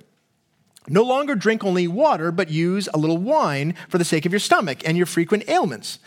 No 0.89 1.03
longer 1.03 1.35
drink 1.35 1.65
only 1.65 1.87
water, 1.87 2.33
but 2.33 2.51
use 2.51 2.89
a 2.95 2.99
little 2.99 3.19
wine 3.19 3.75
for 3.89 3.99
the 3.99 4.05
sake 4.05 4.25
of 4.25 4.33
your 4.33 4.39
stomach 4.39 4.87
and 4.87 4.97
your 4.97 5.07
frequent 5.07 5.49
ailments. 5.49 5.99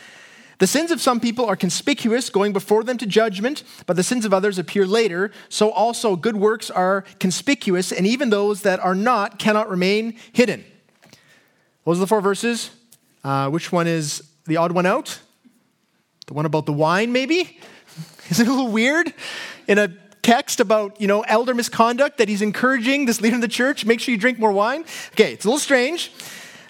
The 0.58 0.68
sins 0.68 0.92
of 0.92 1.02
some 1.02 1.20
people 1.20 1.46
are 1.46 1.56
conspicuous, 1.56 2.30
going 2.30 2.54
before 2.54 2.84
them 2.84 2.98
to 3.00 3.08
judgment, 3.08 3.64
but 3.88 3.96
the 3.96 4.04
sins 4.04 4.26
of 4.26 4.34
others 4.34 4.60
appear 4.60 4.86
later. 4.86 5.32
So 5.50 5.72
also 5.72 6.16
good 6.16 6.36
works 6.36 6.70
are 6.70 7.04
conspicuous, 7.20 7.92
and 7.92 8.06
even 8.06 8.30
those 8.30 8.62
that 8.62 8.80
are 8.80 8.94
not 8.94 9.40
cannot 9.40 9.70
remain 9.70 10.18
hidden. 10.34 10.64
Those 11.84 11.98
are 11.98 12.02
the 12.02 12.08
four 12.08 12.22
verses. 12.22 12.70
Uh, 13.24 13.50
which 13.50 13.72
one 13.72 13.88
is 13.88 14.24
the 14.46 14.58
odd 14.58 14.72
one 14.72 14.86
out? 14.86 15.20
The 16.28 16.34
one 16.34 16.46
about 16.46 16.66
the 16.66 16.74
wine, 16.74 17.12
maybe? 17.12 17.60
Is 18.30 18.40
it 18.40 18.48
a 18.48 18.52
little 18.52 18.72
weird? 18.72 19.14
In 19.68 19.78
a 19.78 19.92
text 20.22 20.60
about, 20.60 21.00
you 21.00 21.08
know, 21.08 21.22
elder 21.22 21.54
misconduct 21.54 22.18
that 22.18 22.30
he's 22.30 22.42
encouraging 22.42 23.06
this 23.06 23.22
leader 23.22 23.36
of 23.36 23.42
the 23.42 23.48
church, 23.48 23.86
make 23.86 24.00
sure 24.00 24.12
you 24.12 24.20
drink 24.20 24.40
more 24.40 24.52
wine. 24.52 24.86
Okay, 25.14 25.34
it's 25.34 25.46
a 25.46 25.48
little 25.48 25.60
strange. 25.60 26.12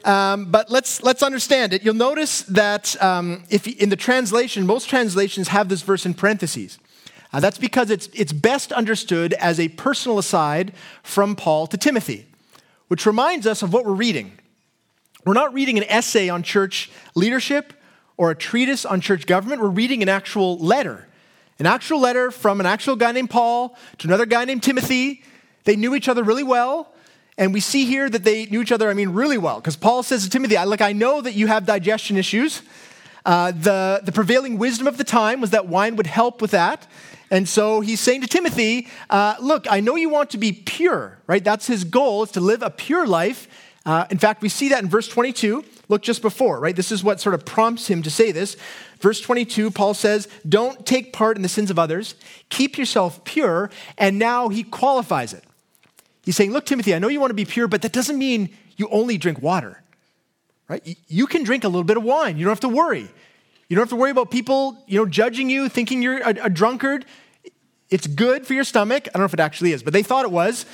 Um, 0.04 0.46
but 0.46 0.72
let's 0.72 1.04
let's 1.04 1.22
understand 1.22 1.74
it. 1.74 1.84
You'll 1.84 1.94
notice 1.94 2.42
that 2.44 3.02
um, 3.04 3.44
if 3.50 3.68
in 3.68 3.90
the 3.90 3.96
translation, 3.96 4.66
most 4.66 4.90
translations 4.90 5.50
have 5.50 5.70
this 5.70 5.84
verse 5.84 6.06
in 6.06 6.14
parentheses. 6.14 6.80
Uh, 7.34 7.40
that's 7.40 7.58
because 7.58 7.90
it's 7.90 8.08
it's 8.14 8.34
best 8.34 8.72
understood 8.72 9.34
as 9.34 9.60
a 9.60 9.70
personal 9.70 10.18
aside 10.18 10.74
from 11.04 11.36
Paul 11.36 11.68
to 11.68 11.78
Timothy, 11.78 12.26
which 12.88 13.06
reminds 13.06 13.46
us 13.46 13.62
of 13.62 13.74
what 13.74 13.86
we're 13.86 13.94
reading. 13.94 14.40
We're 15.24 15.34
not 15.34 15.54
reading 15.54 15.78
an 15.78 15.84
essay 15.84 16.30
on 16.30 16.42
church 16.42 16.90
leadership 17.14 17.74
or 18.18 18.32
a 18.32 18.36
treatise 18.36 18.86
on 18.86 19.02
church 19.02 19.28
government. 19.28 19.62
We're 19.62 19.70
reading 19.70 20.02
an 20.02 20.10
actual 20.10 20.58
letter, 20.58 21.08
an 21.62 21.68
actual 21.68 22.00
letter 22.00 22.32
from 22.32 22.60
an 22.60 22.66
actual 22.66 22.96
guy 22.96 23.12
named 23.12 23.30
Paul 23.30 23.78
to 24.00 24.08
another 24.08 24.26
guy 24.26 24.46
named 24.46 24.64
Timothy. 24.64 25.22
They 25.64 25.76
knew 25.76 25.94
each 25.94 26.10
other 26.10 26.24
really 26.24 26.42
well. 26.42 26.92
And 27.38 27.54
we 27.54 27.60
see 27.60 27.86
here 27.86 28.10
that 28.10 28.24
they 28.24 28.48
knew 28.48 28.64
each 28.64 28.72
other, 28.72 28.90
I 28.90 28.96
mean, 28.96 29.10
really 29.10 29.38
well, 29.38 29.58
because 29.58 29.76
Paul 29.76 30.02
says 30.02 30.24
to 30.24 30.30
Timothy, 30.32 30.58
Like, 30.58 30.82
I 30.82 30.92
know 30.92 31.22
that 31.22 31.34
you 31.34 31.46
have 31.46 31.68
digestion 31.68 32.18
issues. 32.18 32.64
Uh, 33.24 33.52
the, 33.52 34.02
the 34.04 34.12
prevailing 34.12 34.58
wisdom 34.58 34.88
of 34.88 34.98
the 34.98 35.04
time 35.04 35.40
was 35.40 35.52
that 35.52 35.68
wine 35.68 35.98
would 35.98 36.08
help 36.08 36.42
with 36.42 36.50
that. 36.50 36.88
And 37.30 37.48
so 37.48 37.82
he's 37.82 38.00
saying 38.00 38.22
to 38.22 38.28
Timothy, 38.28 38.88
uh, 39.12 39.36
Look, 39.40 39.68
I 39.70 39.82
know 39.82 39.96
you 39.96 40.10
want 40.10 40.32
to 40.32 40.40
be 40.40 40.52
pure, 40.52 41.20
right? 41.28 41.44
That's 41.44 41.68
his 41.68 41.84
goal, 41.84 42.24
is 42.24 42.32
to 42.32 42.40
live 42.40 42.64
a 42.64 42.72
pure 42.72 43.06
life. 43.06 43.48
Uh, 43.86 44.06
in 44.12 44.18
fact, 44.18 44.42
we 44.42 44.50
see 44.50 44.70
that 44.70 44.84
in 44.84 44.90
verse 44.90 45.08
22. 45.08 45.64
Look 45.88 46.04
just 46.04 46.22
before, 46.22 46.60
right? 46.60 46.76
This 46.76 46.92
is 46.92 47.04
what 47.04 47.20
sort 47.20 47.36
of 47.36 47.46
prompts 47.46 47.88
him 47.88 48.04
to 48.04 48.12
say 48.12 48.32
this. 48.32 48.56
Verse 49.00 49.20
22, 49.20 49.72
Paul 49.72 49.94
says, 49.94 50.28
Don't 50.48 50.86
take 50.86 51.12
part 51.12 51.36
in 51.36 51.44
the 51.44 51.50
sins 51.50 51.72
of 51.72 51.80
others, 51.80 52.16
keep 52.50 52.78
yourself 52.78 53.24
pure. 53.24 53.72
And 53.98 54.20
now 54.20 54.50
he 54.50 54.64
qualifies 54.64 55.34
it. 55.34 55.44
He's 56.24 56.36
saying, 56.36 56.52
Look, 56.52 56.66
Timothy, 56.66 56.94
I 56.94 57.00
know 57.00 57.08
you 57.08 57.20
want 57.20 57.32
to 57.32 57.36
be 57.36 57.46
pure, 57.46 57.68
but 57.68 57.82
that 57.82 57.92
doesn't 57.92 58.18
mean 58.18 58.56
you 58.78 58.88
only 58.90 59.18
drink 59.18 59.42
water, 59.42 59.82
right? 60.68 60.98
You 61.08 61.28
can 61.28 61.44
drink 61.44 61.64
a 61.64 61.68
little 61.68 61.84
bit 61.84 61.98
of 61.98 62.04
wine. 62.04 62.38
You 62.38 62.46
don't 62.46 62.52
have 62.52 62.60
to 62.62 62.70
worry. 62.70 63.10
You 63.68 63.76
don't 63.76 63.84
have 63.84 63.90
to 63.90 63.96
worry 63.96 64.12
about 64.12 64.32
people, 64.32 64.78
you 64.86 65.00
know, 65.00 65.06
judging 65.06 65.50
you, 65.50 65.70
thinking 65.70 66.02
you're 66.02 66.20
a, 66.20 66.46
a 66.46 66.50
drunkard. 66.50 67.06
It's 67.90 68.06
good 68.06 68.46
for 68.46 68.54
your 68.54 68.64
stomach. 68.64 69.08
I 69.08 69.12
don't 69.14 69.22
know 69.22 69.26
if 69.26 69.34
it 69.34 69.40
actually 69.40 69.72
is, 69.72 69.82
but 69.82 69.94
they 69.94 70.04
thought 70.04 70.24
it 70.26 70.32
was 70.32 70.66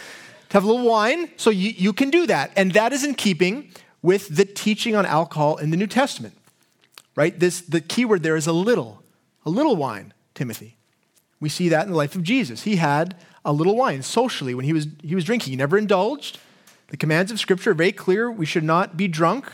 to 0.49 0.53
have 0.53 0.63
a 0.63 0.67
little 0.67 0.87
wine, 0.87 1.29
so 1.37 1.49
you, 1.49 1.71
you 1.71 1.93
can 1.93 2.09
do 2.09 2.27
that. 2.27 2.51
And 2.55 2.73
that 2.73 2.93
is 2.93 3.03
in 3.03 3.15
keeping 3.15 3.69
with 4.01 4.35
the 4.35 4.45
teaching 4.45 4.95
on 4.95 5.05
alcohol 5.05 5.57
in 5.57 5.69
the 5.71 5.77
New 5.77 5.87
Testament, 5.87 6.35
right? 7.15 7.37
This, 7.37 7.61
the 7.61 7.81
key 7.81 8.05
word 8.05 8.23
there 8.23 8.35
is 8.35 8.47
a 8.47 8.53
little, 8.53 9.03
a 9.45 9.49
little 9.49 9.75
wine, 9.75 10.13
Timothy. 10.33 10.77
We 11.39 11.49
see 11.49 11.69
that 11.69 11.85
in 11.85 11.91
the 11.91 11.97
life 11.97 12.15
of 12.15 12.23
Jesus. 12.23 12.63
He 12.63 12.77
had 12.77 13.15
a 13.43 13.51
little 13.51 13.75
wine 13.75 14.01
socially 14.01 14.55
when 14.55 14.65
he 14.65 14.73
was, 14.73 14.87
he 15.01 15.15
was 15.15 15.23
drinking. 15.23 15.51
He 15.51 15.57
never 15.57 15.77
indulged. 15.77 16.39
The 16.87 16.97
commands 16.97 17.31
of 17.31 17.39
Scripture 17.39 17.71
are 17.71 17.75
very 17.75 17.91
clear. 17.91 18.31
We 18.31 18.45
should 18.45 18.63
not 18.63 18.95
be 18.95 19.07
drunk, 19.07 19.51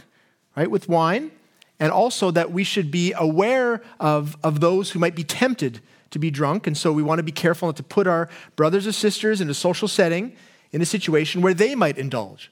right, 0.55 0.69
with 0.69 0.87
wine, 0.87 1.31
and 1.79 1.91
also 1.91 2.31
that 2.31 2.51
we 2.51 2.63
should 2.63 2.91
be 2.91 3.13
aware 3.17 3.81
of, 3.99 4.37
of 4.43 4.59
those 4.59 4.91
who 4.91 4.99
might 4.99 5.15
be 5.15 5.23
tempted 5.23 5.81
to 6.11 6.19
be 6.19 6.29
drunk. 6.29 6.67
And 6.67 6.77
so 6.77 6.93
we 6.93 7.01
want 7.01 7.19
to 7.19 7.23
be 7.23 7.31
careful 7.31 7.67
not 7.67 7.77
to 7.77 7.83
put 7.83 8.07
our 8.07 8.29
brothers 8.55 8.85
or 8.85 8.91
sisters 8.91 9.41
in 9.41 9.49
a 9.49 9.53
social 9.53 9.87
setting 9.87 10.35
in 10.73 10.81
a 10.81 10.85
situation 10.85 11.41
where 11.41 11.53
they 11.53 11.75
might 11.75 11.97
indulge. 11.97 12.51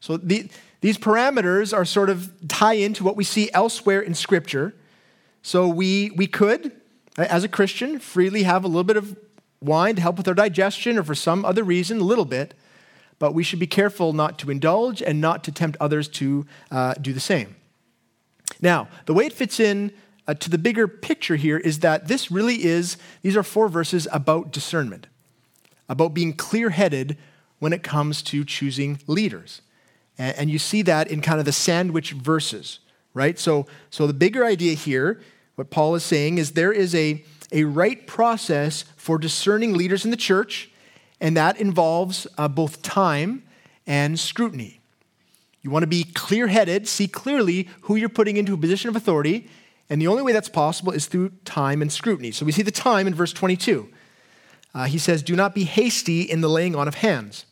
So 0.00 0.16
the, 0.16 0.50
these 0.80 0.98
parameters 0.98 1.76
are 1.76 1.84
sort 1.84 2.10
of 2.10 2.30
tie 2.48 2.74
into 2.74 3.02
what 3.04 3.16
we 3.16 3.24
see 3.24 3.50
elsewhere 3.54 4.00
in 4.00 4.14
Scripture. 4.14 4.74
So 5.42 5.66
we, 5.66 6.10
we 6.16 6.26
could, 6.26 6.72
as 7.16 7.44
a 7.44 7.48
Christian, 7.48 7.98
freely 7.98 8.42
have 8.42 8.64
a 8.64 8.68
little 8.68 8.84
bit 8.84 8.96
of 8.96 9.16
wine 9.60 9.96
to 9.96 10.02
help 10.02 10.18
with 10.18 10.28
our 10.28 10.34
digestion 10.34 10.98
or 10.98 11.02
for 11.02 11.14
some 11.14 11.44
other 11.44 11.64
reason, 11.64 12.00
a 12.00 12.04
little 12.04 12.24
bit, 12.24 12.54
but 13.18 13.34
we 13.34 13.42
should 13.42 13.58
be 13.58 13.66
careful 13.66 14.12
not 14.12 14.38
to 14.38 14.50
indulge 14.50 15.02
and 15.02 15.20
not 15.20 15.42
to 15.44 15.52
tempt 15.52 15.76
others 15.80 16.08
to 16.08 16.46
uh, 16.70 16.94
do 16.94 17.12
the 17.12 17.20
same. 17.20 17.56
Now, 18.60 18.88
the 19.06 19.14
way 19.14 19.26
it 19.26 19.32
fits 19.32 19.58
in 19.58 19.92
uh, 20.26 20.34
to 20.34 20.50
the 20.50 20.58
bigger 20.58 20.86
picture 20.86 21.36
here 21.36 21.58
is 21.58 21.80
that 21.80 22.06
this 22.06 22.30
really 22.30 22.64
is, 22.64 22.96
these 23.22 23.36
are 23.36 23.42
four 23.42 23.68
verses 23.68 24.06
about 24.12 24.52
discernment, 24.52 25.08
about 25.88 26.14
being 26.14 26.32
clear 26.32 26.70
headed 26.70 27.16
when 27.58 27.72
it 27.72 27.82
comes 27.82 28.22
to 28.22 28.44
choosing 28.44 29.00
leaders. 29.06 29.62
And, 30.16 30.36
and 30.36 30.50
you 30.50 30.58
see 30.58 30.82
that 30.82 31.10
in 31.10 31.20
kind 31.20 31.38
of 31.38 31.44
the 31.44 31.52
sandwich 31.52 32.12
verses, 32.12 32.80
right? 33.14 33.38
So, 33.38 33.66
so 33.90 34.06
the 34.06 34.12
bigger 34.12 34.44
idea 34.44 34.74
here, 34.74 35.20
what 35.54 35.70
Paul 35.70 35.94
is 35.94 36.04
saying 36.04 36.38
is 36.38 36.52
there 36.52 36.72
is 36.72 36.94
a, 36.94 37.24
a 37.50 37.64
right 37.64 38.06
process 38.06 38.84
for 38.96 39.18
discerning 39.18 39.74
leaders 39.74 40.04
in 40.04 40.10
the 40.10 40.16
church, 40.16 40.70
and 41.20 41.36
that 41.36 41.60
involves 41.60 42.26
uh, 42.36 42.48
both 42.48 42.82
time 42.82 43.42
and 43.86 44.20
scrutiny. 44.20 44.80
You 45.62 45.70
want 45.70 45.82
to 45.82 45.88
be 45.88 46.04
clear 46.04 46.46
headed, 46.46 46.86
see 46.86 47.08
clearly 47.08 47.68
who 47.82 47.96
you're 47.96 48.08
putting 48.08 48.36
into 48.36 48.54
a 48.54 48.56
position 48.56 48.88
of 48.88 48.96
authority, 48.96 49.48
and 49.90 50.00
the 50.00 50.06
only 50.06 50.22
way 50.22 50.32
that's 50.32 50.48
possible 50.48 50.92
is 50.92 51.06
through 51.06 51.30
time 51.44 51.82
and 51.82 51.90
scrutiny. 51.90 52.30
So 52.30 52.44
we 52.44 52.52
see 52.52 52.62
the 52.62 52.70
time 52.70 53.06
in 53.06 53.14
verse 53.14 53.32
22. 53.32 53.88
Uh, 54.78 54.84
he 54.84 54.96
says, 54.96 55.24
Do 55.24 55.34
not 55.34 55.56
be 55.56 55.64
hasty 55.64 56.22
in 56.22 56.40
the 56.40 56.48
laying 56.48 56.76
on 56.76 56.86
of 56.86 56.94
hands. 56.94 57.46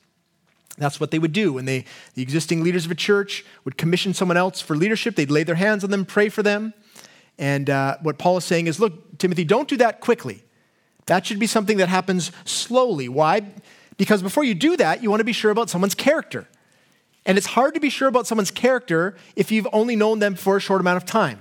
That's 0.79 1.01
what 1.01 1.11
they 1.11 1.19
would 1.19 1.33
do 1.33 1.55
when 1.55 1.65
they, 1.65 1.85
the 2.15 2.23
existing 2.23 2.63
leaders 2.63 2.85
of 2.85 2.93
a 2.93 2.95
church 2.95 3.45
would 3.65 3.77
commission 3.77 4.15
someone 4.15 4.37
else 4.37 4.61
for 4.61 4.77
leadership. 4.77 5.17
They'd 5.17 5.29
lay 5.31 5.43
their 5.43 5.57
hands 5.57 5.83
on 5.83 5.91
them, 5.91 6.05
pray 6.05 6.29
for 6.29 6.45
them. 6.45 6.73
And 7.37 7.69
uh, 7.69 7.97
what 8.01 8.17
Paul 8.17 8.37
is 8.37 8.45
saying 8.45 8.69
is 8.69 8.79
look, 8.79 9.19
Timothy, 9.19 9.43
don't 9.43 9.67
do 9.67 9.77
that 9.79 10.01
quickly. 10.01 10.45
That 11.07 11.27
should 11.27 11.41
be 11.41 11.49
something 11.49 11.79
that 11.79 11.89
happens 11.89 12.31
slowly. 12.45 13.09
Why? 13.09 13.43
Because 13.97 14.23
before 14.23 14.45
you 14.45 14.55
do 14.55 14.77
that, 14.77 15.03
you 15.03 15.11
want 15.11 15.19
to 15.19 15.25
be 15.25 15.33
sure 15.33 15.51
about 15.51 15.69
someone's 15.69 15.97
character. 15.97 16.47
And 17.25 17.37
it's 17.37 17.49
hard 17.49 17.75
to 17.75 17.81
be 17.81 17.91
sure 17.91 18.07
about 18.07 18.29
someone's 18.29 18.53
character 18.53 19.17
if 19.35 19.51
you've 19.51 19.67
only 19.73 19.97
known 19.97 20.21
them 20.21 20.37
for 20.37 20.59
a 20.59 20.61
short 20.61 20.81
amount 20.81 20.99
of 20.99 21.07
time. 21.07 21.41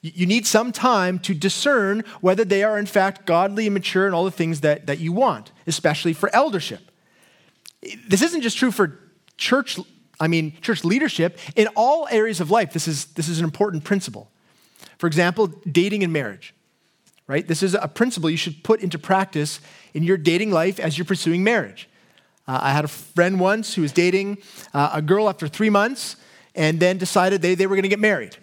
You 0.00 0.26
need 0.26 0.46
some 0.46 0.70
time 0.70 1.18
to 1.20 1.34
discern 1.34 2.04
whether 2.20 2.44
they 2.44 2.62
are, 2.62 2.78
in 2.78 2.86
fact, 2.86 3.26
godly 3.26 3.66
and 3.66 3.74
mature 3.74 4.06
and 4.06 4.14
all 4.14 4.24
the 4.24 4.30
things 4.30 4.60
that, 4.60 4.86
that 4.86 5.00
you 5.00 5.12
want, 5.12 5.50
especially 5.66 6.12
for 6.12 6.34
eldership. 6.34 6.90
This 8.06 8.22
isn't 8.22 8.42
just 8.42 8.56
true 8.56 8.70
for 8.70 9.00
church, 9.36 9.78
I 10.20 10.28
mean, 10.28 10.56
church 10.60 10.84
leadership. 10.84 11.38
In 11.56 11.66
all 11.74 12.06
areas 12.10 12.40
of 12.40 12.50
life, 12.50 12.72
this 12.72 12.86
is, 12.86 13.06
this 13.06 13.28
is 13.28 13.38
an 13.38 13.44
important 13.44 13.82
principle. 13.82 14.30
For 14.98 15.08
example, 15.08 15.48
dating 15.70 16.04
and 16.04 16.12
marriage, 16.12 16.54
right? 17.26 17.46
This 17.46 17.62
is 17.62 17.74
a 17.74 17.88
principle 17.88 18.30
you 18.30 18.36
should 18.36 18.62
put 18.62 18.80
into 18.80 18.98
practice 18.98 19.60
in 19.94 20.04
your 20.04 20.16
dating 20.16 20.52
life 20.52 20.78
as 20.78 20.96
you're 20.96 21.04
pursuing 21.04 21.42
marriage. 21.42 21.88
Uh, 22.46 22.58
I 22.62 22.72
had 22.72 22.84
a 22.84 22.88
friend 22.88 23.38
once 23.40 23.74
who 23.74 23.82
was 23.82 23.92
dating 23.92 24.38
uh, 24.72 24.90
a 24.94 25.02
girl 25.02 25.28
after 25.28 25.48
three 25.48 25.70
months 25.70 26.16
and 26.54 26.80
then 26.80 26.98
decided 26.98 27.42
they, 27.42 27.54
they 27.54 27.66
were 27.66 27.74
going 27.76 27.82
to 27.82 27.88
get 27.88 28.00
married. 28.00 28.36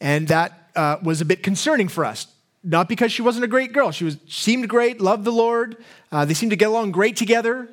And 0.00 0.28
that 0.28 0.65
uh, 0.76 0.98
was 1.02 1.20
a 1.20 1.24
bit 1.24 1.42
concerning 1.42 1.88
for 1.88 2.04
us. 2.04 2.26
Not 2.62 2.88
because 2.88 3.12
she 3.12 3.22
wasn't 3.22 3.44
a 3.44 3.48
great 3.48 3.72
girl. 3.72 3.92
She 3.92 4.04
was, 4.04 4.18
seemed 4.28 4.68
great, 4.68 5.00
loved 5.00 5.24
the 5.24 5.32
Lord. 5.32 5.76
Uh, 6.10 6.24
they 6.24 6.34
seemed 6.34 6.50
to 6.50 6.56
get 6.56 6.68
along 6.68 6.90
great 6.90 7.16
together. 7.16 7.68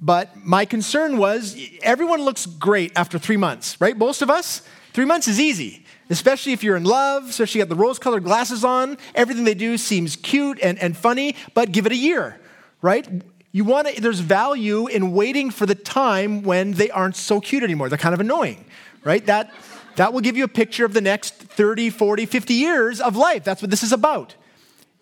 But 0.00 0.36
my 0.36 0.64
concern 0.64 1.18
was 1.18 1.56
everyone 1.82 2.22
looks 2.22 2.46
great 2.46 2.92
after 2.94 3.18
three 3.18 3.36
months, 3.36 3.80
right? 3.80 3.96
Most 3.96 4.22
of 4.22 4.30
us, 4.30 4.62
three 4.92 5.06
months 5.06 5.28
is 5.28 5.40
easy, 5.40 5.84
especially 6.08 6.52
if 6.52 6.62
you're 6.62 6.76
in 6.76 6.84
love, 6.84 7.30
especially 7.30 7.60
got 7.60 7.68
the 7.68 7.74
rose 7.74 7.98
colored 7.98 8.24
glasses 8.24 8.64
on. 8.64 8.98
Everything 9.14 9.44
they 9.44 9.54
do 9.54 9.76
seems 9.76 10.14
cute 10.14 10.60
and, 10.62 10.78
and 10.78 10.96
funny, 10.96 11.34
but 11.54 11.72
give 11.72 11.86
it 11.86 11.92
a 11.92 11.96
year, 11.96 12.38
right? 12.80 13.08
You 13.50 13.64
want 13.64 13.88
to, 13.88 14.00
there's 14.00 14.20
value 14.20 14.86
in 14.86 15.12
waiting 15.12 15.50
for 15.50 15.66
the 15.66 15.74
time 15.74 16.42
when 16.42 16.72
they 16.72 16.90
aren't 16.90 17.16
so 17.16 17.40
cute 17.40 17.62
anymore. 17.62 17.88
They're 17.88 17.98
kind 17.98 18.14
of 18.14 18.20
annoying, 18.20 18.66
right? 19.04 19.24
That, 19.26 19.52
that 19.98 20.12
will 20.12 20.20
give 20.20 20.36
you 20.36 20.44
a 20.44 20.48
picture 20.48 20.84
of 20.84 20.94
the 20.94 21.00
next 21.00 21.34
30, 21.34 21.90
40, 21.90 22.24
50 22.24 22.54
years 22.54 23.00
of 23.00 23.16
life. 23.16 23.42
That's 23.42 23.60
what 23.60 23.70
this 23.70 23.82
is 23.82 23.92
about. 23.92 24.36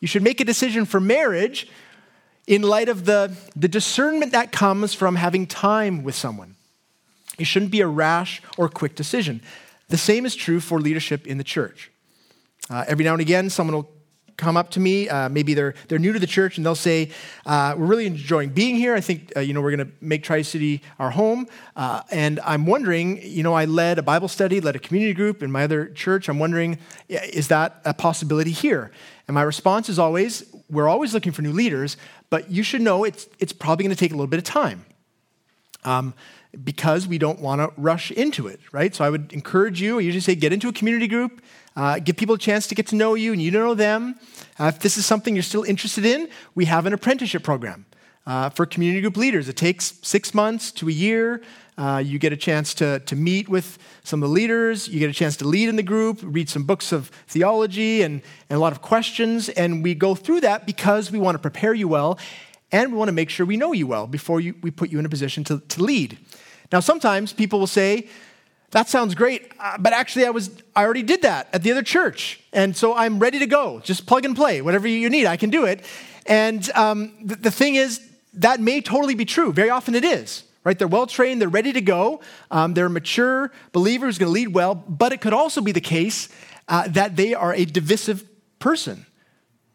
You 0.00 0.08
should 0.08 0.22
make 0.22 0.40
a 0.40 0.44
decision 0.44 0.86
for 0.86 1.00
marriage 1.00 1.68
in 2.46 2.62
light 2.62 2.88
of 2.88 3.04
the, 3.04 3.36
the 3.54 3.68
discernment 3.68 4.32
that 4.32 4.52
comes 4.52 4.94
from 4.94 5.16
having 5.16 5.46
time 5.46 6.02
with 6.02 6.14
someone. 6.14 6.56
It 7.38 7.44
shouldn't 7.44 7.72
be 7.72 7.82
a 7.82 7.86
rash 7.86 8.40
or 8.56 8.70
quick 8.70 8.94
decision. 8.94 9.42
The 9.88 9.98
same 9.98 10.24
is 10.24 10.34
true 10.34 10.60
for 10.60 10.80
leadership 10.80 11.26
in 11.26 11.36
the 11.36 11.44
church. 11.44 11.90
Uh, 12.70 12.86
every 12.88 13.04
now 13.04 13.12
and 13.12 13.20
again, 13.20 13.50
someone 13.50 13.76
will 13.76 13.90
come 14.36 14.56
up 14.56 14.70
to 14.70 14.80
me. 14.80 15.08
Uh, 15.08 15.28
maybe 15.28 15.54
they're, 15.54 15.74
they're 15.88 15.98
new 15.98 16.12
to 16.12 16.18
the 16.18 16.26
church 16.26 16.56
and 16.56 16.66
they'll 16.66 16.74
say, 16.74 17.10
uh, 17.44 17.74
We're 17.76 17.86
really 17.86 18.06
enjoying 18.06 18.50
being 18.50 18.76
here. 18.76 18.94
I 18.94 19.00
think, 19.00 19.32
uh, 19.36 19.40
you 19.40 19.54
know, 19.54 19.60
we're 19.60 19.74
going 19.74 19.88
to 19.88 19.92
make 20.00 20.22
Tri 20.22 20.42
City 20.42 20.82
our 20.98 21.10
home. 21.10 21.46
Uh, 21.74 22.02
and 22.10 22.40
I'm 22.40 22.66
wondering, 22.66 23.20
you 23.22 23.42
know, 23.42 23.54
I 23.54 23.64
led 23.64 23.98
a 23.98 24.02
Bible 24.02 24.28
study, 24.28 24.60
led 24.60 24.76
a 24.76 24.78
community 24.78 25.14
group 25.14 25.42
in 25.42 25.50
my 25.50 25.64
other 25.64 25.86
church. 25.86 26.28
I'm 26.28 26.38
wondering, 26.38 26.78
is 27.08 27.48
that 27.48 27.80
a 27.84 27.94
possibility 27.94 28.52
here? 28.52 28.90
And 29.28 29.34
my 29.34 29.42
response 29.42 29.88
is 29.88 29.98
always, 29.98 30.44
We're 30.70 30.88
always 30.88 31.14
looking 31.14 31.32
for 31.32 31.42
new 31.42 31.52
leaders, 31.52 31.96
but 32.30 32.50
you 32.50 32.62
should 32.62 32.82
know 32.82 33.04
it's, 33.04 33.28
it's 33.38 33.52
probably 33.52 33.84
going 33.84 33.94
to 33.94 34.00
take 34.00 34.12
a 34.12 34.14
little 34.14 34.26
bit 34.26 34.38
of 34.38 34.44
time. 34.44 34.84
Um, 35.84 36.14
because 36.64 37.06
we 37.06 37.18
don't 37.18 37.40
want 37.40 37.60
to 37.60 37.70
rush 37.80 38.10
into 38.10 38.46
it, 38.46 38.60
right? 38.72 38.94
So 38.94 39.04
I 39.04 39.10
would 39.10 39.32
encourage 39.32 39.80
you, 39.80 39.98
I 39.98 40.02
usually 40.02 40.20
say 40.20 40.34
get 40.34 40.52
into 40.52 40.68
a 40.68 40.72
community 40.72 41.06
group, 41.06 41.42
uh, 41.76 41.98
give 41.98 42.16
people 42.16 42.34
a 42.34 42.38
chance 42.38 42.66
to 42.66 42.74
get 42.74 42.86
to 42.88 42.96
know 42.96 43.14
you 43.14 43.32
and 43.32 43.40
you 43.40 43.50
know 43.50 43.74
them. 43.74 44.18
Uh, 44.58 44.72
if 44.74 44.80
this 44.80 44.96
is 44.96 45.04
something 45.04 45.36
you're 45.36 45.42
still 45.42 45.62
interested 45.64 46.04
in, 46.04 46.28
we 46.54 46.64
have 46.64 46.86
an 46.86 46.92
apprenticeship 46.92 47.42
program 47.42 47.84
uh, 48.26 48.48
for 48.50 48.66
community 48.66 49.00
group 49.00 49.16
leaders. 49.16 49.48
It 49.48 49.56
takes 49.56 49.94
six 50.02 50.34
months 50.34 50.72
to 50.72 50.88
a 50.88 50.92
year. 50.92 51.42
Uh, 51.78 52.02
you 52.04 52.18
get 52.18 52.32
a 52.32 52.36
chance 52.36 52.72
to, 52.74 53.00
to 53.00 53.14
meet 53.14 53.48
with 53.48 53.78
some 54.02 54.22
of 54.22 54.30
the 54.30 54.32
leaders. 54.32 54.88
You 54.88 54.98
get 54.98 55.10
a 55.10 55.12
chance 55.12 55.36
to 55.36 55.46
lead 55.46 55.68
in 55.68 55.76
the 55.76 55.82
group, 55.82 56.20
read 56.22 56.48
some 56.48 56.64
books 56.64 56.90
of 56.90 57.10
theology 57.28 58.02
and, 58.02 58.22
and 58.48 58.56
a 58.56 58.60
lot 58.60 58.72
of 58.72 58.80
questions. 58.80 59.50
And 59.50 59.82
we 59.82 59.94
go 59.94 60.14
through 60.14 60.40
that 60.40 60.66
because 60.66 61.12
we 61.12 61.18
want 61.18 61.34
to 61.34 61.38
prepare 61.38 61.74
you 61.74 61.88
well 61.88 62.18
and 62.72 62.92
we 62.92 62.98
want 62.98 63.08
to 63.08 63.12
make 63.12 63.28
sure 63.28 63.44
we 63.44 63.58
know 63.58 63.72
you 63.72 63.86
well 63.86 64.06
before 64.06 64.40
you, 64.40 64.54
we 64.62 64.70
put 64.70 64.90
you 64.90 64.98
in 64.98 65.04
a 65.04 65.08
position 65.08 65.44
to, 65.44 65.60
to 65.60 65.82
lead. 65.82 66.18
Now, 66.72 66.80
sometimes 66.80 67.32
people 67.32 67.60
will 67.60 67.66
say, 67.66 68.08
that 68.70 68.88
sounds 68.88 69.14
great, 69.14 69.52
uh, 69.60 69.78
but 69.78 69.92
actually 69.92 70.26
I 70.26 70.30
was 70.30 70.50
I 70.74 70.84
already 70.84 71.02
did 71.02 71.22
that 71.22 71.48
at 71.52 71.62
the 71.62 71.70
other 71.70 71.82
church, 71.82 72.40
and 72.52 72.76
so 72.76 72.94
I'm 72.94 73.18
ready 73.18 73.38
to 73.38 73.46
go. 73.46 73.80
Just 73.80 74.06
plug 74.06 74.24
and 74.24 74.34
play, 74.34 74.60
whatever 74.60 74.88
you 74.88 75.08
need, 75.08 75.26
I 75.26 75.36
can 75.36 75.50
do 75.50 75.64
it. 75.64 75.84
And 76.26 76.68
um, 76.74 77.14
the, 77.22 77.36
the 77.36 77.50
thing 77.50 77.76
is, 77.76 78.00
that 78.34 78.60
may 78.60 78.80
totally 78.80 79.14
be 79.14 79.24
true. 79.24 79.52
Very 79.52 79.70
often 79.70 79.94
it 79.94 80.04
is, 80.04 80.42
right? 80.64 80.78
They're 80.78 80.88
well 80.88 81.06
trained, 81.06 81.40
they're 81.40 81.48
ready 81.48 81.72
to 81.72 81.80
go, 81.80 82.20
um, 82.50 82.74
they're 82.74 82.86
a 82.86 82.90
mature 82.90 83.52
believer 83.72 84.06
who's 84.06 84.18
going 84.18 84.28
to 84.28 84.32
lead 84.32 84.48
well. 84.48 84.74
But 84.74 85.12
it 85.12 85.20
could 85.20 85.32
also 85.32 85.60
be 85.60 85.72
the 85.72 85.80
case 85.80 86.28
uh, 86.68 86.88
that 86.88 87.16
they 87.16 87.34
are 87.34 87.54
a 87.54 87.64
divisive 87.64 88.24
person, 88.58 89.06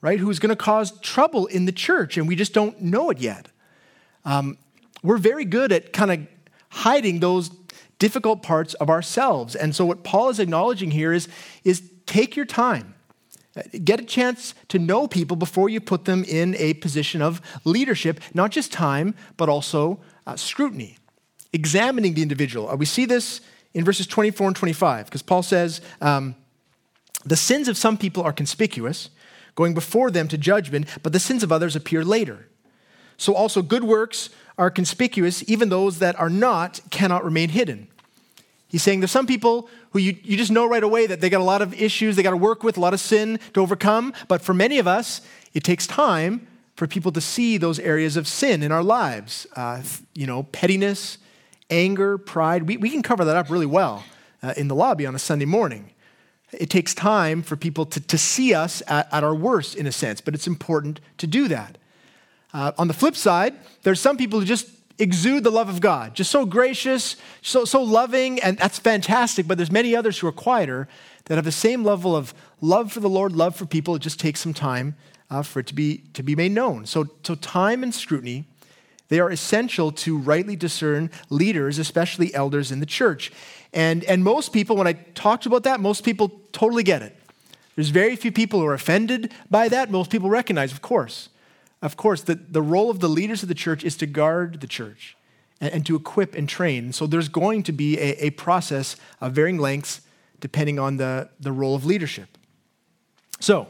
right? 0.01 0.19
Who's 0.19 0.39
going 0.39 0.49
to 0.49 0.55
cause 0.55 0.99
trouble 0.99 1.45
in 1.47 1.65
the 1.65 1.71
church, 1.71 2.17
and 2.17 2.27
we 2.27 2.35
just 2.35 2.53
don't 2.53 2.81
know 2.81 3.09
it 3.09 3.19
yet. 3.19 3.47
Um, 4.25 4.57
we're 5.01 5.17
very 5.17 5.45
good 5.45 5.71
at 5.71 5.93
kind 5.93 6.11
of 6.11 6.27
hiding 6.69 7.19
those 7.19 7.49
difficult 8.01 8.41
parts 8.41 8.73
of 8.73 8.89
ourselves. 8.89 9.55
And 9.55 9.75
so, 9.75 9.85
what 9.85 10.03
Paul 10.03 10.29
is 10.29 10.39
acknowledging 10.39 10.89
here 10.89 11.13
is, 11.13 11.27
is 11.63 11.83
take 12.07 12.35
your 12.35 12.47
time. 12.47 12.95
Get 13.83 13.99
a 13.99 14.03
chance 14.03 14.55
to 14.69 14.79
know 14.79 15.07
people 15.07 15.37
before 15.37 15.69
you 15.69 15.79
put 15.79 16.05
them 16.05 16.23
in 16.23 16.55
a 16.55 16.73
position 16.75 17.21
of 17.21 17.41
leadership, 17.63 18.19
not 18.33 18.49
just 18.49 18.71
time, 18.71 19.13
but 19.37 19.49
also 19.49 19.99
uh, 20.25 20.35
scrutiny, 20.35 20.97
examining 21.53 22.15
the 22.15 22.23
individual. 22.23 22.69
Uh, 22.69 22.75
we 22.75 22.85
see 22.85 23.05
this 23.05 23.39
in 23.75 23.85
verses 23.85 24.07
24 24.07 24.47
and 24.47 24.55
25, 24.55 25.05
because 25.05 25.21
Paul 25.21 25.43
says, 25.43 25.79
um, 26.01 26.35
The 27.23 27.35
sins 27.35 27.67
of 27.67 27.77
some 27.77 27.97
people 27.97 28.23
are 28.23 28.33
conspicuous, 28.33 29.11
going 29.53 29.75
before 29.75 30.09
them 30.09 30.27
to 30.29 30.39
judgment, 30.39 30.87
but 31.03 31.13
the 31.13 31.19
sins 31.19 31.43
of 31.43 31.51
others 31.51 31.75
appear 31.75 32.03
later. 32.03 32.47
So 33.21 33.35
also 33.35 33.61
good 33.61 33.83
works 33.83 34.31
are 34.57 34.71
conspicuous, 34.71 35.47
even 35.47 35.69
those 35.69 35.99
that 35.99 36.19
are 36.19 36.29
not 36.29 36.79
cannot 36.89 37.23
remain 37.23 37.49
hidden. 37.49 37.87
He's 38.67 38.81
saying 38.81 38.99
there's 38.99 39.11
some 39.11 39.27
people 39.27 39.69
who 39.91 39.99
you, 39.99 40.17
you 40.23 40.37
just 40.37 40.51
know 40.51 40.65
right 40.65 40.81
away 40.81 41.05
that 41.05 41.21
they 41.21 41.29
got 41.29 41.39
a 41.39 41.43
lot 41.43 41.61
of 41.61 41.79
issues 41.79 42.15
they 42.15 42.23
got 42.23 42.31
to 42.31 42.37
work 42.37 42.63
with, 42.63 42.77
a 42.77 42.79
lot 42.79 42.95
of 42.95 42.99
sin 42.99 43.39
to 43.53 43.61
overcome. 43.61 44.13
But 44.27 44.41
for 44.41 44.55
many 44.55 44.79
of 44.79 44.87
us, 44.87 45.21
it 45.53 45.63
takes 45.63 45.85
time 45.85 46.47
for 46.75 46.87
people 46.87 47.11
to 47.11 47.21
see 47.21 47.57
those 47.57 47.77
areas 47.77 48.17
of 48.17 48.27
sin 48.27 48.63
in 48.63 48.71
our 48.71 48.81
lives. 48.81 49.45
Uh, 49.55 49.83
you 50.15 50.25
know, 50.25 50.43
pettiness, 50.43 51.19
anger, 51.69 52.17
pride. 52.17 52.63
We, 52.63 52.77
we 52.77 52.89
can 52.89 53.03
cover 53.03 53.23
that 53.25 53.37
up 53.37 53.51
really 53.51 53.67
well 53.67 54.03
uh, 54.41 54.55
in 54.57 54.67
the 54.67 54.75
lobby 54.75 55.05
on 55.05 55.13
a 55.13 55.19
Sunday 55.19 55.45
morning. 55.45 55.91
It 56.51 56.71
takes 56.71 56.95
time 56.95 57.43
for 57.43 57.55
people 57.55 57.85
to, 57.85 57.99
to 57.99 58.17
see 58.17 58.55
us 58.55 58.81
at, 58.87 59.13
at 59.13 59.23
our 59.23 59.35
worst, 59.35 59.75
in 59.75 59.85
a 59.85 59.91
sense, 59.91 60.21
but 60.21 60.33
it's 60.33 60.47
important 60.47 61.01
to 61.19 61.27
do 61.27 61.47
that. 61.49 61.77
Uh, 62.53 62.71
on 62.77 62.87
the 62.87 62.93
flip 62.93 63.15
side, 63.15 63.55
there's 63.83 63.99
some 63.99 64.17
people 64.17 64.39
who 64.39 64.45
just 64.45 64.67
exude 64.99 65.43
the 65.43 65.51
love 65.51 65.69
of 65.69 65.81
God, 65.81 66.13
just 66.13 66.31
so 66.31 66.45
gracious, 66.45 67.15
so, 67.41 67.65
so 67.65 67.81
loving, 67.81 68.39
and 68.41 68.57
that's 68.57 68.77
fantastic. 68.77 69.47
But 69.47 69.57
there's 69.57 69.71
many 69.71 69.95
others 69.95 70.19
who 70.19 70.27
are 70.27 70.31
quieter 70.31 70.87
that 71.25 71.35
have 71.35 71.45
the 71.45 71.51
same 71.51 71.83
level 71.83 72.15
of 72.15 72.33
love 72.59 72.91
for 72.91 72.99
the 72.99 73.09
Lord, 73.09 73.33
love 73.33 73.55
for 73.55 73.65
people. 73.65 73.95
It 73.95 74.01
just 74.01 74.19
takes 74.19 74.39
some 74.39 74.53
time 74.53 74.95
uh, 75.29 75.41
for 75.43 75.59
it 75.61 75.67
to 75.67 75.73
be, 75.73 76.03
to 76.13 76.23
be 76.23 76.35
made 76.35 76.51
known. 76.51 76.85
So, 76.85 77.07
so 77.23 77.35
time 77.35 77.83
and 77.83 77.93
scrutiny, 77.93 78.45
they 79.07 79.19
are 79.19 79.29
essential 79.29 79.91
to 79.91 80.17
rightly 80.17 80.55
discern 80.55 81.09
leaders, 81.29 81.79
especially 81.79 82.33
elders 82.33 82.71
in 82.71 82.79
the 82.79 82.85
church. 82.85 83.31
And, 83.73 84.03
and 84.03 84.23
most 84.23 84.53
people, 84.53 84.75
when 84.75 84.87
I 84.87 84.93
talked 84.93 85.45
about 85.45 85.63
that, 85.63 85.79
most 85.79 86.03
people 86.03 86.41
totally 86.51 86.83
get 86.83 87.01
it. 87.01 87.15
There's 87.75 87.89
very 87.89 88.15
few 88.17 88.31
people 88.31 88.59
who 88.59 88.65
are 88.65 88.73
offended 88.73 89.31
by 89.49 89.69
that. 89.69 89.89
Most 89.89 90.11
people 90.11 90.29
recognize, 90.29 90.71
of 90.71 90.81
course 90.81 91.29
of 91.81 91.97
course, 91.97 92.21
the, 92.21 92.35
the 92.35 92.61
role 92.61 92.89
of 92.89 92.99
the 92.99 93.09
leaders 93.09 93.41
of 93.43 93.49
the 93.49 93.55
church 93.55 93.83
is 93.83 93.97
to 93.97 94.05
guard 94.05 94.61
the 94.61 94.67
church 94.67 95.17
and, 95.59 95.73
and 95.73 95.85
to 95.85 95.95
equip 95.95 96.35
and 96.35 96.47
train. 96.47 96.93
So 96.93 97.07
there's 97.07 97.29
going 97.29 97.63
to 97.63 97.71
be 97.71 97.97
a, 97.97 98.25
a 98.25 98.29
process 98.31 98.95
of 99.19 99.33
varying 99.33 99.57
lengths 99.57 100.01
depending 100.39 100.79
on 100.79 100.97
the, 100.97 101.29
the 101.39 101.51
role 101.51 101.75
of 101.75 101.85
leadership. 101.85 102.37
So 103.39 103.67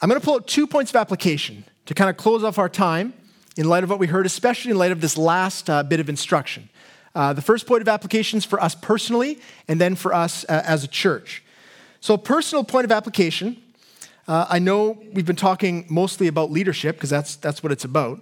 I'm 0.00 0.08
going 0.08 0.20
to 0.20 0.24
pull 0.24 0.34
out 0.34 0.46
two 0.46 0.66
points 0.66 0.90
of 0.90 0.96
application 0.96 1.64
to 1.86 1.94
kind 1.94 2.10
of 2.10 2.16
close 2.16 2.44
off 2.44 2.58
our 2.58 2.68
time 2.68 3.14
in 3.56 3.68
light 3.68 3.82
of 3.82 3.90
what 3.90 3.98
we 3.98 4.06
heard, 4.06 4.26
especially 4.26 4.70
in 4.70 4.78
light 4.78 4.92
of 4.92 5.00
this 5.00 5.16
last 5.16 5.68
uh, 5.68 5.82
bit 5.82 5.98
of 5.98 6.08
instruction. 6.08 6.68
Uh, 7.14 7.32
the 7.32 7.42
first 7.42 7.66
point 7.66 7.82
of 7.82 7.88
application 7.88 8.36
is 8.36 8.44
for 8.44 8.62
us 8.62 8.74
personally, 8.74 9.40
and 9.66 9.80
then 9.80 9.96
for 9.96 10.14
us 10.14 10.44
uh, 10.48 10.62
as 10.64 10.84
a 10.84 10.88
church. 10.88 11.42
So, 12.00 12.14
a 12.14 12.18
personal 12.18 12.62
point 12.62 12.84
of 12.84 12.92
application 12.92 13.60
uh, 14.28 14.46
I 14.50 14.58
know 14.58 14.98
we've 15.14 15.26
been 15.26 15.36
talking 15.36 15.86
mostly 15.88 16.26
about 16.26 16.50
leadership 16.50 16.96
because 16.96 17.08
that's, 17.08 17.36
that's 17.36 17.62
what 17.62 17.72
it's 17.72 17.84
about. 17.84 18.20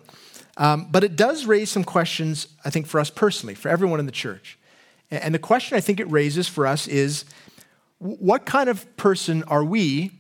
Um, 0.57 0.87
but 0.91 1.03
it 1.03 1.17
does 1.17 1.47
raise 1.47 1.69
some 1.69 1.85
questions, 1.85 2.47
I 2.65 2.71
think, 2.71 2.87
for 2.87 3.01
us 3.01 3.11
personally, 3.11 3.57
for 3.57 3.69
everyone 3.69 3.99
in 3.99 4.07
the 4.07 4.13
church. 4.13 4.57
And 5.11 5.35
the 5.35 5.41
question 5.41 5.77
I 5.77 5.81
think 5.81 5.99
it 6.01 6.11
raises 6.11 6.49
for 6.49 6.67
us 6.67 6.87
is 6.87 7.25
what 7.99 8.47
kind 8.47 8.69
of 8.69 8.97
person 8.97 9.43
are 9.45 9.65
we 9.65 10.13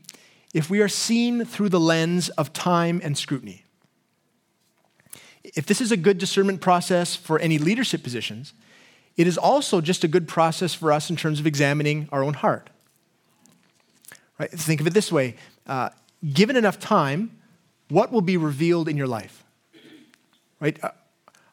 if 0.52 0.68
we 0.68 0.80
are 0.80 0.88
seen 0.88 1.44
through 1.44 1.68
the 1.68 1.80
lens 1.80 2.28
of 2.30 2.52
time 2.52 3.00
and 3.02 3.16
scrutiny? 3.16 3.64
If 5.44 5.66
this 5.66 5.80
is 5.80 5.92
a 5.92 5.96
good 5.96 6.18
discernment 6.18 6.60
process 6.60 7.14
for 7.14 7.38
any 7.38 7.58
leadership 7.58 8.02
positions, 8.02 8.52
it 9.16 9.26
is 9.28 9.38
also 9.38 9.80
just 9.80 10.02
a 10.02 10.08
good 10.08 10.26
process 10.26 10.74
for 10.74 10.92
us 10.92 11.10
in 11.10 11.16
terms 11.16 11.38
of 11.38 11.46
examining 11.46 12.08
our 12.10 12.24
own 12.24 12.34
heart. 12.34 12.70
Right? 14.38 14.50
Think 14.50 14.80
of 14.80 14.86
it 14.86 14.92
this 14.92 15.12
way 15.12 15.36
uh, 15.66 15.90
given 16.32 16.56
enough 16.56 16.78
time, 16.78 17.36
what 17.88 18.12
will 18.12 18.20
be 18.20 18.36
revealed 18.36 18.88
in 18.88 18.96
your 18.96 19.06
life? 19.06 19.44
Right? 20.60 20.82
Uh, 20.82 20.90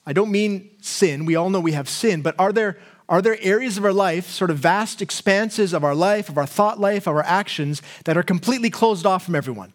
I 0.05 0.13
don't 0.13 0.31
mean 0.31 0.71
sin. 0.81 1.25
We 1.25 1.35
all 1.35 1.49
know 1.49 1.59
we 1.59 1.73
have 1.73 1.87
sin, 1.87 2.21
but 2.21 2.35
are 2.37 2.51
there, 2.51 2.77
are 3.07 3.21
there 3.21 3.37
areas 3.41 3.77
of 3.77 3.85
our 3.85 3.93
life, 3.93 4.29
sort 4.29 4.49
of 4.49 4.57
vast 4.57 5.01
expanses 5.01 5.73
of 5.73 5.83
our 5.83 5.95
life, 5.95 6.29
of 6.29 6.37
our 6.37 6.45
thought 6.45 6.79
life, 6.79 7.07
of 7.07 7.15
our 7.15 7.23
actions, 7.23 7.81
that 8.05 8.17
are 8.17 8.23
completely 8.23 8.69
closed 8.69 9.05
off 9.05 9.25
from 9.25 9.35
everyone? 9.35 9.73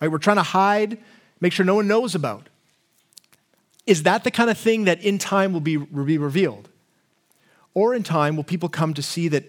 Right? 0.00 0.10
We're 0.10 0.18
trying 0.18 0.36
to 0.36 0.42
hide, 0.42 0.98
make 1.40 1.52
sure 1.52 1.64
no 1.64 1.74
one 1.74 1.88
knows 1.88 2.14
about. 2.14 2.48
Is 3.86 4.02
that 4.02 4.24
the 4.24 4.30
kind 4.30 4.50
of 4.50 4.58
thing 4.58 4.84
that 4.84 5.02
in 5.02 5.18
time 5.18 5.52
will 5.52 5.60
be, 5.60 5.76
will 5.76 6.04
be 6.04 6.18
revealed? 6.18 6.68
Or 7.72 7.94
in 7.94 8.02
time, 8.02 8.36
will 8.36 8.44
people 8.44 8.68
come 8.68 8.94
to 8.94 9.02
see 9.02 9.28
that, 9.28 9.44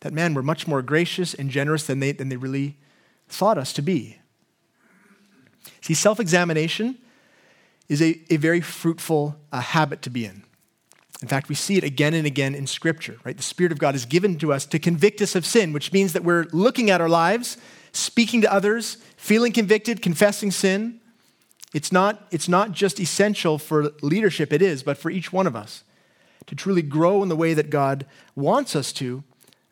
that 0.00 0.12
man, 0.12 0.34
we're 0.34 0.42
much 0.42 0.66
more 0.66 0.82
gracious 0.82 1.32
and 1.32 1.48
generous 1.50 1.86
than 1.86 2.00
they, 2.00 2.12
than 2.12 2.28
they 2.28 2.36
really 2.36 2.76
thought 3.28 3.58
us 3.58 3.72
to 3.74 3.82
be. 3.82 4.18
See, 5.80 5.94
self 5.94 6.20
examination 6.20 6.98
is 7.88 8.00
a, 8.00 8.20
a 8.30 8.36
very 8.36 8.60
fruitful 8.60 9.36
uh, 9.52 9.60
habit 9.60 10.02
to 10.02 10.10
be 10.10 10.24
in. 10.24 10.44
In 11.20 11.28
fact, 11.28 11.48
we 11.48 11.54
see 11.54 11.76
it 11.76 11.84
again 11.84 12.14
and 12.14 12.26
again 12.26 12.54
in 12.54 12.66
Scripture, 12.66 13.18
right? 13.24 13.36
The 13.36 13.42
Spirit 13.42 13.70
of 13.70 13.78
God 13.78 13.94
is 13.94 14.04
given 14.06 14.38
to 14.38 14.52
us 14.52 14.66
to 14.66 14.78
convict 14.78 15.22
us 15.22 15.36
of 15.36 15.46
sin, 15.46 15.72
which 15.72 15.92
means 15.92 16.12
that 16.14 16.24
we're 16.24 16.46
looking 16.52 16.90
at 16.90 17.00
our 17.00 17.08
lives, 17.08 17.56
speaking 17.92 18.40
to 18.40 18.52
others, 18.52 18.96
feeling 19.16 19.52
convicted, 19.52 20.02
confessing 20.02 20.50
sin. 20.50 21.00
It's 21.72 21.92
not, 21.92 22.26
it's 22.32 22.48
not 22.48 22.72
just 22.72 22.98
essential 22.98 23.56
for 23.56 23.92
leadership, 24.02 24.52
it 24.52 24.62
is, 24.62 24.82
but 24.82 24.98
for 24.98 25.10
each 25.10 25.32
one 25.32 25.46
of 25.46 25.54
us. 25.54 25.84
To 26.46 26.56
truly 26.56 26.82
grow 26.82 27.22
in 27.22 27.28
the 27.28 27.36
way 27.36 27.54
that 27.54 27.70
God 27.70 28.04
wants 28.34 28.74
us 28.74 28.92
to, 28.94 29.22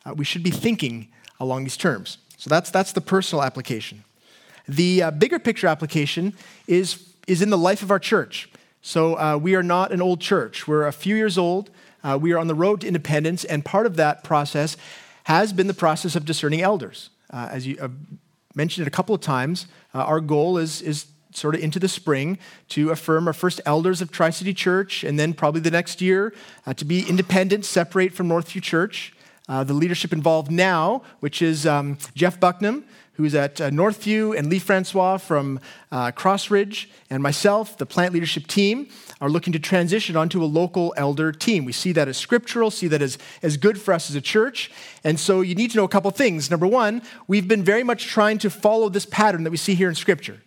uh, 0.05 0.13
we 0.15 0.23
should 0.23 0.43
be 0.43 0.51
thinking 0.51 1.09
along 1.37 1.63
these 1.63 1.77
terms. 1.77 2.17
So 2.41 2.49
that's, 2.49 2.71
that's 2.71 2.91
the 2.91 3.01
personal 3.01 3.43
application. 3.43 4.03
The 4.67 5.03
uh, 5.03 5.11
bigger 5.11 5.37
picture 5.37 5.67
application 5.67 6.33
is, 6.65 7.07
is 7.27 7.43
in 7.43 7.51
the 7.51 7.57
life 7.57 7.83
of 7.83 7.91
our 7.91 7.99
church. 7.99 8.49
So 8.81 9.13
uh, 9.13 9.37
we 9.37 9.53
are 9.53 9.61
not 9.61 9.91
an 9.91 10.01
old 10.01 10.21
church. 10.21 10.67
We're 10.67 10.87
a 10.87 10.91
few 10.91 11.15
years 11.15 11.37
old. 11.37 11.69
Uh, 12.03 12.17
we 12.19 12.33
are 12.33 12.39
on 12.39 12.47
the 12.47 12.55
road 12.55 12.81
to 12.81 12.87
independence, 12.87 13.43
and 13.43 13.63
part 13.63 13.85
of 13.85 13.95
that 13.97 14.23
process 14.23 14.75
has 15.25 15.53
been 15.53 15.67
the 15.67 15.75
process 15.75 16.15
of 16.15 16.25
discerning 16.25 16.63
elders. 16.63 17.11
Uh, 17.29 17.47
as 17.51 17.67
you 17.67 17.77
have 17.77 17.93
mentioned 18.55 18.87
it 18.87 18.91
a 18.91 18.91
couple 18.91 19.13
of 19.13 19.21
times, 19.21 19.67
uh, 19.93 19.99
our 19.99 20.19
goal 20.19 20.57
is, 20.57 20.81
is 20.81 21.05
sort 21.35 21.53
of 21.53 21.61
into 21.61 21.77
the 21.77 21.87
spring 21.87 22.39
to 22.69 22.89
affirm 22.89 23.27
our 23.27 23.33
first 23.33 23.61
elders 23.67 24.01
of 24.01 24.11
Tri 24.11 24.31
City 24.31 24.55
Church, 24.55 25.03
and 25.03 25.19
then 25.19 25.35
probably 25.35 25.61
the 25.61 25.69
next 25.69 26.01
year 26.01 26.33
uh, 26.65 26.73
to 26.73 26.85
be 26.85 27.07
independent, 27.07 27.65
separate 27.65 28.13
from 28.13 28.27
Northview 28.27 28.63
Church. 28.63 29.13
Uh, 29.51 29.65
the 29.65 29.73
leadership 29.73 30.13
involved 30.13 30.49
now, 30.49 31.01
which 31.19 31.41
is 31.41 31.67
um, 31.67 31.97
Jeff 32.15 32.39
Bucknam, 32.39 32.83
who's 33.15 33.35
at 33.35 33.59
uh, 33.59 33.69
Northview, 33.69 34.33
and 34.37 34.47
Lee 34.47 34.59
Francois 34.59 35.17
from 35.17 35.59
uh, 35.91 36.09
Crossridge, 36.13 36.87
and 37.09 37.21
myself, 37.21 37.77
the 37.77 37.85
plant 37.85 38.13
leadership 38.13 38.47
team, 38.47 38.87
are 39.19 39.29
looking 39.29 39.51
to 39.51 39.59
transition 39.59 40.15
onto 40.15 40.41
a 40.41 40.45
local 40.45 40.93
elder 40.95 41.33
team. 41.33 41.65
We 41.65 41.73
see 41.73 41.91
that 41.91 42.07
as 42.07 42.15
scriptural, 42.15 42.71
see 42.71 42.87
that 42.87 43.01
as, 43.01 43.17
as 43.43 43.57
good 43.57 43.77
for 43.77 43.93
us 43.93 44.09
as 44.09 44.15
a 44.15 44.21
church. 44.21 44.71
And 45.03 45.19
so 45.19 45.41
you 45.41 45.53
need 45.53 45.71
to 45.71 45.77
know 45.77 45.83
a 45.83 45.89
couple 45.89 46.09
things. 46.11 46.49
Number 46.49 46.65
one, 46.65 47.01
we've 47.27 47.49
been 47.49 47.61
very 47.61 47.83
much 47.83 48.07
trying 48.07 48.37
to 48.37 48.49
follow 48.49 48.87
this 48.87 49.05
pattern 49.05 49.43
that 49.43 49.51
we 49.51 49.57
see 49.57 49.75
here 49.75 49.89
in 49.89 49.95
Scripture, 49.95 50.41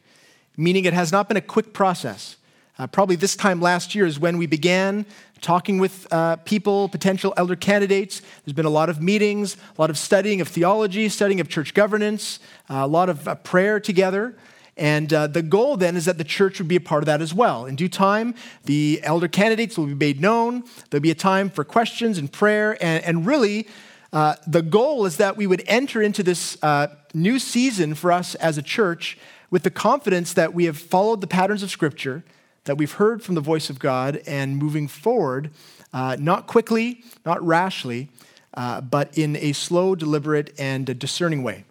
meaning 0.56 0.86
it 0.86 0.94
has 0.94 1.12
not 1.12 1.28
been 1.28 1.36
a 1.36 1.42
quick 1.42 1.74
process. 1.74 2.38
Uh, 2.78 2.86
probably 2.86 3.16
this 3.16 3.36
time 3.36 3.60
last 3.60 3.94
year 3.94 4.06
is 4.06 4.18
when 4.18 4.38
we 4.38 4.46
began 4.46 5.06
talking 5.44 5.76
with 5.76 6.10
uh, 6.10 6.36
people, 6.36 6.88
potential 6.88 7.34
elder 7.36 7.54
candidates. 7.54 8.22
There's 8.44 8.54
been 8.54 8.64
a 8.64 8.70
lot 8.70 8.88
of 8.88 9.02
meetings, 9.02 9.56
a 9.76 9.80
lot 9.80 9.90
of 9.90 9.98
studying 9.98 10.40
of 10.40 10.48
theology, 10.48 11.08
studying 11.10 11.38
of 11.38 11.50
church 11.50 11.74
governance, 11.74 12.40
uh, 12.70 12.76
a 12.76 12.86
lot 12.86 13.10
of 13.10 13.28
uh, 13.28 13.34
prayer 13.36 13.78
together. 13.78 14.34
And 14.78 15.12
uh, 15.12 15.26
the 15.26 15.42
goal 15.42 15.76
then 15.76 15.96
is 15.96 16.06
that 16.06 16.16
the 16.16 16.24
church 16.24 16.58
would 16.58 16.66
be 16.66 16.76
a 16.76 16.80
part 16.80 17.02
of 17.02 17.06
that 17.06 17.20
as 17.20 17.34
well. 17.34 17.66
In 17.66 17.76
due 17.76 17.90
time, 17.90 18.34
the 18.64 19.00
elder 19.02 19.28
candidates 19.28 19.76
will 19.76 19.86
be 19.86 19.94
made 19.94 20.18
known. 20.18 20.64
There'll 20.88 21.02
be 21.02 21.10
a 21.10 21.14
time 21.14 21.50
for 21.50 21.62
questions 21.62 22.16
and 22.16 22.32
prayer. 22.32 22.82
And, 22.82 23.04
and 23.04 23.26
really, 23.26 23.68
uh, 24.14 24.36
the 24.46 24.62
goal 24.62 25.04
is 25.04 25.18
that 25.18 25.36
we 25.36 25.46
would 25.46 25.62
enter 25.66 26.00
into 26.00 26.22
this 26.22 26.56
uh, 26.62 26.86
new 27.12 27.38
season 27.38 27.94
for 27.94 28.10
us 28.10 28.34
as 28.36 28.56
a 28.56 28.62
church 28.62 29.18
with 29.50 29.62
the 29.62 29.70
confidence 29.70 30.32
that 30.32 30.54
we 30.54 30.64
have 30.64 30.78
followed 30.78 31.20
the 31.20 31.26
patterns 31.26 31.62
of 31.62 31.70
Scripture, 31.70 32.24
that 32.64 32.78
we've 32.78 32.92
heard 32.92 33.22
from 33.22 33.34
the 33.34 33.40
voice 33.40 33.70
of 33.70 33.78
God, 33.78 34.22
and 34.26 34.56
moving 34.56 34.88
forward, 34.88 35.50
uh, 35.92 36.16
not 36.18 36.46
quickly, 36.46 37.04
not 37.24 37.44
rashly, 37.44 38.08
uh, 38.54 38.80
but 38.80 39.16
in 39.16 39.36
a 39.36 39.52
slow, 39.52 39.94
deliberate, 39.94 40.52
and 40.58 40.98
discerning 40.98 41.42
way. 41.42 41.64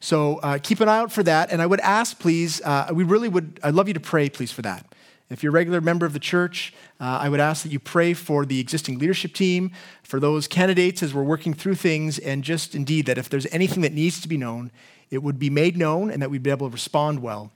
So 0.00 0.38
uh, 0.38 0.58
keep 0.58 0.80
an 0.80 0.88
eye 0.88 0.98
out 0.98 1.12
for 1.12 1.22
that. 1.22 1.52
And 1.52 1.62
I 1.62 1.66
would 1.66 1.80
ask, 1.80 2.18
please, 2.18 2.60
uh, 2.62 2.90
we 2.92 3.04
really 3.04 3.28
would, 3.28 3.60
I'd 3.62 3.74
love 3.74 3.86
you 3.86 3.94
to 3.94 4.00
pray, 4.00 4.28
please, 4.28 4.50
for 4.50 4.62
that. 4.62 4.84
If 5.30 5.42
you're 5.42 5.50
a 5.50 5.54
regular 5.54 5.80
member 5.80 6.04
of 6.04 6.12
the 6.12 6.18
church, 6.18 6.74
uh, 7.00 7.18
I 7.22 7.28
would 7.28 7.40
ask 7.40 7.62
that 7.62 7.72
you 7.72 7.78
pray 7.78 8.12
for 8.12 8.44
the 8.44 8.58
existing 8.58 8.98
leadership 8.98 9.32
team, 9.32 9.70
for 10.02 10.20
those 10.20 10.48
candidates 10.48 11.02
as 11.02 11.14
we're 11.14 11.22
working 11.22 11.54
through 11.54 11.76
things, 11.76 12.18
and 12.18 12.42
just 12.42 12.74
indeed 12.74 13.06
that 13.06 13.16
if 13.16 13.28
there's 13.30 13.46
anything 13.52 13.82
that 13.82 13.92
needs 13.92 14.20
to 14.20 14.28
be 14.28 14.36
known, 14.36 14.72
it 15.10 15.22
would 15.22 15.38
be 15.38 15.48
made 15.48 15.76
known 15.76 16.10
and 16.10 16.20
that 16.20 16.30
we'd 16.30 16.42
be 16.42 16.50
able 16.50 16.68
to 16.68 16.72
respond 16.72 17.22
well. 17.22 17.52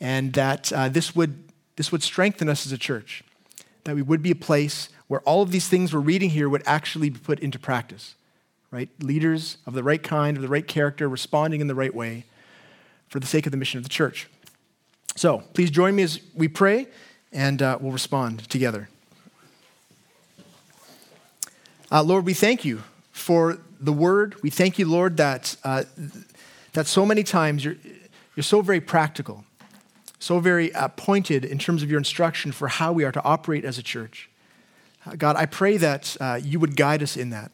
And 0.00 0.32
that 0.32 0.72
uh, 0.72 0.88
this, 0.88 1.14
would, 1.14 1.51
this 1.76 1.90
would 1.90 2.02
strengthen 2.02 2.48
us 2.48 2.66
as 2.66 2.72
a 2.72 2.78
church, 2.78 3.22
that 3.84 3.94
we 3.94 4.02
would 4.02 4.22
be 4.22 4.30
a 4.30 4.36
place 4.36 4.88
where 5.08 5.20
all 5.20 5.42
of 5.42 5.50
these 5.50 5.68
things 5.68 5.92
we're 5.92 6.00
reading 6.00 6.30
here 6.30 6.48
would 6.48 6.62
actually 6.66 7.10
be 7.10 7.18
put 7.18 7.40
into 7.40 7.58
practice 7.58 8.14
right? 8.72 8.88
Leaders 9.00 9.58
of 9.66 9.74
the 9.74 9.84
right 9.84 10.02
kind, 10.02 10.36
of 10.36 10.42
the 10.42 10.48
right 10.48 10.66
character, 10.66 11.08
responding 11.08 11.60
in 11.60 11.68
the 11.68 11.74
right 11.76 11.94
way 11.94 12.24
for 13.06 13.20
the 13.20 13.26
sake 13.26 13.46
of 13.46 13.52
the 13.52 13.58
mission 13.58 13.78
of 13.78 13.84
the 13.84 13.90
church. 13.90 14.28
So 15.14 15.44
please 15.52 15.70
join 15.70 15.94
me 15.94 16.02
as 16.02 16.20
we 16.34 16.48
pray 16.48 16.88
and 17.30 17.62
uh, 17.62 17.78
we'll 17.80 17.92
respond 17.92 18.48
together. 18.48 18.88
Uh, 21.90 22.02
Lord, 22.02 22.24
we 22.24 22.32
thank 22.32 22.64
you 22.64 22.82
for 23.12 23.58
the 23.78 23.92
word. 23.92 24.42
We 24.42 24.48
thank 24.48 24.78
you, 24.78 24.88
Lord, 24.88 25.18
that, 25.18 25.54
uh, 25.62 25.84
that 26.72 26.86
so 26.86 27.04
many 27.04 27.22
times 27.22 27.62
you're, 27.62 27.76
you're 28.34 28.42
so 28.42 28.62
very 28.62 28.80
practical, 28.80 29.44
so 30.22 30.38
very 30.38 30.72
uh, 30.72 30.86
pointed 30.86 31.44
in 31.44 31.58
terms 31.58 31.82
of 31.82 31.90
your 31.90 31.98
instruction 31.98 32.52
for 32.52 32.68
how 32.68 32.92
we 32.92 33.02
are 33.02 33.10
to 33.10 33.22
operate 33.24 33.64
as 33.64 33.76
a 33.76 33.82
church. 33.82 34.30
Uh, 35.04 35.16
God, 35.16 35.34
I 35.34 35.46
pray 35.46 35.76
that 35.78 36.16
uh, 36.20 36.38
you 36.40 36.60
would 36.60 36.76
guide 36.76 37.02
us 37.02 37.16
in 37.16 37.30
that. 37.30 37.50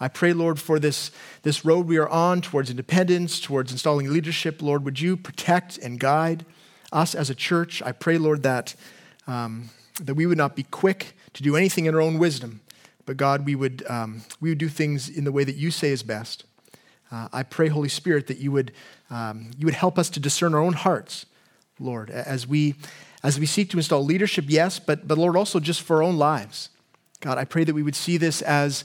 I 0.00 0.08
pray, 0.08 0.32
Lord, 0.32 0.58
for 0.58 0.80
this, 0.80 1.12
this 1.42 1.64
road 1.64 1.86
we 1.86 1.98
are 1.98 2.08
on 2.08 2.40
towards 2.40 2.68
independence, 2.68 3.38
towards 3.38 3.70
installing 3.70 4.12
leadership. 4.12 4.60
Lord, 4.60 4.84
would 4.84 4.98
you 4.98 5.16
protect 5.16 5.78
and 5.78 6.00
guide 6.00 6.44
us 6.90 7.14
as 7.14 7.30
a 7.30 7.34
church? 7.34 7.80
I 7.80 7.92
pray, 7.92 8.18
Lord, 8.18 8.42
that, 8.42 8.74
um, 9.28 9.70
that 10.00 10.14
we 10.14 10.26
would 10.26 10.38
not 10.38 10.56
be 10.56 10.64
quick 10.64 11.14
to 11.34 11.44
do 11.44 11.54
anything 11.54 11.86
in 11.86 11.94
our 11.94 12.00
own 12.00 12.18
wisdom, 12.18 12.60
but 13.06 13.18
God, 13.18 13.46
we 13.46 13.54
would, 13.54 13.84
um, 13.88 14.22
we 14.40 14.48
would 14.48 14.58
do 14.58 14.68
things 14.68 15.08
in 15.08 15.22
the 15.22 15.30
way 15.30 15.44
that 15.44 15.54
you 15.54 15.70
say 15.70 15.90
is 15.90 16.02
best. 16.02 16.42
Uh, 17.12 17.28
I 17.32 17.44
pray, 17.44 17.68
Holy 17.68 17.88
Spirit, 17.88 18.26
that 18.26 18.38
you 18.38 18.50
would, 18.50 18.72
um, 19.10 19.52
you 19.56 19.64
would 19.64 19.74
help 19.74 19.96
us 19.96 20.10
to 20.10 20.18
discern 20.18 20.54
our 20.54 20.60
own 20.60 20.72
hearts, 20.72 21.26
Lord, 21.80 22.10
as 22.10 22.46
we, 22.46 22.74
as 23.22 23.40
we 23.40 23.46
seek 23.46 23.70
to 23.70 23.78
install 23.78 24.04
leadership, 24.04 24.44
yes, 24.48 24.78
but, 24.78 25.08
but 25.08 25.18
Lord, 25.18 25.36
also 25.36 25.58
just 25.58 25.82
for 25.82 25.96
our 25.96 26.02
own 26.02 26.18
lives. 26.18 26.68
God, 27.20 27.38
I 27.38 27.44
pray 27.44 27.64
that 27.64 27.74
we 27.74 27.82
would 27.82 27.96
see 27.96 28.18
this 28.18 28.42
as 28.42 28.84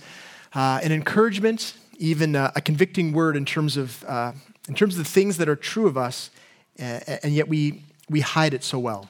uh, 0.53 0.79
an 0.81 0.91
encouragement, 0.91 1.73
even 1.97 2.35
uh, 2.35 2.51
a 2.55 2.61
convicting 2.61 3.11
word 3.11 3.35
in 3.35 3.45
terms 3.45 3.77
of, 3.77 4.03
uh, 4.05 4.31
in 4.67 4.75
terms 4.75 4.97
of 4.97 5.03
the 5.03 5.09
things 5.09 5.37
that 5.37 5.49
are 5.49 5.55
true 5.55 5.87
of 5.87 5.97
us, 5.97 6.29
and 6.77 7.33
yet 7.33 7.47
we, 7.47 7.83
we 8.09 8.21
hide 8.21 8.53
it 8.53 8.63
so 8.63 8.79
well. 8.79 9.09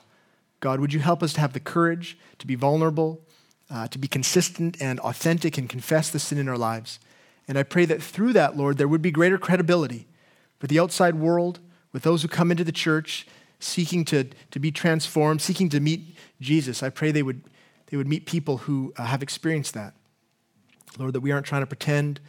God, 0.60 0.80
would 0.80 0.94
you 0.94 1.00
help 1.00 1.22
us 1.22 1.34
to 1.34 1.42
have 1.42 1.54
the 1.54 1.60
courage 1.60 2.18
to 2.40 2.48
be 2.48 2.56
vulnerable, 2.56 3.22
uh, 3.70 3.88
to 3.88 3.98
be 3.98 4.08
consistent 4.08 4.78
and 4.82 5.00
authentic 5.00 5.58
and 5.58 5.70
confess 5.70 6.10
the 6.10 6.20
sin 6.20 6.38
in 6.38 6.50
our 6.50 6.58
lives? 6.58 7.00
And 7.48 7.58
I 7.58 7.64
pray 7.64 7.86
that 7.86 8.02
through 8.02 8.34
that, 8.34 8.58
Lord, 8.58 8.78
there 8.78 8.88
would 8.88 9.02
be 9.02 9.12
greater 9.12 9.38
credibility 9.38 10.08
for 10.60 10.68
the 10.68 10.80
outside 10.80 11.16
world, 11.16 11.60
with 11.92 12.04
those 12.04 12.22
who 12.22 12.28
come 12.28 12.52
into 12.52 12.64
the 12.64 12.72
church 12.72 13.26
seeking 13.66 14.06
to, 14.06 14.26
to 14.52 14.60
be 14.60 14.72
transformed, 14.72 15.42
seeking 15.42 15.70
to 15.70 15.80
meet 15.80 16.16
Jesus. 16.40 16.84
I 16.84 16.90
pray 16.90 17.12
they 17.12 17.24
would, 17.24 17.42
they 17.88 17.98
would 17.98 18.08
meet 18.08 18.26
people 18.26 18.58
who 18.58 18.94
uh, 18.98 19.06
have 19.06 19.24
experienced 19.24 19.74
that. 19.74 19.94
Lord, 20.98 21.14
that 21.14 21.22
we 21.22 21.32
aren't 21.32 21.46
trying 21.46 21.62
to 21.62 21.68
pretend 21.68 22.20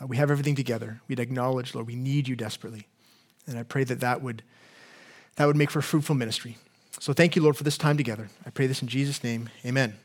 uh, 0.00 0.06
we 0.06 0.16
have 0.16 0.30
everything 0.30 0.54
together. 0.54 1.00
We'd 1.08 1.20
acknowledge, 1.20 1.74
Lord, 1.74 1.86
we 1.86 1.96
need 1.96 2.28
you 2.28 2.36
desperately. 2.36 2.86
And 3.46 3.58
I 3.58 3.62
pray 3.62 3.84
that 3.84 4.00
that 4.00 4.22
would, 4.22 4.42
that 5.36 5.46
would 5.46 5.56
make 5.56 5.70
for 5.70 5.82
fruitful 5.82 6.14
ministry. 6.14 6.56
So 6.98 7.12
thank 7.12 7.36
you, 7.36 7.42
Lord, 7.42 7.56
for 7.56 7.64
this 7.64 7.78
time 7.78 7.96
together. 7.96 8.28
I 8.46 8.50
pray 8.50 8.66
this 8.66 8.82
in 8.82 8.88
Jesus' 8.88 9.22
name. 9.22 9.50
Amen. 9.64 9.96